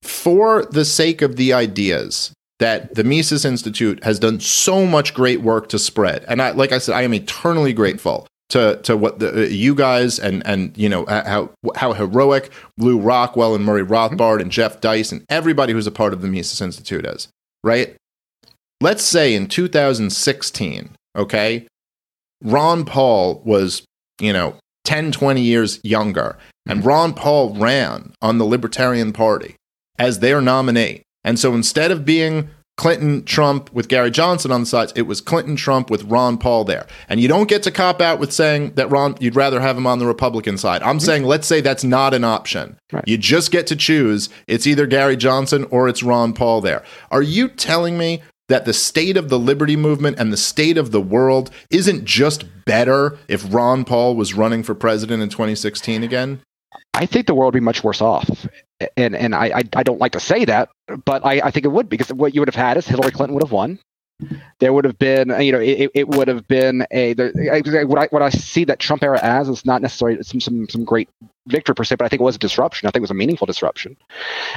[0.02, 5.42] For the sake of the ideas that the Mises Institute has done so much great
[5.42, 6.24] work to spread.
[6.28, 9.74] And I, like I said, I am eternally grateful to, to what the, uh, you
[9.74, 14.80] guys and, and, you know, how, how heroic Lew Rockwell and Murray Rothbard and Jeff
[14.80, 17.28] Deist and everybody who's a part of the Mises Institute is,
[17.62, 17.94] right?
[18.80, 21.66] Let's say in 2016, okay,
[22.42, 23.82] Ron Paul was,
[24.20, 29.56] you know, 10, 20 years younger, and Ron Paul ran on the Libertarian Party
[29.98, 31.02] as their nominee.
[31.28, 32.48] And so instead of being
[32.78, 36.64] Clinton Trump with Gary Johnson on the sides, it was Clinton Trump with Ron Paul
[36.64, 36.86] there.
[37.06, 39.86] And you don't get to cop out with saying that Ron you'd rather have him
[39.86, 40.82] on the Republican side.
[40.82, 41.02] I'm mhm.
[41.02, 42.78] saying let's say that's not an option.
[42.90, 43.04] Right.
[43.06, 44.30] You just get to choose.
[44.46, 46.82] It's either Gary Johnson or it's Ron Paul there.
[47.10, 50.92] Are you telling me that the state of the liberty movement and the state of
[50.92, 56.40] the world isn't just better if Ron Paul was running for president in 2016 again?
[56.94, 58.46] I think the world would be much worse off.
[58.96, 60.68] And and I I, don't like to say that,
[61.04, 63.34] but I, I think it would because what you would have had is Hillary Clinton
[63.34, 63.80] would have won.
[64.58, 67.14] There would have been, you know, it, it would have been a
[67.84, 70.84] what I what I see that Trump era as is not necessarily some some some
[70.84, 71.08] great
[71.46, 72.86] victory per se, but I think it was a disruption.
[72.86, 73.96] I think it was a meaningful disruption,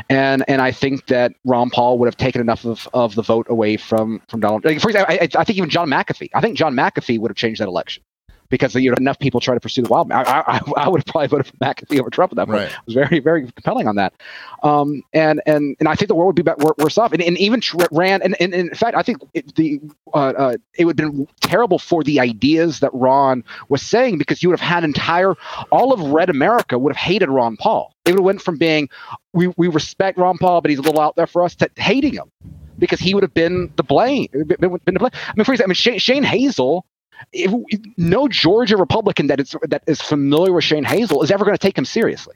[0.10, 3.48] and and I think that Ron Paul would have taken enough of, of the vote
[3.50, 4.66] away from from Donald.
[4.66, 6.30] like, For example, I I think even John McAfee.
[6.34, 8.04] I think John McAfee would have changed that election
[8.52, 10.12] because you know enough people try to pursue the wild.
[10.12, 12.60] I I, I- would have probably voted for McAfee over Trump at that point.
[12.60, 12.72] Right.
[12.72, 14.14] It was very very compelling on that,
[14.62, 17.14] um, and and and I think the world would be worse off.
[17.14, 19.80] And, and even tr- ran and, and, and in fact, I think it, the
[20.14, 24.44] uh, uh, it would have been terrible for the ideas that Ron was saying because
[24.44, 25.34] you would have had entire
[25.72, 27.96] all of Red America would have hated Ron Paul.
[28.04, 28.90] They would have went from being
[29.34, 32.14] we we respect Ron Paul, but he's a little out there for us to hating
[32.14, 32.30] him
[32.78, 34.28] because he would have been the blame.
[34.32, 35.12] Been, been the blame.
[35.14, 36.86] I mean, for example, I mean, Shane, Shane Hazel.
[37.32, 37.52] If,
[37.98, 41.62] no Georgia Republican that is that is familiar with Shane Hazel is ever going to
[41.62, 42.36] take him seriously.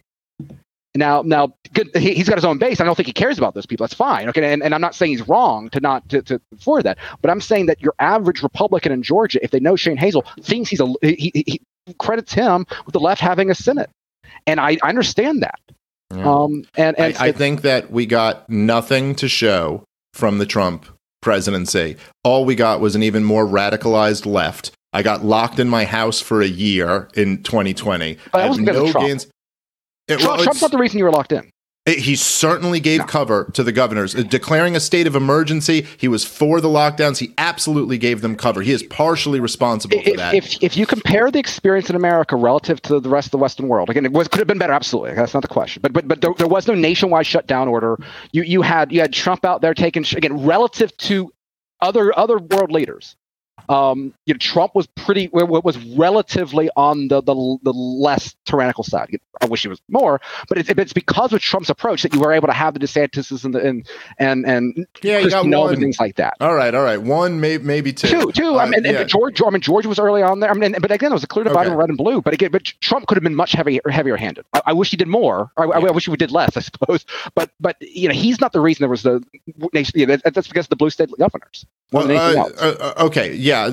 [0.96, 1.90] Now, now, good.
[1.96, 2.80] He, he's got his own base.
[2.80, 3.84] I don't think he cares about those people.
[3.84, 4.30] That's fine.
[4.30, 6.98] Okay, and, and I'm not saying he's wrong to not to, to for that.
[7.22, 10.70] But I'm saying that your average Republican in Georgia, if they know Shane Hazel, thinks
[10.70, 13.90] he's a he, he, he credits him with the left having a Senate,
[14.48, 15.60] and I, I understand that.
[16.16, 16.32] Yeah.
[16.32, 19.84] Um, and and I, I think that we got nothing to show
[20.14, 20.86] from the Trump
[21.22, 21.98] presidency.
[22.24, 24.72] All we got was an even more radicalized left.
[24.96, 28.18] I got locked in my house for a year in 2020.
[28.32, 29.08] But I have wasn't because of no Trump.
[29.08, 29.28] gains.
[30.08, 31.50] It- Trump, well, Trump's not the reason you were locked in.
[31.86, 35.86] it- he certainly gave cover to the governors, Uh, declaring a state of emergency.
[35.98, 37.18] He was for the lockdowns.
[37.18, 38.62] He absolutely gave them cover.
[38.62, 40.34] He is partially responsible for that.
[40.34, 43.68] if if you compare the experience in America relative to the rest of the Western
[43.68, 44.74] world, again, it was could have been better.
[44.74, 45.82] Absolutely, that's not the question.
[45.82, 47.98] But but but there, there was no nationwide shutdown order.
[48.32, 51.32] You you had you had Trump out there taking again relative to
[51.82, 53.16] other other world leaders.
[53.68, 58.36] Um, you know, Trump was pretty wa- wa- was relatively on the the, the less
[58.46, 59.18] tyrannical side.
[59.42, 62.32] I wish he was more, but it's, it's because of Trump's approach that you were
[62.32, 63.88] able to have the DeSantis and the and
[64.20, 65.74] and and yeah, you got one.
[65.74, 66.36] and things like that.
[66.40, 67.02] All right, all right.
[67.02, 68.08] One, may, maybe two.
[68.08, 68.56] Two, two.
[68.56, 69.04] I Uh, mean, and yeah.
[69.04, 69.42] George.
[69.46, 70.52] I mean, George was early on there.
[70.52, 71.72] I mean, and- but again, it was a clear divide Okay.
[71.72, 72.22] in red and blue.
[72.22, 74.46] But again, but Trump could have been much heavier, heavier handed.
[74.54, 75.52] I, I wish he did more.
[75.58, 77.06] I, I wish we did less, I suppose.
[77.34, 79.24] But but you know, he's not the reason there was the
[79.74, 80.00] nation.
[80.00, 81.66] You know, that's because of the blue state governors.
[81.92, 83.70] Well, uh, uh, uh, okay, yeah,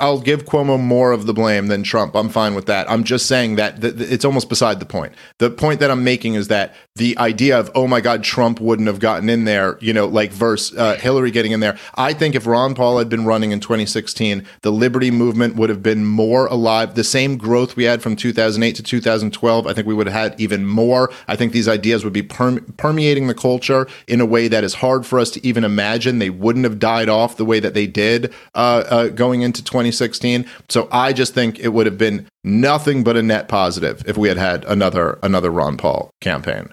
[0.00, 2.14] I'll give Cuomo more of the blame than Trump.
[2.14, 2.88] I'm fine with that.
[2.88, 5.12] I'm just saying that th- th- it's almost beside the point.
[5.38, 8.86] The point that I'm making is that the idea of oh my God, Trump wouldn't
[8.86, 11.76] have gotten in there, you know, like versus uh, Hillary getting in there.
[11.96, 15.82] I think if Ron Paul had been running in 2016, the Liberty movement would have
[15.82, 16.94] been more alive.
[16.94, 20.40] The same growth we had from 2008 to 2012, I think we would have had
[20.40, 21.10] even more.
[21.26, 24.74] I think these ideas would be perme- permeating the culture in a way that is
[24.74, 26.20] hard for us to even imagine.
[26.20, 30.46] They wouldn't have died off the way that they did uh, uh, going into 2016.
[30.68, 34.28] So I just think it would have been nothing but a net positive if we
[34.28, 36.70] had had another another Ron Paul campaign.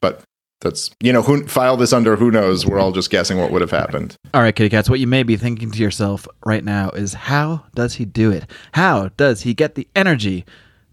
[0.00, 0.22] But
[0.60, 2.64] that's you know who file this under who knows.
[2.64, 4.16] We're all just guessing what would have happened.
[4.32, 7.64] All right, kitty cats, what you may be thinking to yourself right now is how
[7.74, 8.46] does he do it?
[8.72, 10.44] How does he get the energy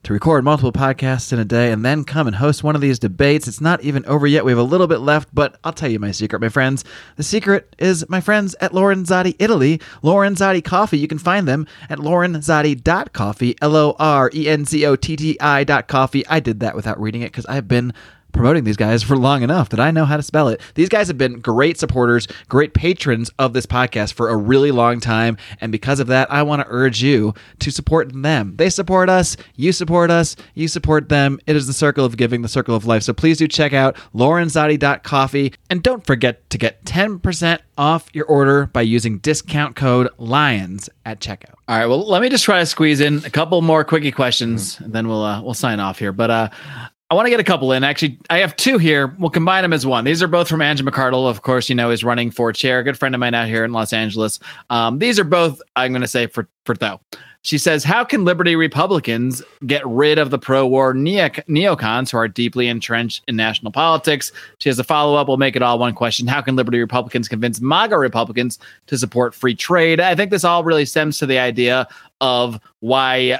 [0.03, 2.99] to record multiple podcasts in a day and then come and host one of these
[2.99, 3.47] debates?
[3.47, 4.45] It's not even over yet.
[4.45, 6.83] We have a little bit left, but I'll tell you my secret, my friends.
[7.15, 10.99] The secret is my friends at Lorenzotti Italy, Lorenzotti Coffee.
[10.99, 15.39] You can find them at lorenzotti.coffee, L O R E N Z O T T
[15.39, 16.25] I dot coffee.
[16.27, 17.93] I did that without reading it because I've been
[18.31, 20.61] promoting these guys for long enough that I know how to spell it.
[20.75, 24.99] These guys have been great supporters, great patrons of this podcast for a really long
[24.99, 25.37] time.
[25.61, 28.55] And because of that, I want to urge you to support them.
[28.57, 31.39] They support us, you support us, you support them.
[31.47, 33.03] It is the circle of giving, the circle of life.
[33.03, 38.67] So please do check out lorenzotti.coffee and don't forget to get 10% off your order
[38.67, 41.55] by using discount code LIONS at checkout.
[41.67, 44.79] All right, well, let me just try to squeeze in a couple more quickie questions
[44.79, 46.11] and then we'll uh, we'll sign off here.
[46.11, 46.49] But uh
[47.11, 47.83] I want to get a couple in.
[47.83, 49.15] Actually, I have two here.
[49.17, 50.03] We'll combine them as one.
[50.03, 51.27] These are both from Angie McArdle.
[51.27, 52.79] Of course, you know, is running for chair.
[52.79, 54.39] A good friend of mine out here in Los Angeles.
[54.69, 56.99] Um, these are both, I'm going to say, for, for Tho.
[57.41, 62.17] She says, How can Liberty Republicans get rid of the pro war neo- neocons who
[62.17, 64.31] are deeply entrenched in national politics?
[64.59, 65.27] She has a follow up.
[65.27, 66.27] We'll make it all one question.
[66.27, 69.99] How can Liberty Republicans convince MAGA Republicans to support free trade?
[69.99, 71.87] I think this all really stems to the idea
[72.21, 73.39] of why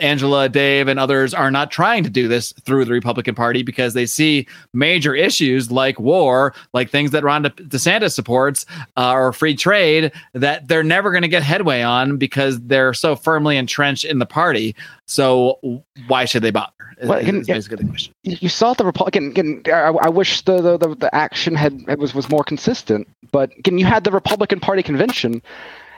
[0.00, 3.94] Angela, Dave, and others are not trying to do this through the Republican Party because
[3.94, 8.66] they see major issues like war, like things that Ron De- DeSantis supports,
[8.96, 13.14] uh, or free trade that they're never going to get headway on because they're so
[13.16, 14.74] firmly entrenched in the party.
[15.06, 16.72] So why should they bother?
[16.98, 18.14] Is- Well, again, is basically question.
[18.22, 19.30] you saw the Republican.
[19.30, 23.08] Again, I, I wish the, the, the, the action had was was more consistent.
[23.32, 25.40] But again, you had the Republican Party convention.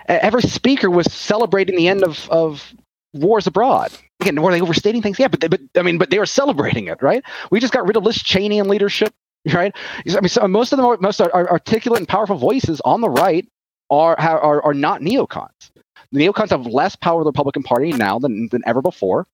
[0.09, 2.75] Every speaker was celebrating the end of, of
[3.13, 3.93] wars abroad.
[4.21, 5.19] Again, were they overstating things?
[5.19, 7.25] Yeah, but they, but I mean, but they were celebrating it, right?
[7.51, 9.13] We just got rid of Liz Cheney in leadership,
[9.53, 9.75] right?
[10.09, 13.47] I mean, so most of the most articulate and powerful voices on the right
[13.91, 15.71] are are, are not neocons.
[16.13, 19.27] The neocons have less power in the Republican Party now than, than ever before.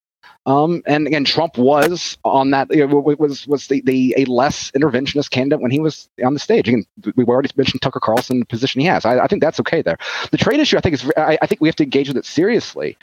[0.46, 4.70] Um, and again, Trump was on that you know, was was the, the a less
[4.70, 6.68] interventionist candidate when he was on the stage.
[6.68, 6.84] Again,
[7.16, 9.04] we already mentioned Tucker Carlson the position he has.
[9.04, 9.98] I, I think that's okay there.
[10.30, 12.24] The trade issue, I think is I, I think we have to engage with it
[12.24, 12.96] seriously.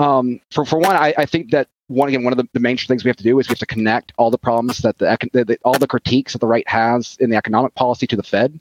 [0.00, 2.78] Um, for for one, I, I think that one again one of the, the main
[2.78, 5.16] things we have to do is we have to connect all the problems that the,
[5.32, 8.22] the, the all the critiques that the right has in the economic policy to the
[8.22, 8.58] Fed.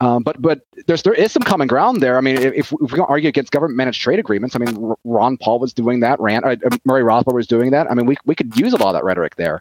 [0.00, 2.16] Um, but but there's there is some common ground there.
[2.16, 5.36] I mean, if, if we don't argue against government managed trade agreements, I mean, Ron
[5.36, 6.20] Paul was doing that.
[6.20, 7.90] Rand uh, uh, Murray Rothbard was doing that.
[7.90, 9.60] I mean, we we could use a lot of that rhetoric there.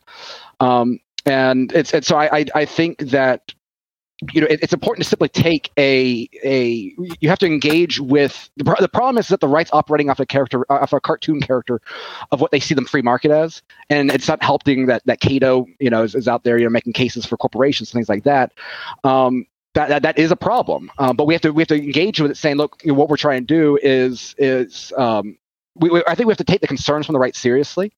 [0.59, 3.51] Um, and it's and so I I, I think that
[4.33, 8.49] you know it, it's important to simply take a a you have to engage with
[8.57, 11.79] the, the problem is that the right's operating off a character off a cartoon character
[12.31, 15.67] of what they see them free market as and it's not helping that that cato
[15.79, 18.53] you know is, is out there you know making cases for corporations things like that.
[19.03, 20.89] Um that, that, that is a problem.
[20.97, 22.97] Um, but we have to we have to engage with it saying look you know,
[22.97, 25.37] what we're trying to do is is um
[25.75, 27.93] we, we, I think we have to take the concerns from the right seriously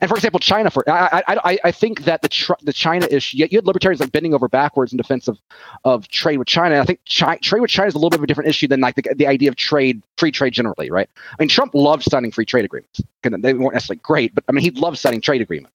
[0.00, 0.70] and for example, China.
[0.70, 3.38] For I, I, I, think that the the China issue.
[3.38, 5.38] You had libertarians like bending over backwards in defense of,
[5.84, 6.80] of trade with China.
[6.80, 8.80] I think chi- trade with China is a little bit of a different issue than
[8.80, 11.08] like the, the idea of trade, free trade generally, right?
[11.16, 13.00] I mean, Trump loved signing free trade agreements.
[13.22, 15.72] They weren't necessarily great, but I mean, he loved signing trade agreements.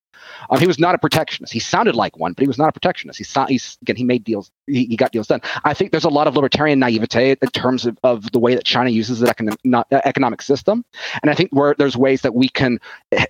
[0.49, 1.53] Um, he was not a protectionist.
[1.53, 3.17] He sounded like one, but he was not a protectionist.
[3.17, 4.51] He saw, he's, again, he made deals.
[4.67, 5.41] He, he got deals done.
[5.63, 8.63] I think there's a lot of libertarian naivete in terms of, of the way that
[8.63, 10.85] China uses the uh, economic system,
[11.21, 12.79] and I think where there's ways that we can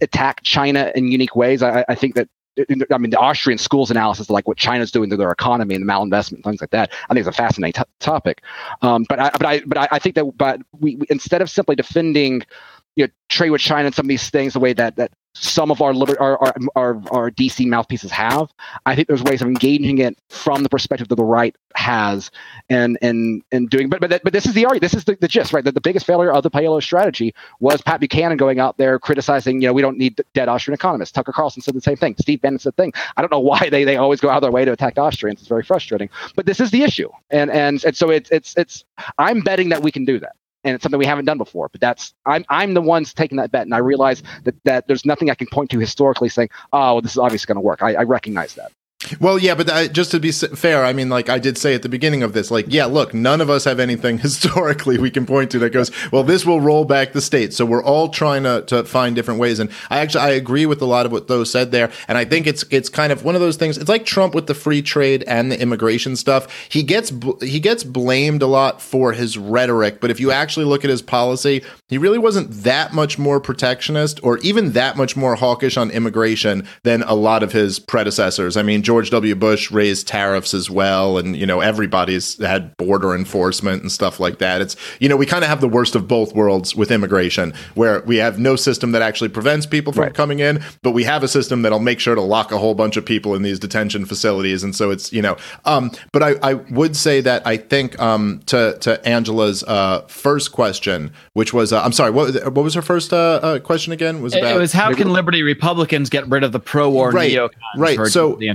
[0.01, 1.61] attack China in unique ways.
[1.63, 2.29] I, I think that
[2.91, 5.91] I mean, the Austrian schools analysis, like what China's doing to their economy and the
[5.91, 6.91] malinvestment, things like that.
[7.09, 8.41] I think it's a fascinating t- topic.
[8.81, 11.75] Um, but I, but I, but I think that, but we, we, instead of simply
[11.75, 12.41] defending,
[12.95, 15.71] you know, trade with China and some of these things, the way that that some
[15.71, 18.51] of our, liber- our, our, our, our DC mouthpieces have.
[18.85, 22.31] I think there's ways of engaging it from the perspective that the right has
[22.69, 25.27] and and and doing but but, but this is the argument this is the, the
[25.27, 25.63] gist right?
[25.63, 29.61] That the biggest failure of the paleo strategy was Pat Buchanan going out there criticizing
[29.61, 31.11] you know we don't need dead Austrian economists.
[31.11, 32.15] Tucker Carlson said the same thing.
[32.19, 32.93] Steve Bannon said the thing.
[33.17, 35.39] I don't know why they, they always go out of their way to attack Austrians.
[35.39, 36.09] It's very frustrating.
[36.35, 37.09] But this is the issue.
[37.29, 38.83] And and, and so it's it's it's
[39.17, 40.35] I'm betting that we can do that
[40.69, 41.69] and it's something we haven't done before.
[41.69, 45.05] But that's I'm I'm the ones taking that bet, and I realize that that there's
[45.05, 47.81] nothing I can point to historically saying, oh, well, this is obviously going to work.
[47.83, 48.71] I, I recognize that.
[49.21, 51.89] Well, yeah, but just to be fair, I mean, like I did say at the
[51.89, 55.51] beginning of this, like, yeah, look, none of us have anything historically we can point
[55.51, 57.53] to that goes, well, this will roll back the state.
[57.53, 59.59] So we're all trying to, to find different ways.
[59.59, 61.89] And I actually I agree with a lot of what Tho said there.
[62.09, 63.77] And I think it's it's kind of one of those things.
[63.77, 66.67] It's like Trump with the free trade and the immigration stuff.
[66.67, 70.83] He gets he gets blamed a lot for his rhetoric, but if you actually look
[70.83, 75.35] at his policy, he really wasn't that much more protectionist or even that much more
[75.35, 78.57] hawkish on immigration than a lot of his predecessors.
[78.57, 78.83] I mean.
[78.89, 79.35] George W.
[79.35, 84.39] Bush raised tariffs as well, and you know everybody's had border enforcement and stuff like
[84.39, 84.61] that.
[84.61, 88.01] It's you know we kind of have the worst of both worlds with immigration, where
[88.01, 90.13] we have no system that actually prevents people from right.
[90.15, 92.97] coming in, but we have a system that'll make sure to lock a whole bunch
[92.97, 95.37] of people in these detention facilities, and so it's you know.
[95.65, 100.51] Um, but I, I would say that I think um, to to Angela's uh, first
[100.51, 104.23] question, which was uh, I'm sorry, what what was her first uh, uh question again?
[104.23, 107.51] Was about it was how can Liberty Republicans get rid of the pro-war right, neocons
[107.77, 108.07] right?
[108.07, 108.47] So the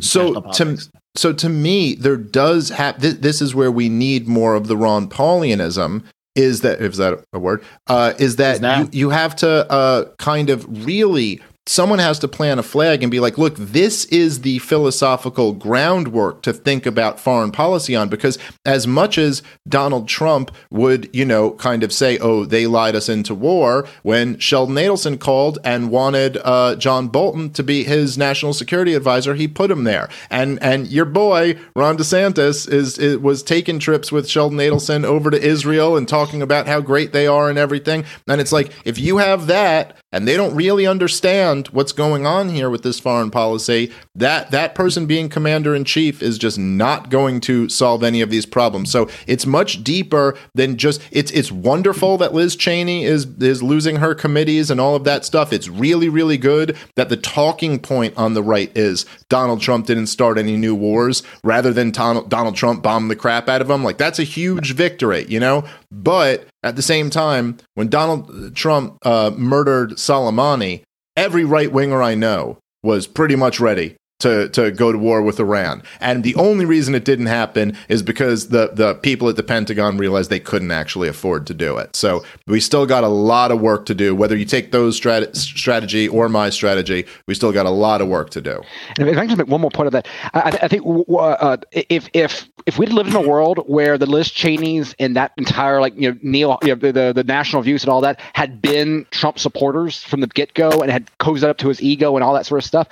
[0.00, 0.78] so to
[1.14, 4.76] so to me, there does have th- this is where we need more of the
[4.76, 6.04] Ron Paulianism.
[6.34, 7.64] Is that is that a word?
[7.86, 8.60] Uh, is that
[8.92, 13.10] you, you have to uh, kind of really someone has to plant a flag and
[13.10, 18.08] be like, look, this is the philosophical groundwork to think about foreign policy on.
[18.08, 22.94] Because as much as Donald Trump would, you know, kind of say, oh, they lied
[22.94, 28.16] us into war, when Sheldon Adelson called and wanted uh, John Bolton to be his
[28.16, 30.08] national security advisor, he put him there.
[30.30, 35.30] And and your boy Ron DeSantis is, is was taking trips with Sheldon Adelson over
[35.30, 38.04] to Israel and talking about how great they are and everything.
[38.28, 42.48] And it's like if you have that and they don't really understand what's going on
[42.48, 47.10] here with this foreign policy, that that person being commander in chief is just not
[47.10, 48.90] going to solve any of these problems.
[48.90, 53.96] So it's much deeper than just it's it's wonderful that Liz Cheney is is losing
[53.96, 55.52] her committees and all of that stuff.
[55.52, 60.06] It's really really good that the talking point on the right is Donald Trump didn't
[60.06, 63.84] start any new wars rather than Donald, Trump bombed the crap out of them.
[63.84, 65.64] Like that's a huge victory, you know?
[65.96, 70.82] But at the same time, when Donald Trump uh, murdered Soleimani,
[71.16, 75.38] every right winger I know was pretty much ready to, to go to war with
[75.38, 75.82] Iran.
[76.00, 79.98] And the only reason it didn't happen is because the, the people at the Pentagon
[79.98, 81.94] realized they couldn't actually afford to do it.
[81.94, 84.14] So we still got a lot of work to do.
[84.14, 88.08] Whether you take those strat- strategy or my strategy, we still got a lot of
[88.08, 88.62] work to do.
[88.98, 90.84] And if I can just make one more point of that, I, I think
[91.18, 95.32] uh, if if if we lived in a world where the Liz Cheney's and that
[95.36, 98.20] entire like you know neo you know, the, the, the national views and all that
[98.32, 102.16] had been Trump supporters from the get go and had cozied up to his ego
[102.16, 102.88] and all that sort of stuff,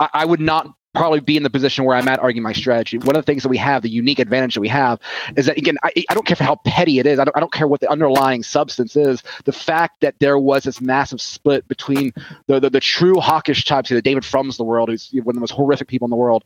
[0.00, 2.98] I, I would not probably be in the position where I'm at arguing my strategy.
[2.98, 4.98] One of the things that we have, the unique advantage that we have,
[5.36, 7.18] is that again, I, I don't care for how petty it is.
[7.18, 9.22] I don't, I don't care what the underlying substance is.
[9.44, 12.12] The fact that there was this massive split between
[12.46, 15.40] the the, the true hawkish types, the David Frum's the world, who's one of the
[15.40, 16.44] most horrific people in the world,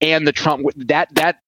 [0.00, 1.41] and the Trump that that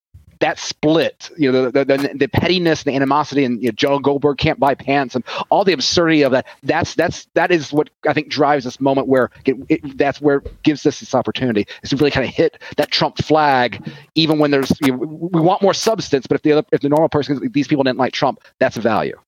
[0.44, 4.36] that split, you know, the, the, the pettiness, the animosity, and you know, Jonah Goldberg
[4.36, 6.46] can't buy pants, and all the absurdity of that.
[6.62, 10.36] That's that's that is what I think drives this moment where it, it, that's where
[10.36, 14.38] it gives us this opportunity is to really kind of hit that Trump flag, even
[14.38, 17.08] when there's you know, we want more substance, but if the other if the normal
[17.08, 19.18] person these people didn't like Trump, that's a value.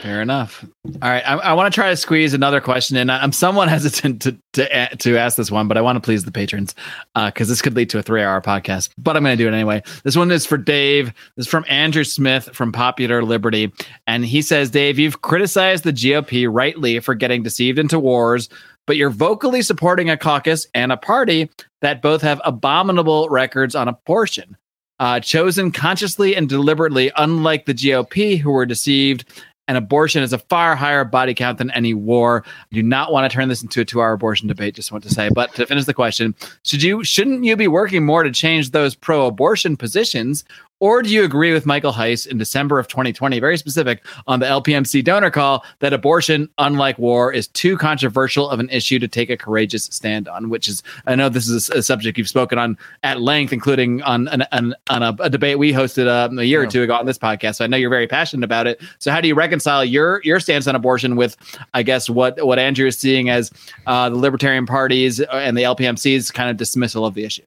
[0.00, 0.64] Fair enough.
[1.02, 3.10] All right, I, I want to try to squeeze another question in.
[3.10, 6.32] I'm somewhat hesitant to to to ask this one, but I want to please the
[6.32, 6.74] patrons
[7.14, 8.88] because uh, this could lead to a three hour podcast.
[8.96, 9.82] But I'm going to do it anyway.
[10.04, 11.12] This one is for Dave.
[11.36, 13.70] This is from Andrew Smith from Popular Liberty,
[14.06, 18.48] and he says, Dave, you've criticized the GOP rightly for getting deceived into wars,
[18.86, 21.50] but you're vocally supporting a caucus and a party
[21.82, 24.56] that both have abominable records on abortion.
[25.00, 29.24] Uh, chosen consciously and deliberately, unlike the GOP, who were deceived
[29.68, 32.42] and abortion is a far higher body count than any war.
[32.46, 34.74] I do not want to turn this into a two-hour abortion debate.
[34.74, 36.34] Just want to say, but to finish the question,
[36.64, 40.44] should you shouldn't you be working more to change those pro-abortion positions,
[40.80, 44.46] Or do you agree with Michael Heise in December of 2020, very specific on the
[44.46, 49.28] LPMC donor call, that abortion, unlike war, is too controversial of an issue to take
[49.28, 50.50] a courageous stand on?
[50.50, 54.28] Which is, I know this is a subject you've spoken on at length, including on
[54.28, 56.68] an, an on a, a, debate we hosted uh, a year yeah.
[56.68, 57.56] or two ago on this podcast.
[57.56, 58.80] So I know you're very passionate about it.
[59.00, 61.36] So how do you reconcile your your stance on abortion with,
[61.74, 63.50] I guess, what what Andrew is seeing as
[63.88, 67.42] uh, the Libertarian parties and the LPMC's kind of dismissal of the issue?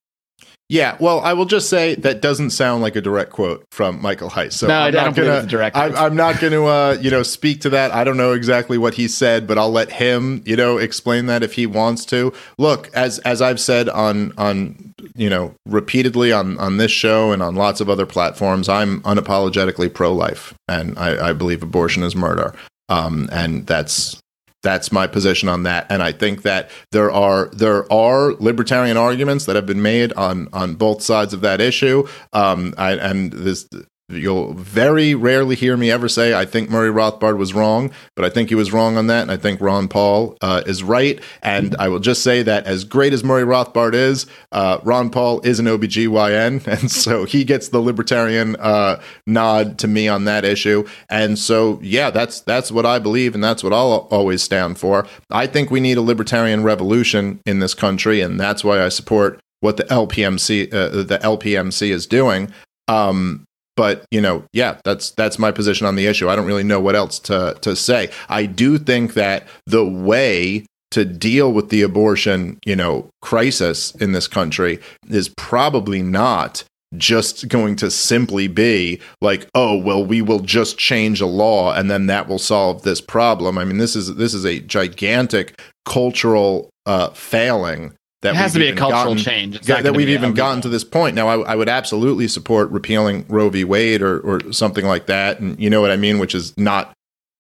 [0.72, 4.30] Yeah, well, I will just say that doesn't sound like a direct quote from Michael
[4.30, 4.56] Heise.
[4.56, 5.76] So no, I'm I don't gonna, it's direct.
[5.76, 7.91] I, I'm, not going to, uh, you know, speak to that.
[7.91, 11.43] I don't know exactly what he said, but I'll let him, you know, explain that
[11.43, 12.31] if he wants to.
[12.57, 17.43] Look, as as I've said on on you know repeatedly on on this show and
[17.43, 22.15] on lots of other platforms, I'm unapologetically pro life, and I, I believe abortion is
[22.15, 22.56] murder.
[22.88, 24.22] Um, and that's
[24.63, 25.88] that's my position on that.
[25.89, 30.47] And i think that there are there are libertarian arguments that have been made on
[30.53, 32.07] on both sides of that issue.
[32.33, 33.67] Um I, and this
[34.11, 38.29] You'll very rarely hear me ever say, I think Murray Rothbard was wrong, but I
[38.29, 39.21] think he was wrong on that.
[39.23, 41.19] And I think Ron Paul uh, is right.
[41.41, 45.41] And I will just say that as great as Murray Rothbard is, uh, Ron Paul
[45.41, 46.67] is an OBGYN.
[46.81, 50.88] And so he gets the libertarian uh, nod to me on that issue.
[51.09, 53.35] And so, yeah, that's, that's what I believe.
[53.35, 55.05] And that's what I'll always stand for.
[55.29, 58.21] I think we need a libertarian revolution in this country.
[58.21, 62.51] And that's why I support what the LPMC, uh, the LPMC is doing.
[62.88, 63.45] Um,
[63.76, 66.30] but you know yeah that's that's my position on the issue.
[66.30, 68.10] I don't really know what else to to say.
[68.30, 74.11] I do think that the way to deal with the abortion you know crisis in
[74.11, 74.80] this country
[75.10, 76.64] is probably not
[76.98, 81.89] just going to simply be like oh well we will just change a law and
[81.89, 83.57] then that will solve this problem.
[83.57, 88.60] I mean this is this is a gigantic cultural uh, failing that it has to
[88.60, 89.68] be a cultural gotten, change.
[89.68, 91.15] Yeah, that we've even gotten to this point.
[91.15, 93.64] Now, I, I, would absolutely support repealing Roe v.
[93.64, 95.39] Wade or, or something like that.
[95.39, 96.19] And you know what I mean?
[96.19, 96.93] Which is not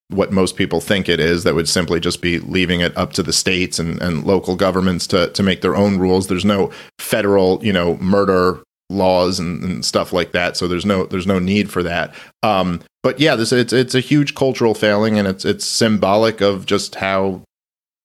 [0.09, 1.43] what most people think it is.
[1.43, 5.05] That would simply just be leaving it up to the states and, and local governments
[5.07, 6.27] to, to make their own rules.
[6.27, 10.57] There's no federal, you know, murder laws and, and stuff like that.
[10.57, 12.13] So there's no there's no need for that.
[12.43, 16.65] Um, but yeah, this it's it's a huge cultural failing, and it's it's symbolic of
[16.65, 17.41] just how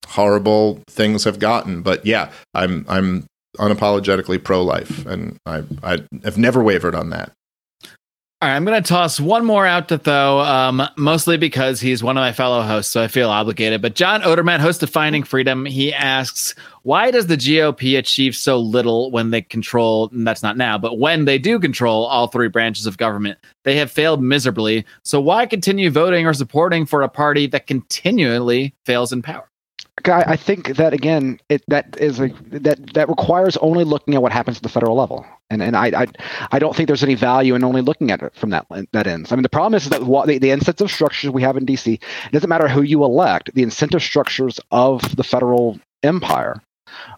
[0.07, 1.83] horrible things have gotten.
[1.83, 3.27] But yeah, I'm I'm
[3.59, 7.33] unapologetically pro life, and I I have never wavered on that.
[8.43, 12.03] All right, I'm going to toss one more out to Tho, um, mostly because he's
[12.03, 13.81] one of my fellow hosts, so I feel obligated.
[13.81, 18.59] But John Odermatt, host of Finding Freedom, he asks, why does the GOP achieve so
[18.59, 22.49] little when they control, and that's not now, but when they do control all three
[22.49, 23.39] branches of government?
[23.65, 24.85] They have failed miserably.
[25.03, 29.49] So why continue voting or supporting for a party that continually fails in power?
[30.05, 34.59] I think that again, it that is that that requires only looking at what happens
[34.59, 36.07] at the federal level, and and I I,
[36.53, 39.33] I don't think there's any value in only looking at it from that that ends.
[39.33, 41.95] I mean, the problem is that what the, the incentive structures we have in D.C.
[41.95, 46.63] It doesn't matter who you elect, the incentive structures of the federal empire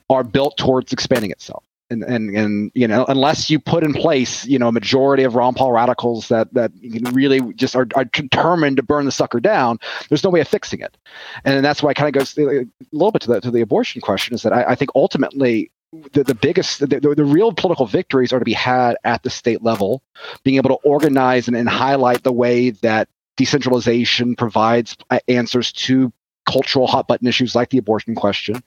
[0.08, 4.44] are built towards expanding itself and, and and you know unless you put in place
[4.46, 6.72] you know a majority of Ron Paul radicals that that
[7.12, 9.78] really just are, are determined to burn the sucker down,
[10.08, 10.96] there's no way of fixing it,
[11.44, 14.00] and that's why it kind of goes a little bit to the to the abortion
[14.00, 15.70] question is that I, I think ultimately
[16.12, 19.62] the, the biggest the, the, real political victories are to be had at the state
[19.62, 20.02] level
[20.44, 23.08] being able to organize and, and highlight the way that
[23.38, 26.12] decentralization provides uh, answers to
[26.46, 28.62] cultural hot button issues like the abortion question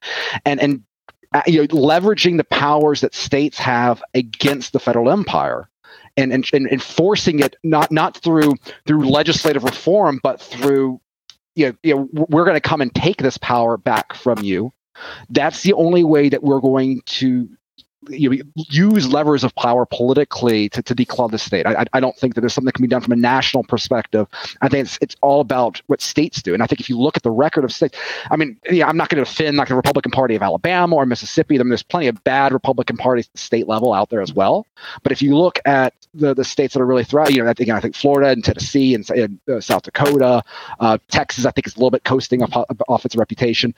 [0.45, 0.90] and and uh,
[1.33, 5.69] Uh, you know, leveraging the powers that states have against the federal empire
[6.17, 8.53] and, and, and enforcing it not not through
[8.85, 10.99] through legislative reform but through
[11.55, 14.73] you know, you know we're going to come and take this power back from you.
[15.29, 17.49] That's the only way that we're going to
[18.09, 21.65] you know, use levers of power politically to, to declaw the state.
[21.65, 24.27] I, I don't think that there's something that can be done from a national perspective.
[24.61, 26.53] I think it's, it's all about what states do.
[26.53, 27.97] And I think if you look at the record of states,
[28.31, 31.05] I mean, yeah, I'm not going to defend like the Republican Party of Alabama or
[31.05, 31.55] Mississippi.
[31.55, 34.33] I mean, there's plenty of bad Republican parties at the state level out there as
[34.33, 34.65] well.
[35.03, 37.79] But if you look at the, the states that are really thriving, you know, I
[37.79, 40.43] think Florida and Tennessee and, and uh, South Dakota,
[40.79, 43.75] uh, Texas, I think is a little bit coasting off, off its reputation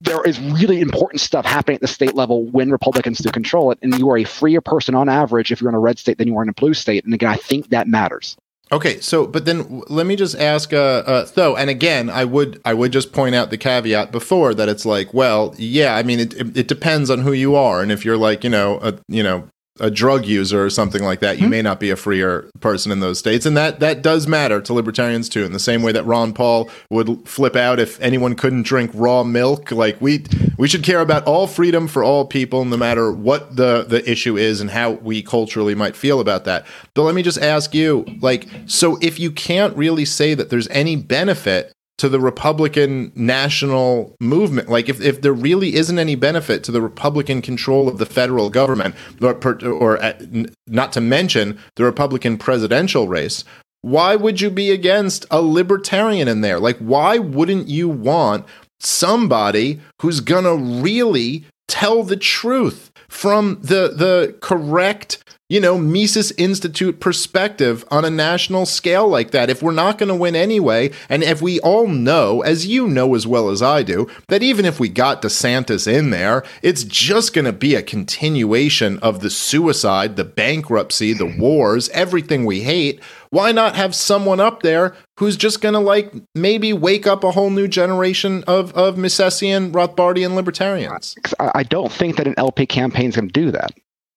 [0.00, 3.78] there is really important stuff happening at the state level when Republicans do control it,
[3.82, 6.28] and you are a freer person on average if you're in a red state than
[6.28, 7.04] you are in a blue state.
[7.04, 8.36] And again, I think that matters.
[8.70, 12.60] Okay, so but then let me just ask, uh, uh, Tho, and again, I would
[12.64, 16.20] I would just point out the caveat before that it's like, well, yeah, I mean,
[16.20, 18.98] it it, it depends on who you are, and if you're like, you know, a
[19.08, 19.48] you know
[19.80, 21.50] a drug user or something like that, you Hmm.
[21.50, 24.72] may not be a freer person in those states, and that that does matter to
[24.74, 25.44] libertarians too.
[25.44, 29.22] In the same way that Ron Paul would flip out if anyone couldn't drink raw
[29.24, 30.24] milk, like we
[30.58, 34.36] we should care about all freedom for all people, no matter what the the issue
[34.36, 36.66] is and how we culturally might feel about that.
[36.94, 40.68] But let me just ask you, like, so if you can't really say that there's
[40.68, 44.68] any benefit to the Republican national movement.
[44.68, 48.50] Like, if, if there really isn't any benefit to the Republican control of the federal
[48.50, 49.34] government, or,
[49.64, 53.44] or n- not to mention the Republican presidential race,
[53.82, 56.58] why would you be against a libertarian in there?
[56.58, 58.46] Like, why wouldn't you want
[58.80, 67.00] somebody who's gonna really tell the truth from the the correct you know, Mises Institute
[67.00, 69.48] perspective on a national scale like that.
[69.48, 73.14] If we're not going to win anyway, and if we all know, as you know
[73.14, 77.32] as well as I do, that even if we got DeSantis in there, it's just
[77.32, 81.38] going to be a continuation of the suicide, the bankruptcy, the mm.
[81.38, 83.02] wars, everything we hate.
[83.30, 87.30] Why not have someone up there who's just going to like maybe wake up a
[87.30, 91.16] whole new generation of of Misesian, Rothbardian libertarians?
[91.38, 93.72] I I don't think that an LP campaign is going to do that.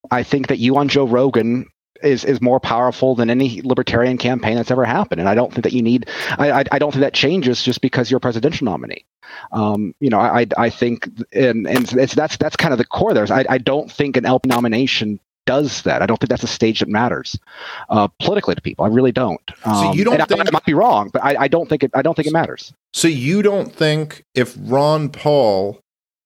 [0.10, 1.68] I think that you on Joe Rogan
[2.02, 5.64] is is more powerful than any libertarian campaign that's ever happened, and I don't think
[5.64, 6.10] that you need.
[6.40, 9.06] I I, I don't think that changes just because you're a presidential nominee.
[9.52, 13.14] Um, you know, I I- think, and and it's that's that's kind of the core
[13.14, 13.32] there.
[13.32, 16.02] I I don't think an LP nomination does that.
[16.02, 17.38] I don't think that's a stage that matters
[17.90, 18.86] uh, politically to people.
[18.86, 19.41] I really don't.
[19.65, 21.84] Um, you don't and I- think- I, might be wrong, but I, I don't think
[21.84, 21.91] it.
[21.94, 22.73] I don't think it matters.
[22.94, 25.80] So you don't think if Ron Paul,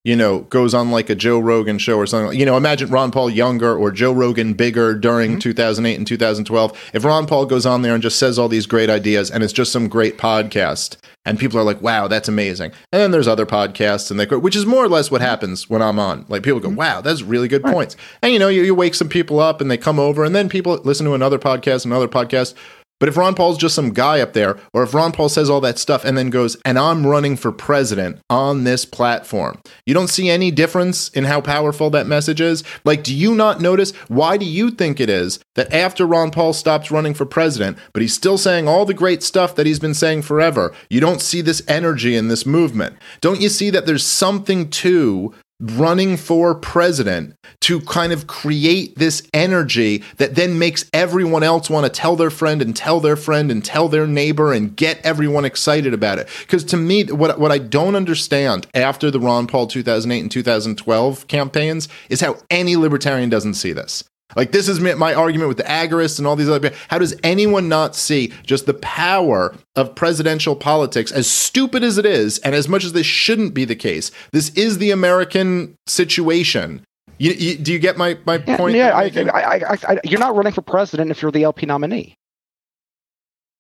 [0.06, 3.10] you know, goes on like a Joe Rogan show or something, you know, imagine Ron
[3.10, 5.40] Paul younger or Joe Rogan bigger during mm-hmm.
[5.40, 6.92] 2008 and 2012.
[6.94, 9.52] If Ron Paul goes on there and just says all these great ideas and it's
[9.52, 12.72] just some great podcast and people are like, wow, that's amazing.
[12.92, 15.72] And then there's other podcasts and they go, which is more or less what happens
[15.72, 16.28] when I'm on.
[16.30, 16.78] Like people go, mm-hmm.
[16.78, 17.98] wow, that's really good points.
[18.22, 20.50] And you know, you, you wake some people up and they come over and then
[20.50, 22.54] people listen to another podcast, another podcast.
[23.00, 25.60] But if Ron Paul's just some guy up there, or if Ron Paul says all
[25.62, 30.08] that stuff and then goes, and I'm running for president on this platform, you don't
[30.08, 32.64] see any difference in how powerful that message is?
[32.86, 33.92] Like, do you not notice?
[34.08, 38.02] Why do you think it is that after Ron Paul stops running for president, but
[38.02, 41.42] he's still saying all the great stuff that he's been saying forever, you don't see
[41.42, 42.96] this energy in this movement?
[43.20, 49.24] Don't you see that there's something to running for president to kind of create this
[49.34, 53.50] energy that then makes everyone else want to tell their friend and tell their friend
[53.50, 56.28] and tell their neighbor and get everyone excited about it.
[56.42, 61.28] Because to me, what, what I don't understand after the Ron Paul 2008 and 2012
[61.28, 64.04] campaigns is how any libertarian doesn't see this.
[64.36, 66.60] Like this is my- my argument with the agorists and all these other.
[66.60, 66.78] people.
[66.90, 71.12] How does anyone not see just the power of presidential politics?
[71.12, 74.50] As stupid as it is, and as much as this shouldn't be the case, this
[74.56, 76.82] is the American situation.
[77.18, 78.76] You, you, do you get my my Yeah, point?
[78.76, 79.04] yeah I.
[79.16, 79.40] I,
[79.74, 82.16] I, I, you're not running for president if you're the LP nominee.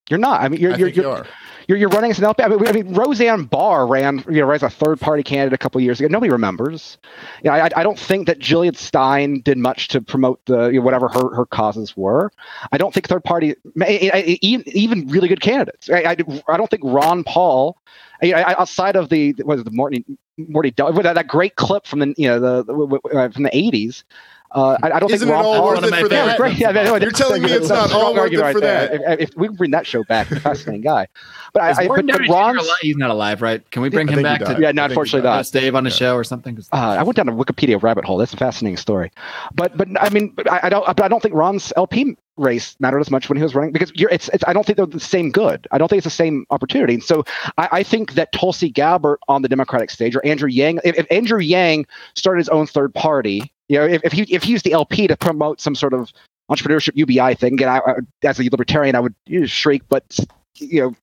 [0.10, 0.42] You're not.
[0.42, 1.28] I mean, you're you're, think you you're, are.
[1.68, 2.44] You're you're running as an LP.
[2.44, 5.58] I mean, I mean, Roseanne Barr ran, you know, as a third party candidate a
[5.58, 6.08] couple years ago.
[6.08, 6.98] Nobody remembers.
[7.44, 10.80] You know, I, I don't think that Jillian Stein did much to promote the you
[10.80, 12.32] know, whatever her, her causes were.
[12.72, 13.56] I don't think third party,
[13.88, 15.90] even even really good candidates.
[15.90, 16.16] I, I,
[16.48, 17.78] I don't think Ron Paul,
[18.24, 20.06] outside of the it, the Morty
[20.38, 24.04] Morty that, that great clip from the you know the, uh, from the eighties.
[24.52, 26.10] Uh, I, I don't Isn't think it all Paul worth it for that?
[26.10, 26.38] favorites.
[26.38, 28.90] Great, yeah, no, You're telling me it's that's not all worth it argument for right
[28.90, 28.92] that.
[29.02, 29.14] there.
[29.14, 31.08] If, if we can bring that show back, fascinating guy.
[31.54, 32.78] But I, I Morton but, but Ron's, alive?
[32.82, 33.70] He's not alive, right?
[33.72, 35.46] Can we bring I him back to yeah, I no, think he unfortunately not.
[35.48, 36.58] uh, Dave on a show or something.
[36.72, 38.18] Uh, I went down a Wikipedia rabbit hole.
[38.18, 39.12] That's a fascinating story,
[39.54, 40.86] but but I mean, I, I don't.
[40.86, 43.92] But I don't think Ron's LP race mattered as much when he was running because
[43.96, 44.44] you're, it's, it's.
[44.48, 45.68] I don't think they're the same good.
[45.72, 46.96] I don't think it's the same opportunity.
[46.96, 47.24] And so
[47.58, 51.08] I, I think that Tulsi Gabbard on the Democratic stage or Andrew Yang, if, if
[51.10, 51.86] Andrew Yang
[52.16, 55.08] started his own third party, you know, if, if he if he used the LP
[55.08, 56.12] to promote some sort of
[56.52, 57.82] entrepreneurship UBI thing, again, I,
[58.24, 60.20] as a libertarian, I would you know, shriek, but
[60.58, 60.96] you know.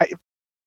[0.00, 0.08] I,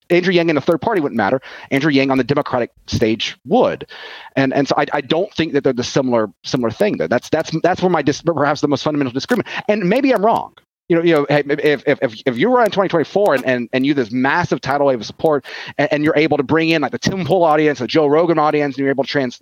[0.10, 1.42] Andrew Yang in a third party wouldn't matter.
[1.72, 3.88] Andrew Yang on the Democratic stage would,
[4.36, 6.98] and and so I, I don't think that they're the similar similar thing.
[6.98, 9.48] Though that's that's that's where my dis- perhaps the most fundamental disagreement.
[9.68, 10.54] And maybe I'm wrong.
[10.90, 13.86] You know, you know, if if if, if you were in 2024 and, and and
[13.86, 15.46] you this massive tidal wave of support,
[15.78, 18.38] and, and you're able to bring in like the Tim Pool audience, the Joe Rogan
[18.38, 19.40] audience, and you're able to trans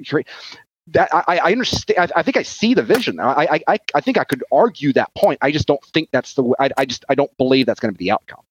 [0.87, 2.11] that I, I understand.
[2.11, 3.19] I, I think I see the vision.
[3.19, 5.37] I, I I I think I could argue that point.
[5.41, 6.43] I just don't think that's the.
[6.59, 8.41] I I just I don't believe that's going to be the outcome.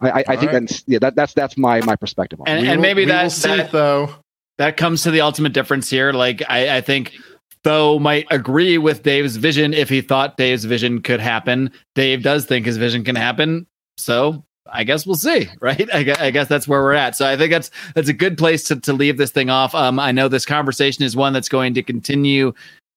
[0.00, 0.68] I, I, I think All right.
[0.68, 2.50] that's yeah that, that's that's my my perspective on it.
[2.50, 4.14] And, We and will- maybe we will that, that though.
[4.58, 6.12] that comes to the ultimate difference here.
[6.12, 7.14] Like I, I think
[7.62, 11.70] Tho might agree with Dave's vision if he thought Dave's vision could happen.
[11.94, 13.66] Dave does think his vision can happen.
[13.96, 15.88] So I guess we'll see, right?
[15.92, 17.16] I I guess that's where we're at.
[17.16, 19.74] So I think that's that's a good place to, to leave this thing off.
[19.74, 22.52] Um, I know this conversation is one that's going to continue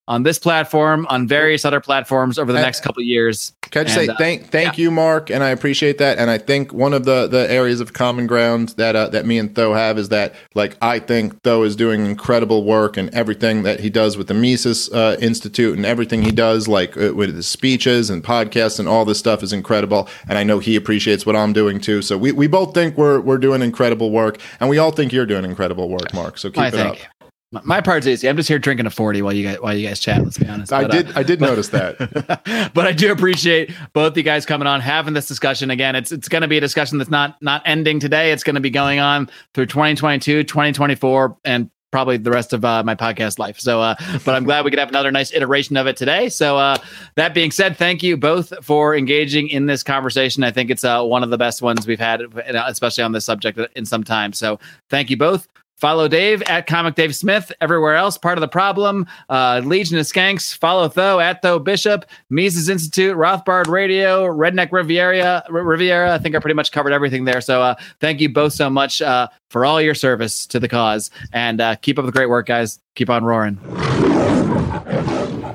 [0.08, 3.52] on this platform, on various other platforms over the next couple of years.
[3.70, 6.18] Can I just And, say uh, thank thank you, Marc, and I appreciate that.
[6.18, 9.38] And I think one of the the areas of common ground that uh, that me
[9.38, 13.62] and Tho have is that like I think Tho is doing incredible work and everything
[13.62, 17.34] that he does with the Mises uh, Institute and everything he does like uh, with
[17.34, 20.08] his speeches and podcasts and all this stuff is incredible.
[20.28, 22.02] And I know he appreciates what I'm doing too.
[22.02, 25.26] So we, we both think we're we're doing incredible work, and we all think you're
[25.26, 26.38] doing incredible work, Marc.
[26.38, 27.00] So keep I it think.
[27.20, 27.21] up.
[27.52, 28.28] My- part's easy.
[28.28, 30.22] I'm just here drinking a 40 while you guys while you guys chat.
[30.22, 30.72] Let's be honest.
[30.72, 32.70] I But, uh, did I did notice that.
[32.74, 35.94] but I do appreciate both you guys coming on, having this discussion again.
[35.94, 38.32] It's it's going to be a discussion that's not not ending today.
[38.32, 42.82] It's going to be going on through 2022, 2024, and probably the rest of uh,
[42.82, 43.60] my podcast life.
[43.60, 46.28] So, uh, but I'm glad we could have another nice iteration of it today.
[46.30, 46.78] So, uh,
[47.14, 50.42] that being said, thank you both for engaging in this conversation.
[50.42, 53.60] I think it's uh, one of the best ones we've had, especially on this subject
[53.76, 54.32] in some time.
[54.32, 54.58] So,
[54.88, 55.46] thank you both.
[55.82, 57.50] Follow Dave at Comic Dave Smith.
[57.60, 59.04] Everywhere else, part of the problem.
[59.28, 60.56] Uh, Legion of Skanks.
[60.56, 62.04] Follow Tho at Tho Bishop.
[62.30, 65.42] Mises Institute, Rothbard Radio, Redneck Riviera.
[65.52, 66.14] R- Riviera.
[66.14, 67.40] I think I pretty much covered everything there.
[67.40, 71.10] So uh, thank you both so much uh, for all your service to the cause,
[71.32, 72.78] and uh, keep up the great work, guys.
[72.94, 73.58] Keep on roaring.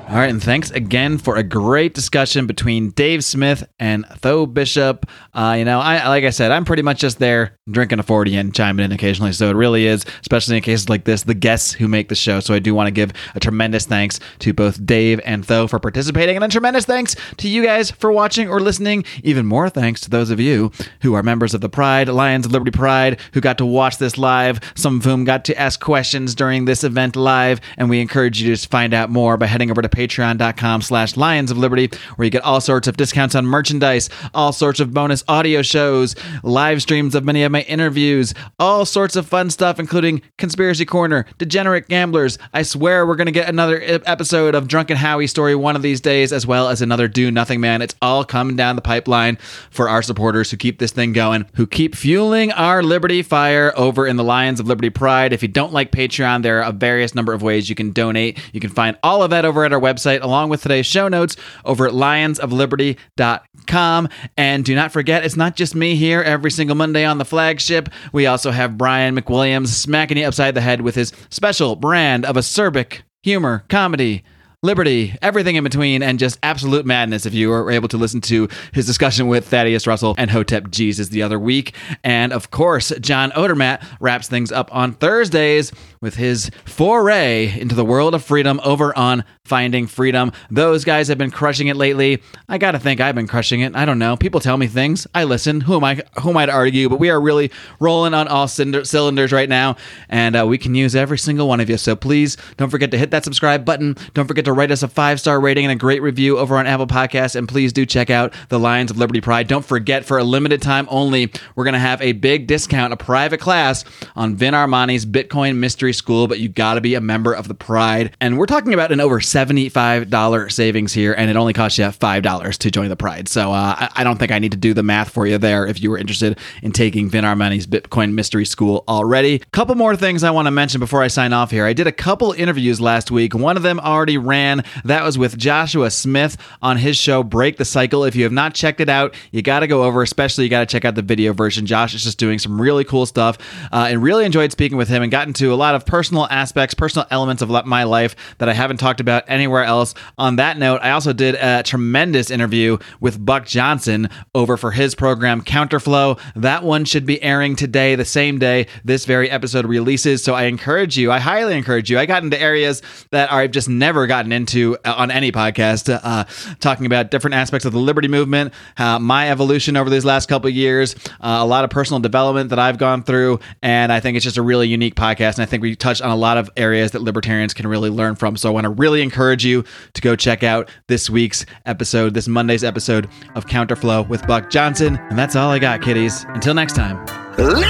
[0.08, 5.04] All right, and thanks again for a great discussion between Dave Smith and Tho Bishop.
[5.34, 8.34] Uh, you know, I like I said, I'm pretty much just there drinking a 40
[8.36, 9.32] and chiming in occasionally.
[9.32, 12.40] So it really is, especially in cases like this, the guests who make the show.
[12.40, 15.78] So I do want to give a tremendous thanks to both Dave and Tho for
[15.78, 19.04] participating, and a tremendous thanks to you guys for watching or listening.
[19.24, 20.72] Even more thanks to those of you
[21.02, 24.16] who are members of the Pride, Lions of Liberty Pride, who got to watch this
[24.16, 27.60] live, some of whom got to ask questions during this event live.
[27.76, 31.16] And we encourage you to just find out more by heading over to patreon.com slash
[31.16, 34.94] lions of liberty, where you get all sorts of discounts on merchandise, all sorts of
[34.94, 36.14] bonus audio shows,
[36.44, 41.26] live streams of many of my interviews, all sorts of fun stuff, including Conspiracy Corner,
[41.38, 42.38] Degenerate Gamblers.
[42.54, 46.00] I swear we're going to get another episode of Drunken Howie story one of these
[46.00, 47.82] days, as well as another Do Nothing Man.
[47.82, 49.36] It's all coming down the pipeline
[49.70, 54.06] for our supporters who keep this thing going, who keep fueling our liberty fire over
[54.06, 55.32] in the Lions of Liberty Pride.
[55.32, 58.38] If you don't like Patreon, there are a various number of ways you can donate.
[58.52, 59.87] You can find all of that over at our website,
[60.22, 64.08] along with today's show notes over at lionsofliberty.com.
[64.36, 67.88] And do not forget, it's not just me here every single Monday on the flagship.
[68.12, 72.36] We also have Brian McWilliams smacking you upside the head with his special brand of
[72.36, 74.24] acerbic humor, comedy,
[74.62, 78.48] liberty, everything in between, and just absolute madness if you were able to listen to
[78.72, 81.74] his discussion with Thaddeus Russell and Hotep Jesus the other week.
[82.02, 85.70] And of course, John Odermatt wraps things up on Thursdays
[86.00, 90.30] with his foray into the world of freedom over on Finding Freedom.
[90.50, 92.22] Those guys have been crushing it lately.
[92.48, 93.74] I gotta think I've been crushing it.
[93.74, 94.16] I don't know.
[94.16, 95.06] People tell me things.
[95.14, 95.62] I listen.
[95.62, 96.02] Who am I?
[96.22, 96.88] Who am I to argue?
[96.88, 97.50] But we are really
[97.80, 99.76] rolling on all cylinder- cylinders right now,
[100.08, 101.78] and uh, we can use every single one of you.
[101.78, 103.96] So please don't forget to hit that subscribe button.
[104.14, 106.66] Don't forget to write us a five star rating and a great review over on
[106.66, 107.34] Apple Podcasts.
[107.34, 109.48] And please do check out the Lions of Liberty Pride.
[109.48, 113.40] Don't forget, for a limited time only, we're gonna have a big discount, a private
[113.40, 113.84] class
[114.14, 116.28] on Vin Armani's Bitcoin Mystery School.
[116.28, 119.20] But you gotta be a member of the Pride, and we're talking about an over
[119.38, 123.28] $75 savings here, and it only costs you $5 to join the Pride.
[123.28, 125.80] So uh, I, don't think I need to do the math for you there if
[125.80, 129.40] you were interested in taking Vin Armani's Bitcoin Mystery School already.
[129.52, 131.64] Couple more things I want to mention before I sign off here.
[131.64, 133.34] I did a couple interviews last week.
[133.34, 134.64] One of them already ran.
[134.84, 138.04] That was with Joshua Smith on his show Break the Cycle.
[138.04, 140.60] If you have not checked it out, you got to go over, especially you got
[140.60, 141.64] to check out the video version.
[141.64, 143.38] Josh is just doing some really cool stuff
[143.70, 146.74] uh, and really enjoyed speaking with him and got into a lot of personal aspects,
[146.74, 149.94] personal elements of my life that I haven't talked about anywhere else.
[150.16, 154.94] On that note, I also did a tremendous interview with Buck Johnson over for his
[154.94, 156.18] program Counterflow.
[156.36, 160.22] That one should be airing today, the same day this very episode releases.
[160.22, 161.98] So I encourage you, I highly encourage you.
[161.98, 166.24] I got into areas that I've just never gotten into uh, on any podcast, uh,
[166.60, 170.50] talking about different aspects of the liberty movement, uh, my evolution over these last couple
[170.50, 173.40] years, uh, a lot of personal development that I've gone through.
[173.62, 175.34] And I think it's just a really unique podcast.
[175.34, 178.16] And I think we touch on a lot of areas that libertarians can really learn
[178.16, 178.36] from.
[178.36, 179.64] So I want to really encourage you
[179.94, 184.96] to go check out this week's episode, this Monday's episode of Counterflow with Buck Johnson.
[185.10, 186.24] And that's all I got, kiddies.
[186.28, 187.04] Until next time.
[187.36, 187.64] Live long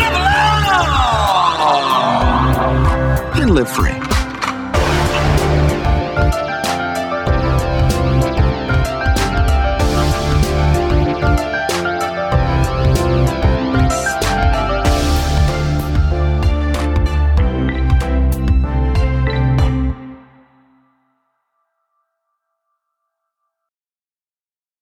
[3.41, 4.18] and live free.